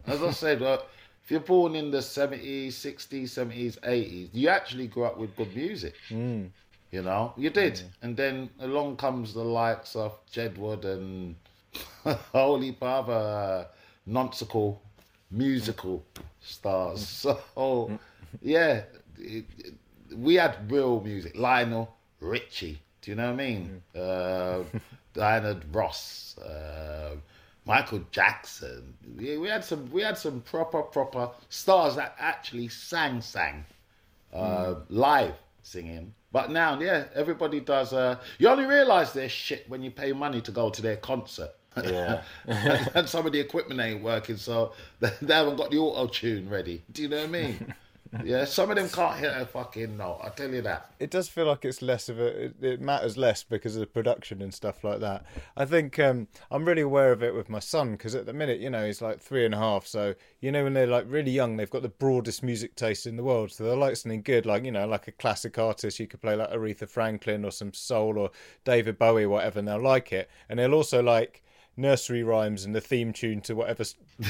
As 0.07 0.23
I 0.23 0.33
said, 0.33 0.61
if 0.61 1.31
you're 1.31 1.41
born 1.41 1.77
in 1.77 1.91
the 1.91 1.99
70s, 1.99 2.69
60s, 2.69 3.25
70s, 3.25 3.81
80s, 3.81 4.29
you 4.33 4.49
actually 4.49 4.89
grew 4.89 5.05
up 5.05 5.17
with 5.17 5.35
good 5.37 5.55
music. 5.55 5.95
Mm. 6.11 6.51
You 6.91 7.03
know, 7.03 7.33
you 7.37 7.51
did. 7.51 7.83
And 8.03 8.17
then 8.17 8.51
along 8.61 8.97
comes 8.97 9.35
the 9.35 9.45
likes 9.45 9.97
of 9.97 10.19
Jedward 10.33 10.85
and 10.85 11.37
Holy 12.33 12.73
Father, 12.73 13.67
nonsical 14.09 14.79
musical 15.31 16.05
stars. 16.41 17.01
So, 17.57 17.91
yeah, 18.41 18.83
it, 19.19 19.45
it- 19.59 19.75
we 20.15 20.37
had 20.37 20.71
real 20.71 21.01
music. 21.01 21.37
Lionel 21.37 21.93
Richie, 22.21 22.81
do 23.03 23.11
you 23.11 23.17
know 23.17 23.27
what 23.33 23.41
I 23.41 23.45
mean? 23.45 23.83
Uh, 23.95 24.63
Diana 25.15 25.61
Ross, 25.73 26.39
uh, 26.39 27.17
Michael 27.65 28.03
Jackson. 28.13 28.95
We, 29.17 29.37
we 29.37 29.49
had 29.49 29.65
some. 29.65 29.91
We 29.91 30.03
had 30.03 30.17
some 30.17 30.43
proper, 30.43 30.83
proper 30.83 31.31
stars 31.49 31.97
that 31.97 32.15
actually 32.21 32.69
sang, 32.69 33.21
sang 33.21 33.65
uh, 34.33 34.75
live 34.89 35.35
singing. 35.63 36.15
But 36.37 36.51
now, 36.51 36.79
yeah, 36.79 37.05
everybody 37.15 37.61
does. 37.61 37.95
Uh, 37.95 38.19
you 38.39 38.49
only 38.49 38.67
realise 38.67 39.13
their 39.13 39.31
shit 39.31 39.65
when 39.71 39.83
you 39.83 39.91
pay 39.91 40.13
money 40.13 40.43
to 40.43 40.51
go 40.51 40.69
to 40.69 40.83
their 40.83 40.99
concert. 40.99 41.53
Yeah. 41.83 42.25
and, 42.47 43.09
some 43.09 43.25
of 43.25 43.33
the 43.33 43.41
equipment 43.41 43.81
ain't 43.81 44.03
working, 44.03 44.37
so 44.37 44.75
they, 45.01 45.11
they 45.23 45.33
haven't 45.33 45.57
got 45.57 45.71
the 45.71 45.79
auto 45.79 46.09
tune 46.09 46.51
ready. 46.51 46.83
Do 46.93 47.01
you 47.01 47.09
know 47.09 47.21
what 47.21 47.25
I 47.25 47.33
mean? 47.33 47.75
yeah, 48.25 48.45
some 48.45 48.71
of 48.71 48.77
them 48.77 48.89
can't 48.89 49.19
hit 49.19 49.33
a 49.33 49.47
fucking 49.47 49.97
note. 49.97 50.21
I 50.23 50.29
tell 50.31 50.51
you 50.51 50.63
that. 50.63 50.91
It 50.99 51.11
does 51.11 51.29
feel 51.29 51.47
like 51.47 51.65
it's 51.65 51.83
less 51.83 52.09
of 52.09 52.19
a. 52.19 52.45
It, 52.45 52.55
it 52.63 52.81
matters 52.81 53.17
less 53.17 53.43
because 53.43 53.77
of 53.77 53.81
the 53.81 53.87
production 53.87 54.43
and 54.43 54.53
stuff 54.53 54.85
like 54.85 55.01
that. 55.01 55.25
I 55.57 55.65
think 55.65 55.99
um, 55.99 56.29
I'm 56.51 56.65
really 56.65 56.83
aware 56.83 57.13
of 57.13 57.23
it 57.23 57.35
with 57.35 57.49
my 57.49 57.59
son 57.59 57.93
because 57.93 58.15
at 58.15 58.27
the 58.27 58.33
minute, 58.33 58.61
you 58.61 58.71
know, 58.71 58.87
he's 58.87 59.03
like 59.03 59.21
three 59.21 59.45
and 59.45 59.55
a 59.55 59.59
half. 59.59 59.87
So 59.87 60.15
you 60.41 60.53
know, 60.53 60.65
when 60.65 60.75
they're 60.75 60.87
like 60.87 61.07
really 61.09 61.31
young, 61.31 61.57
they've 61.57 61.71
got 61.71 61.83
the 61.83 61.89
broadest 61.89 62.43
music 62.43 62.75
taste 62.75 63.07
in 63.07 63.17
the 63.17 63.25
world. 63.25 63.51
So 63.53 63.65
they're 63.65 63.77
like 63.77 63.97
something 63.97 64.23
good, 64.23 64.47
like 64.47 64.65
you 64.65 64.73
know, 64.73 64.87
like 64.87 65.09
a 65.09 65.13
classic 65.13 65.59
artist. 65.59 65.99
You 65.99 66.07
could 66.07 66.23
play 66.23 66.37
like 66.37 66.51
Aretha 66.51 66.89
Franklin 66.89 67.45
or 67.45 67.51
some 67.51 67.73
soul 67.73 68.19
or 68.19 68.31
David 68.65 68.99
Bowie, 68.99 69.27
whatever, 69.27 69.59
and 69.59 69.69
they'll 69.69 69.83
like 69.83 70.13
it. 70.13 70.31
And 70.49 70.59
they'll 70.59 70.75
also 70.75 71.03
like 71.03 71.43
nursery 71.77 72.23
rhymes 72.23 72.65
and 72.65 72.75
the 72.75 72.81
theme 72.81 73.13
tune 73.13 73.41
to 73.43 73.55
whatever 73.55 73.85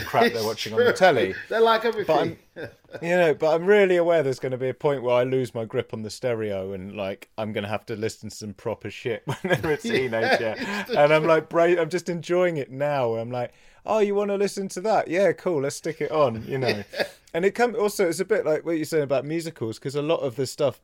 crap 0.04 0.32
they're 0.32 0.44
watching 0.44 0.72
on 0.74 0.80
the 0.84 0.92
telly. 0.92 1.34
They're 1.48 1.60
like 1.60 1.84
everything. 1.84 2.38
you 2.56 2.68
know, 3.08 3.34
but 3.34 3.54
I'm 3.54 3.66
really 3.66 3.96
aware 3.96 4.22
there's 4.22 4.40
going 4.40 4.52
to 4.52 4.58
be 4.58 4.68
a 4.68 4.74
point 4.74 5.02
where 5.02 5.14
I 5.14 5.22
lose 5.22 5.54
my 5.54 5.64
grip 5.64 5.92
on 5.94 6.02
the 6.02 6.10
stereo 6.10 6.72
and 6.72 6.96
like 6.96 7.28
I'm 7.38 7.52
going 7.52 7.62
to 7.62 7.70
have 7.70 7.86
to 7.86 7.96
listen 7.96 8.30
to 8.30 8.36
some 8.36 8.54
proper 8.54 8.90
shit 8.90 9.22
when 9.26 9.38
they're 9.60 9.72
a 9.72 9.76
teenager. 9.76 10.56
and 10.96 11.12
I'm 11.12 11.24
like, 11.24 11.48
bra- 11.48 11.80
I'm 11.80 11.90
just 11.90 12.08
enjoying 12.08 12.56
it 12.56 12.70
now. 12.70 13.14
I'm 13.14 13.30
like, 13.30 13.52
oh, 13.84 14.00
you 14.00 14.14
want 14.14 14.30
to 14.30 14.36
listen 14.36 14.68
to 14.70 14.80
that? 14.80 15.08
Yeah, 15.08 15.32
cool. 15.32 15.62
Let's 15.62 15.76
stick 15.76 16.00
it 16.00 16.10
on. 16.10 16.44
You 16.46 16.58
know, 16.58 16.82
and 17.32 17.44
it 17.44 17.52
come 17.52 17.76
also 17.76 18.08
it's 18.08 18.20
a 18.20 18.24
bit 18.24 18.44
like 18.44 18.64
what 18.66 18.76
you're 18.76 18.84
saying 18.84 19.04
about 19.04 19.24
musicals 19.24 19.78
because 19.78 19.94
a 19.94 20.02
lot 20.02 20.20
of 20.20 20.36
the 20.36 20.46
stuff. 20.46 20.80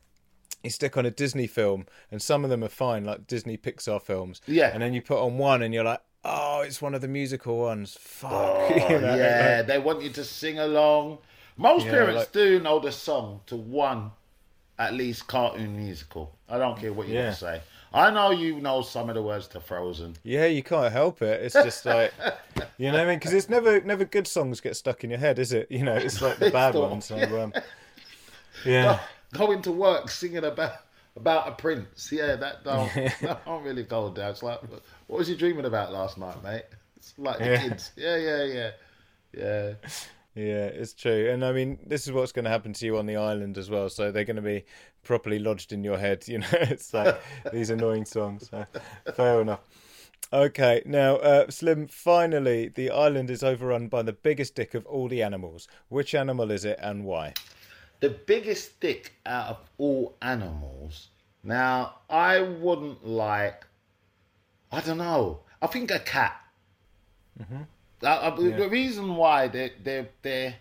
You 0.63 0.69
stick 0.69 0.95
on 0.95 1.05
a 1.05 1.11
Disney 1.11 1.45
film, 1.45 1.87
and 2.09 2.21
some 2.21 2.45
of 2.45 2.49
them 2.49 2.63
are 2.63 2.69
fine, 2.69 3.03
like 3.03 3.27
Disney 3.27 3.57
Pixar 3.57 4.01
films. 4.01 4.39
Yeah. 4.47 4.69
And 4.73 4.81
then 4.81 4.93
you 4.93 5.01
put 5.01 5.21
on 5.21 5.37
one, 5.37 5.61
and 5.61 5.73
you're 5.73 5.83
like, 5.83 5.99
"Oh, 6.25 6.61
it's 6.61 6.81
one 6.81 6.93
of 6.95 7.01
the 7.01 7.07
musical 7.07 7.57
ones." 7.59 7.97
Fuck. 7.99 8.31
Oh, 8.31 8.69
You 8.89 8.99
know, 9.01 9.15
yeah, 9.15 9.61
they 9.61 9.79
want 9.79 10.01
you 10.01 10.09
to 10.11 10.23
sing 10.23 10.59
along. 10.59 11.17
Most 11.57 11.85
Yeah, 11.85 11.91
parents 11.91 12.19
like- 12.19 12.31
do 12.31 12.59
know 12.59 12.79
the 12.79 12.91
song 12.91 13.41
to 13.47 13.55
one, 13.55 14.11
at 14.79 14.93
least 14.93 15.27
cartoon 15.27 15.77
musical. 15.77 16.31
I 16.49 16.57
don't 16.57 16.77
care 16.79 16.91
what 16.93 17.07
you 17.07 17.15
Yeah. 17.15 17.33
say. 17.33 17.61
I 17.95 18.09
know 18.09 18.31
you 18.31 18.59
know 18.59 18.81
some 18.81 19.07
of 19.09 19.13
the 19.15 19.21
words 19.21 19.47
to 19.49 19.59
Frozen. 19.59 20.15
Yeah, 20.23 20.45
you 20.45 20.63
can't 20.63 20.91
help 20.91 21.21
it. 21.21 21.43
It's 21.43 21.53
just 21.53 21.85
like, 21.95 22.11
you 22.79 22.87
know 22.91 22.97
what 22.97 23.01
I 23.01 23.05
mean? 23.05 23.19
Because 23.19 23.33
it's 23.33 23.49
never, 23.49 23.81
never 23.81 24.03
good 24.03 24.25
songs 24.27 24.61
get 24.61 24.75
stuck 24.75 25.03
in 25.03 25.11
your 25.11 25.19
head, 25.19 25.37
is 25.37 25.53
it? 25.53 25.69
You 25.69 25.83
know, 25.83 25.93
it's 25.93 26.19
like 26.19 26.39
the 26.39 26.49
bad 26.61 26.73
ones. 26.73 27.05
So, 27.05 27.17
um, 27.43 27.53
yeah. 28.65 28.99
Going 29.33 29.61
to 29.63 29.71
work 29.71 30.09
singing 30.09 30.43
about 30.43 30.82
about 31.15 31.47
a 31.47 31.51
prince. 31.51 32.11
Yeah, 32.11 32.35
that 32.35 32.63
don't, 32.63 32.91
that 33.21 33.45
don't 33.45 33.63
really 33.63 33.83
go 33.83 34.11
down. 34.11 34.31
It's 34.31 34.43
like, 34.43 34.61
what 35.07 35.17
was 35.19 35.29
you 35.29 35.35
dreaming 35.35 35.65
about 35.65 35.91
last 35.93 36.17
night, 36.17 36.41
mate? 36.43 36.63
It's 36.97 37.13
like 37.17 37.39
the 37.39 37.45
Yeah. 37.45 37.57
kids. 37.61 37.91
Yeah, 37.95 38.15
yeah, 38.17 38.43
yeah, 38.43 38.71
yeah. 39.33 39.73
Yeah, 40.35 40.65
it's 40.65 40.93
true. 40.93 41.29
And 41.29 41.45
I 41.45 41.51
mean, 41.51 41.77
this 41.85 42.07
is 42.07 42.11
what's 42.11 42.31
going 42.31 42.45
to 42.45 42.51
happen 42.51 42.73
to 42.73 42.85
you 42.85 42.97
on 42.97 43.05
the 43.05 43.17
island 43.17 43.57
as 43.57 43.69
well. 43.69 43.87
So 43.89 44.11
they're 44.11 44.23
going 44.23 44.37
to 44.37 44.41
be 44.41 44.65
properly 45.03 45.37
lodged 45.37 45.71
in 45.71 45.83
your 45.83 45.97
head. 45.97 46.23
You 46.27 46.39
know, 46.39 46.47
it's 46.53 46.93
like 46.93 47.15
these 47.51 47.69
annoying 47.69 48.05
songs. 48.05 48.49
So 48.49 48.65
fair 49.13 49.41
enough. 49.41 49.59
Okay, 50.31 50.81
now, 50.87 51.17
uh, 51.17 51.51
Slim, 51.51 51.85
finally, 51.87 52.67
the 52.67 52.89
island 52.89 53.29
is 53.29 53.43
overrun 53.43 53.87
by 53.87 54.01
the 54.01 54.13
biggest 54.13 54.55
dick 54.55 54.73
of 54.73 54.83
all 54.87 55.07
the 55.07 55.21
animals. 55.21 55.67
Which 55.89 56.15
animal 56.15 56.49
is 56.49 56.65
it 56.65 56.79
and 56.81 57.03
why? 57.03 57.33
The 58.03 58.09
biggest 58.09 58.81
dick 58.81 59.13
out 59.25 59.47
of 59.47 59.57
all 59.77 60.17
animals. 60.21 61.07
Now, 61.41 61.99
I 62.09 62.41
wouldn't 62.41 63.07
like, 63.07 63.65
I 64.73 64.81
don't 64.81 64.97
know, 64.97 65.39
I 65.61 65.67
think 65.67 65.89
a 65.89 65.99
cat. 65.99 66.35
Mm-hmm. 67.41 67.61
Uh, 68.03 68.05
uh, 68.05 68.35
yeah. 68.41 68.57
The 68.57 68.67
reason 68.67 69.15
why 69.15 69.47
they're, 69.47 69.71
they're, 69.81 70.09
they're, 70.21 70.55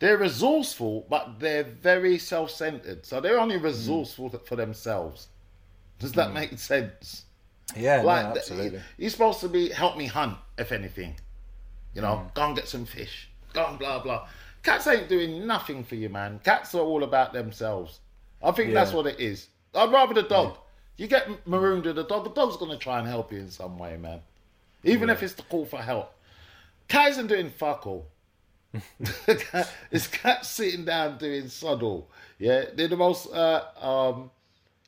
they're 0.00 0.18
resourceful, 0.18 1.06
but 1.08 1.38
they're 1.38 1.62
very 1.62 2.18
self 2.18 2.50
centered. 2.50 3.06
So 3.06 3.20
they're 3.20 3.38
only 3.38 3.56
resourceful 3.56 4.30
mm. 4.30 4.44
for 4.44 4.56
themselves. 4.56 5.28
Does 6.00 6.10
that 6.14 6.30
mm. 6.30 6.34
make 6.34 6.58
sense? 6.58 7.26
Yeah, 7.76 8.02
like, 8.02 8.24
no, 8.24 8.30
absolutely. 8.32 8.80
He's 8.98 9.12
supposed 9.12 9.38
to 9.42 9.48
be 9.48 9.68
help 9.68 9.96
me 9.96 10.06
hunt, 10.06 10.38
if 10.58 10.72
anything. 10.72 11.14
You 11.94 12.02
know, 12.02 12.26
mm. 12.26 12.34
go 12.34 12.46
and 12.46 12.56
get 12.56 12.66
some 12.66 12.84
fish. 12.84 13.28
Go 13.52 13.64
and 13.64 13.78
blah 13.78 14.00
blah. 14.00 14.26
Cats 14.64 14.86
ain't 14.86 15.08
doing 15.08 15.46
nothing 15.46 15.84
for 15.84 15.94
you, 15.94 16.08
man. 16.08 16.40
Cats 16.42 16.74
are 16.74 16.80
all 16.80 17.04
about 17.04 17.32
themselves. 17.32 18.00
I 18.42 18.50
think 18.50 18.68
yeah. 18.68 18.74
that's 18.74 18.92
what 18.92 19.06
it 19.06 19.20
is. 19.20 19.48
I'd 19.74 19.92
rather 19.92 20.14
the 20.14 20.22
dog. 20.22 20.54
Yeah. 20.54 20.60
You 20.96 21.06
get 21.08 21.46
marooned 21.46 21.84
with 21.84 21.96
the 21.96 22.04
dog, 22.04 22.24
the 22.24 22.30
dog's 22.30 22.56
gonna 22.56 22.78
try 22.78 22.98
and 22.98 23.08
help 23.08 23.32
you 23.32 23.38
in 23.38 23.50
some 23.50 23.78
way, 23.78 23.96
man. 23.96 24.20
Even 24.82 25.08
yeah. 25.08 25.14
if 25.14 25.22
it's 25.22 25.34
to 25.34 25.42
call 25.44 25.64
for 25.64 25.78
help. 25.78 26.12
Cat 26.88 27.10
isn't 27.10 27.26
doing 27.26 27.50
fuck 27.50 27.86
all. 27.86 28.06
it's 29.28 30.06
cat 30.08 30.44
sitting 30.44 30.84
down 30.84 31.18
doing 31.18 31.48
sod. 31.48 32.04
Yeah, 32.38 32.64
they're 32.74 32.88
the 32.88 32.96
most 32.96 33.32
uh, 33.32 33.64
um, 33.80 34.30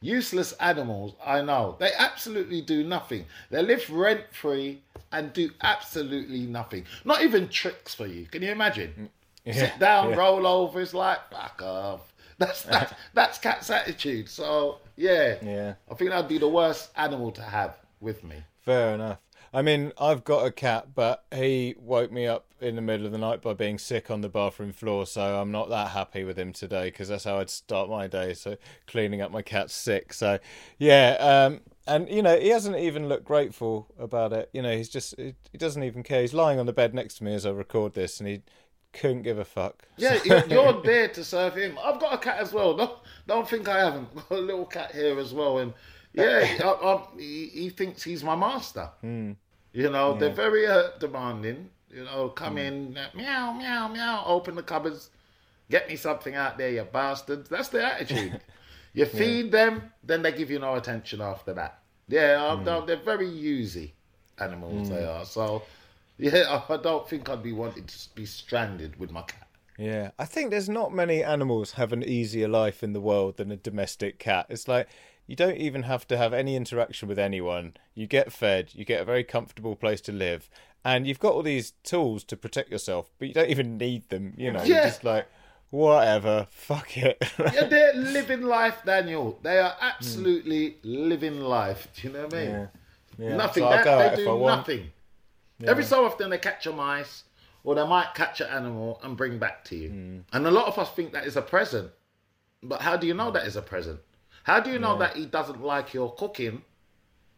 Useless 0.03 0.53
animals, 0.61 1.14
I 1.24 1.41
know. 1.41 1.77
They 1.79 1.91
absolutely 1.99 2.61
do 2.61 2.85
nothing. 2.85 3.24
They 3.51 3.62
live 3.62 3.89
rent 3.89 4.24
free 4.31 4.83
and 5.11 5.33
do 5.33 5.51
absolutely 5.62 6.41
nothing. 6.41 6.85
Not 7.05 7.22
even 7.22 7.49
tricks 7.49 7.95
for 7.95 8.07
you. 8.07 8.27
Can 8.27 8.43
you 8.43 8.53
imagine? 8.53 9.09
Yeah, 9.47 9.53
Sit 9.55 9.78
down, 9.78 10.11
yeah. 10.11 10.16
roll 10.16 10.47
over. 10.47 10.80
It's 10.80 10.92
like 10.92 11.30
fuck 11.30 11.62
off. 11.62 12.12
That's 12.38 12.64
that's 12.64 12.92
that's 13.14 13.38
cat's 13.38 13.70
attitude. 13.70 14.28
So 14.28 14.80
yeah, 14.97 15.36
yeah. 15.42 15.74
I 15.90 15.94
think 15.94 16.11
that'd 16.11 16.28
be 16.28 16.36
the 16.36 16.49
worst 16.49 16.90
animal 16.97 17.30
to 17.32 17.40
have 17.42 17.76
with 18.01 18.22
me. 18.24 18.36
Fair 18.61 18.92
enough. 18.94 19.20
I 19.55 19.62
mean, 19.62 19.92
I've 19.99 20.22
got 20.22 20.44
a 20.44 20.51
cat, 20.51 20.88
but 20.94 21.24
he 21.34 21.76
woke 21.78 22.12
me 22.12 22.26
up 22.26 22.44
in 22.61 22.76
the 22.76 22.82
middle 22.82 23.07
of 23.07 23.12
the 23.12 23.16
night 23.18 23.40
by 23.40 23.55
being 23.55 23.78
sick 23.78 24.11
on 24.11 24.20
the 24.20 24.28
bathroom 24.28 24.72
floor, 24.72 25.07
so 25.07 25.40
I'm 25.40 25.51
not 25.51 25.70
that 25.70 25.88
happy 25.92 26.24
with 26.24 26.38
him 26.38 26.53
today 26.53 26.86
because 26.86 27.09
that's 27.09 27.24
how 27.24 27.38
I'd 27.38 27.49
start 27.49 27.88
my 27.88 28.07
day. 28.07 28.34
So 28.34 28.59
cleaning 28.86 29.22
up 29.22 29.30
my 29.30 29.40
cat's 29.40 29.72
sick. 29.74 30.12
So 30.12 30.38
yeah, 30.78 31.16
um, 31.20 31.61
and 31.86 32.07
you 32.11 32.20
know 32.20 32.38
he 32.38 32.49
hasn't 32.49 32.76
even 32.76 33.09
looked 33.09 33.24
grateful 33.24 33.86
about 33.99 34.34
it. 34.34 34.51
You 34.53 34.61
know 34.61 34.76
he's 34.76 34.90
just 34.90 35.14
he 35.18 35.34
doesn't 35.57 35.84
even 35.84 36.03
care. 36.03 36.20
He's 36.20 36.34
lying 36.34 36.59
on 36.59 36.66
the 36.66 36.74
bed 36.74 36.92
next 36.92 37.14
to 37.18 37.24
me 37.24 37.32
as 37.32 37.47
I 37.47 37.51
record 37.51 37.94
this, 37.94 38.20
and 38.20 38.28
he 38.28 38.42
couldn't 38.97 39.22
give 39.22 39.38
a 39.38 39.44
fuck. 39.44 39.82
Yeah, 39.97 40.18
you're 40.49 40.82
there 40.82 41.09
to 41.09 41.24
serve 41.24 41.57
him. 41.57 41.78
I've 41.82 42.01
got 42.01 42.14
a 42.14 42.18
cat 42.18 42.38
as 42.38 42.53
well. 42.53 42.76
Don't 42.76 42.99
don't 43.26 43.49
think 43.49 43.68
I 43.68 43.78
haven't. 43.78 44.09
I've 44.16 44.28
got 44.28 44.38
a 44.38 44.42
little 44.42 44.66
cat 44.66 44.92
here 44.92 45.18
as 45.18 45.32
well, 45.32 45.59
and 45.59 45.72
yeah, 46.12 46.59
I, 46.64 46.68
I, 46.68 47.07
he, 47.18 47.47
he, 47.47 47.68
thinks 47.68 48.03
he's 48.03 48.24
my 48.24 48.34
master. 48.34 48.88
Mm. 49.05 49.36
You 49.72 49.90
know, 49.90 50.14
yeah. 50.14 50.20
they're 50.20 50.34
very 50.34 50.66
uh, 50.66 50.90
demanding. 50.99 51.70
You 51.90 52.05
know, 52.05 52.30
come 52.30 52.57
mm. 52.57 52.66
in, 52.66 52.99
meow, 53.14 53.53
meow, 53.53 53.88
meow, 53.88 54.24
open 54.26 54.55
the 54.55 54.62
cupboards, 54.62 55.11
get 55.70 55.88
me 55.88 55.97
something 55.97 56.34
out 56.34 56.59
there, 56.59 56.70
you 56.70 56.82
bastards. 56.84 57.49
That's 57.49 57.68
their 57.68 57.82
attitude. 57.82 58.40
you 58.94 59.05
feed 59.05 59.47
yeah. 59.47 59.51
them, 59.51 59.92
then 60.03 60.22
they 60.22 60.32
give 60.32 60.51
you 60.51 60.59
no 60.59 60.74
attention 60.74 61.20
after 61.20 61.53
that. 61.55 61.80
Yeah, 62.09 62.57
mm. 62.59 62.86
they're 62.86 62.97
very 62.97 63.28
usy 63.28 63.94
animals, 64.38 64.88
they 64.88 64.97
mm. 64.97 65.20
are. 65.20 65.24
So, 65.24 65.62
yeah, 66.19 66.62
I 66.69 66.77
don't 66.77 67.09
think 67.09 67.29
I'd 67.29 67.43
be 67.43 67.53
wanting 67.53 67.85
to 67.85 67.97
be 68.14 68.27
stranded 68.27 68.99
with 68.99 69.11
my 69.11 69.23
cat. 69.23 69.47
Yeah, 69.79 70.11
I 70.19 70.25
think 70.25 70.51
there's 70.51 70.69
not 70.69 70.95
many 70.95 71.23
animals 71.23 71.73
have 71.73 71.93
an 71.93 72.03
easier 72.03 72.49
life 72.49 72.83
in 72.83 72.93
the 72.93 73.01
world 73.01 73.37
than 73.37 73.53
a 73.53 73.57
domestic 73.57 74.19
cat. 74.19 74.47
It's 74.49 74.69
like 74.69 74.89
you 75.27 75.37
don't 75.37 75.59
even 75.59 75.83
have 75.83 76.07
to 76.09 76.17
have 76.17 76.33
any 76.33 76.57
interaction 76.57 77.09
with 77.09 77.19
anyone. 77.19 77.75
You 77.95 78.07
get 78.07 78.33
fed, 78.33 78.71
you 78.73 78.85
get 78.85 79.03
a 79.03 79.05
very 79.05 79.25
comfortable 79.25 79.77
place 79.77 80.01
to 80.03 80.12
live, 80.12 80.49
and 80.85 81.07
you've 81.07 81.19
got 81.19 81.35
all 81.35 81.43
these 81.43 81.73
tools 81.83 82.25
to 82.25 82.37
protect 82.37 82.71
yourself, 82.71 83.11
but 83.19 83.29
you 83.29 83.35
don't 83.35 83.51
even 83.51 83.77
need 83.77 84.09
them. 84.09 84.33
You 84.37 84.53
know, 84.53 84.62
yeah. 84.62 84.75
you're 84.77 84.85
just 84.85 85.05
like, 85.05 85.27
whatever, 85.71 86.47
fuck 86.51 86.97
it. 86.97 87.19
yeah, 87.39 87.64
they're 87.69 87.95
living 87.95 88.43
life, 88.43 88.79
Daniel. 88.87 89.39
They 89.43 89.59
are 89.59 89.75
absolutely 89.81 90.71
mm. 90.71 90.79
living 90.83 91.41
life. 91.41 91.89
Do 91.95 92.09
you 92.09 92.14
know 92.14 92.25
what 92.25 92.35
I 92.35 92.39
mean? 92.39 92.51
Yeah. 92.51 92.67
yeah. 93.19 93.37
Nothing. 93.37 93.62
So 93.64 93.71
that, 93.71 94.17
they 94.17 94.25
do 94.25 94.39
nothing. 94.39 94.91
Yeah. 95.59 95.70
Every 95.70 95.84
so 95.84 96.04
often 96.04 96.30
they 96.30 96.38
catch 96.38 96.66
a 96.66 96.72
mice, 96.72 97.24
or 97.64 97.74
they 97.74 97.86
might 97.86 98.14
catch 98.14 98.40
an 98.40 98.48
animal 98.48 99.00
and 99.02 99.16
bring 99.16 99.38
back 99.38 99.64
to 99.64 99.76
you. 99.76 99.90
Mm. 99.90 100.22
And 100.32 100.46
a 100.46 100.50
lot 100.50 100.66
of 100.66 100.78
us 100.78 100.90
think 100.92 101.12
that 101.12 101.26
is 101.26 101.36
a 101.36 101.42
present. 101.42 101.90
But 102.62 102.80
how 102.80 102.96
do 102.96 103.07
you 103.07 103.14
know 103.14 103.30
that 103.30 103.46
is 103.46 103.57
a 103.57 103.62
present? 103.62 104.00
How 104.44 104.61
do 104.61 104.70
you 104.70 104.78
know 104.78 104.92
yeah. 104.92 104.98
that 105.00 105.16
he 105.16 105.26
doesn't 105.26 105.62
like 105.62 105.92
your 105.92 106.14
cooking 106.14 106.62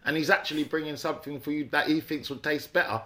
and 0.05 0.17
he's 0.17 0.31
actually 0.31 0.65
bringing 0.65 0.97
something 0.97 1.41
for 1.41 1.51
you 1.51 1.69
that 1.73 1.87
he 1.87 2.01
thinks 2.01 2.29
would 2.29 2.43
taste 2.43 2.73
better 2.75 3.01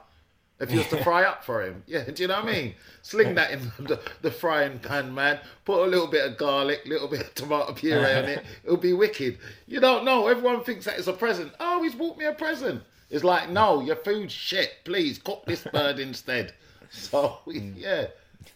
if 0.58 0.70
you 0.72 0.78
was 0.78 0.88
to 0.88 1.02
fry 1.04 1.22
up 1.22 1.44
for 1.44 1.62
him? 1.62 1.84
Yeah, 1.86 2.04
do 2.04 2.22
you 2.22 2.28
know 2.28 2.40
what 2.40 2.48
I 2.48 2.52
mean? 2.52 2.74
Sling 3.02 3.36
that 3.36 3.52
in 3.52 3.60
the, 3.78 4.00
the 4.22 4.30
frying 4.32 4.80
pan, 4.80 5.14
man. 5.14 5.38
Put 5.64 5.86
a 5.86 5.86
little 5.86 6.08
bit 6.08 6.28
of 6.28 6.36
garlic, 6.36 6.82
little 6.86 7.06
bit 7.06 7.20
of 7.20 7.34
tomato 7.34 7.72
puree 7.72 8.02
on 8.02 8.24
it. 8.24 8.44
It'll 8.64 8.76
be 8.76 8.92
wicked. 8.92 9.38
You 9.68 9.78
don't 9.78 10.04
know. 10.04 10.26
Everyone 10.26 10.64
thinks 10.64 10.86
that 10.86 10.98
it's 10.98 11.06
a 11.06 11.12
present. 11.12 11.52
Oh, 11.60 11.84
he's 11.84 11.94
bought 11.94 12.18
me 12.18 12.24
a 12.24 12.32
present. 12.32 12.82
It's 13.12 13.22
like, 13.22 13.50
no, 13.50 13.80
your 13.80 13.96
food's 13.96 14.32
shit. 14.32 14.78
Please 14.84 15.18
cook 15.18 15.44
this 15.46 15.62
bird 15.72 15.98
instead. 15.98 16.54
So 16.94 17.38
mm. 17.46 17.72
yeah, 17.74 18.08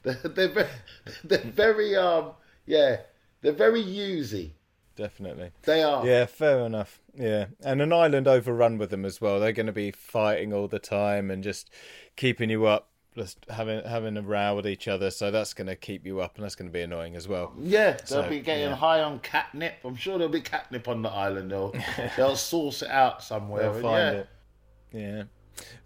they're, 0.02 0.12
they're 0.22 0.48
very, 0.48 0.68
they're 1.24 1.38
very 1.38 1.96
um, 1.96 2.32
yeah, 2.66 2.98
they're 3.40 3.52
very 3.52 3.80
usy 3.80 4.52
definitely. 4.96 5.52
They 5.62 5.82
are. 5.82 6.04
Yeah, 6.04 6.26
fair 6.26 6.60
enough. 6.60 6.98
Yeah, 7.16 7.46
and 7.64 7.80
an 7.80 7.92
island 7.92 8.26
overrun 8.26 8.78
with 8.78 8.90
them 8.90 9.04
as 9.04 9.20
well. 9.20 9.38
They're 9.38 9.52
going 9.52 9.66
to 9.66 9.72
be 9.72 9.90
fighting 9.90 10.52
all 10.52 10.68
the 10.68 10.78
time 10.78 11.30
and 11.30 11.44
just 11.44 11.70
keeping 12.16 12.50
you 12.50 12.66
up, 12.66 12.88
just 13.14 13.38
having 13.48 13.84
having 13.84 14.16
a 14.16 14.22
row 14.22 14.56
with 14.56 14.66
each 14.66 14.88
other. 14.88 15.10
So 15.10 15.30
that's 15.30 15.54
going 15.54 15.68
to 15.68 15.76
keep 15.76 16.04
you 16.04 16.20
up, 16.20 16.36
and 16.36 16.44
that's 16.44 16.54
going 16.54 16.68
to 16.68 16.72
be 16.72 16.82
annoying 16.82 17.14
as 17.14 17.28
well. 17.28 17.52
Yeah, 17.58 17.92
they'll 17.92 18.24
so, 18.24 18.28
be 18.28 18.40
getting 18.40 18.70
yeah. 18.70 18.74
high 18.74 19.00
on 19.00 19.20
catnip. 19.20 19.76
I'm 19.84 19.96
sure 19.96 20.18
there'll 20.18 20.32
be 20.32 20.40
catnip 20.40 20.88
on 20.88 21.02
the 21.02 21.10
island. 21.10 21.50
They'll 21.50 21.74
they'll 22.16 22.36
source 22.36 22.82
it 22.82 22.90
out 22.90 23.22
somewhere. 23.22 23.62
They'll 23.62 23.82
find 23.82 24.16
yeah. 24.16 24.20
it. 24.20 24.28
Yeah. 24.96 25.24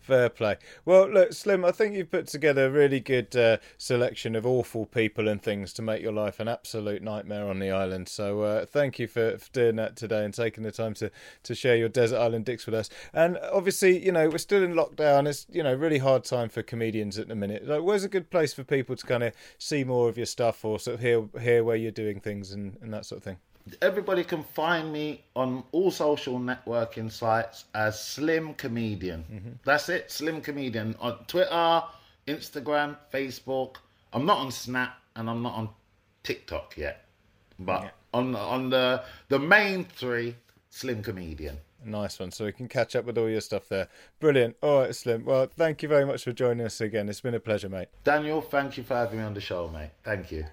Fair 0.01 0.29
play. 0.29 0.57
Well, 0.85 1.09
look, 1.09 1.33
Slim, 1.33 1.65
I 1.65 1.71
think 1.71 1.95
you've 1.95 2.11
put 2.11 2.27
together 2.27 2.67
a 2.67 2.71
really 2.71 2.99
good 2.99 3.37
uh, 3.37 3.59
selection 3.79 4.35
of 4.35 4.45
awful 4.45 4.87
people 4.87 5.29
and 5.29 5.41
things 5.41 5.73
to 5.75 5.83
make 5.83 6.03
your 6.03 6.13
life 6.13 6.41
an 6.41 6.49
absolute 6.49 7.03
nightmare 7.03 7.47
on 7.47 7.61
the 7.61 7.71
island. 7.71 8.09
So 8.09 8.43
uh, 8.43 8.67
thank 8.67 8.99
you 8.99 9.07
for, 9.07 9.39
for 9.39 9.49
doing 9.53 9.77
that 9.77 9.95
today 9.95 10.25
and 10.25 10.35
taking 10.35 10.65
the 10.65 10.73
time 10.73 10.95
to, 10.95 11.13
to 11.45 11.55
share 11.55 11.77
your 11.77 11.89
desert 11.89 12.19
island 12.19 12.47
dicks 12.47 12.67
with 12.67 12.75
us. 12.75 12.91
And 13.13 13.39
obviously, 13.53 14.05
you 14.05 14.11
know, 14.11 14.29
we're 14.29 14.39
still 14.39 14.65
in 14.65 14.75
lockdown. 14.75 15.29
It's, 15.29 15.47
you 15.51 15.63
know, 15.63 15.75
really 15.75 15.99
hard 15.99 16.25
time 16.25 16.49
for 16.49 16.63
comedians 16.63 17.17
at 17.19 17.29
the 17.29 17.37
minute. 17.37 17.69
Like, 17.69 17.83
where's 17.83 18.05
a 18.05 18.09
good 18.09 18.31
place 18.31 18.53
for 18.53 18.65
people 18.65 18.97
to 18.97 19.07
kind 19.07 19.23
of 19.23 19.33
see 19.59 19.85
more 19.85 20.09
of 20.09 20.17
your 20.17 20.27
stuff 20.27 20.65
or 20.65 20.81
sort 20.81 20.95
of 20.95 21.01
hear, 21.01 21.29
hear 21.41 21.63
where 21.63 21.77
you're 21.77 21.93
doing 21.93 22.19
things 22.19 22.51
and, 22.51 22.77
and 22.83 22.93
that 22.93 23.07
sort 23.07 23.19
of 23.19 23.25
thing? 23.25 23.37
Everybody 23.83 24.25
can 24.25 24.43
find 24.43 24.93
me 24.93 25.23
on 25.35 25.65
all 25.73 25.91
social 25.91 26.39
networking 26.39 27.11
sites 27.11 27.65
as 27.75 28.03
Slim 28.03 28.55
Comedian. 28.55 29.25
Mm-hmm. 29.33 29.51
That's 29.65 29.89
it, 29.89 30.11
Slim 30.11 30.41
Comedian 30.41 30.97
on 31.01 31.25
Twitter, 31.27 31.83
Instagram, 32.27 32.97
Facebook. 33.13 33.77
I'm 34.13 34.27
not 34.27 34.39
on 34.39 34.51
Snap 34.51 34.99
and 35.17 35.29
I'm 35.29 35.43
not 35.43 35.55
on 35.55 35.69
TikTok 36.23 36.77
yet, 36.77 37.05
but 37.59 37.83
yeah. 37.83 37.91
on 38.15 38.35
on 38.35 38.71
the 38.71 39.03
the 39.29 39.39
main 39.39 39.85
three, 39.85 40.37
Slim 40.71 41.03
Comedian. 41.03 41.59
Nice 41.85 42.19
one. 42.19 42.31
So 42.31 42.45
we 42.45 42.53
can 42.53 42.69
catch 42.69 42.95
up 42.95 43.07
with 43.07 43.17
all 43.17 43.29
your 43.29 43.41
stuff 43.41 43.69
there. 43.69 43.89
Brilliant. 44.19 44.57
All 44.63 44.81
right, 44.81 44.95
Slim. 44.95 45.25
Well, 45.25 45.47
thank 45.47 45.83
you 45.83 45.89
very 45.89 46.05
much 46.05 46.25
for 46.25 46.33
joining 46.33 46.67
us 46.67 46.81
again. 46.81 47.09
It's 47.09 47.23
been 47.23 47.35
a 47.35 47.41
pleasure, 47.41 47.69
mate. 47.69 47.89
Daniel, 48.05 48.43
thank 48.43 48.77
you 48.77 48.83
for 48.83 48.95
having 48.95 49.19
me 49.19 49.25
on 49.25 49.35
the 49.35 49.41
show, 49.41 49.69
mate. 49.69 49.91
Thank 50.05 50.31
you. 50.31 50.45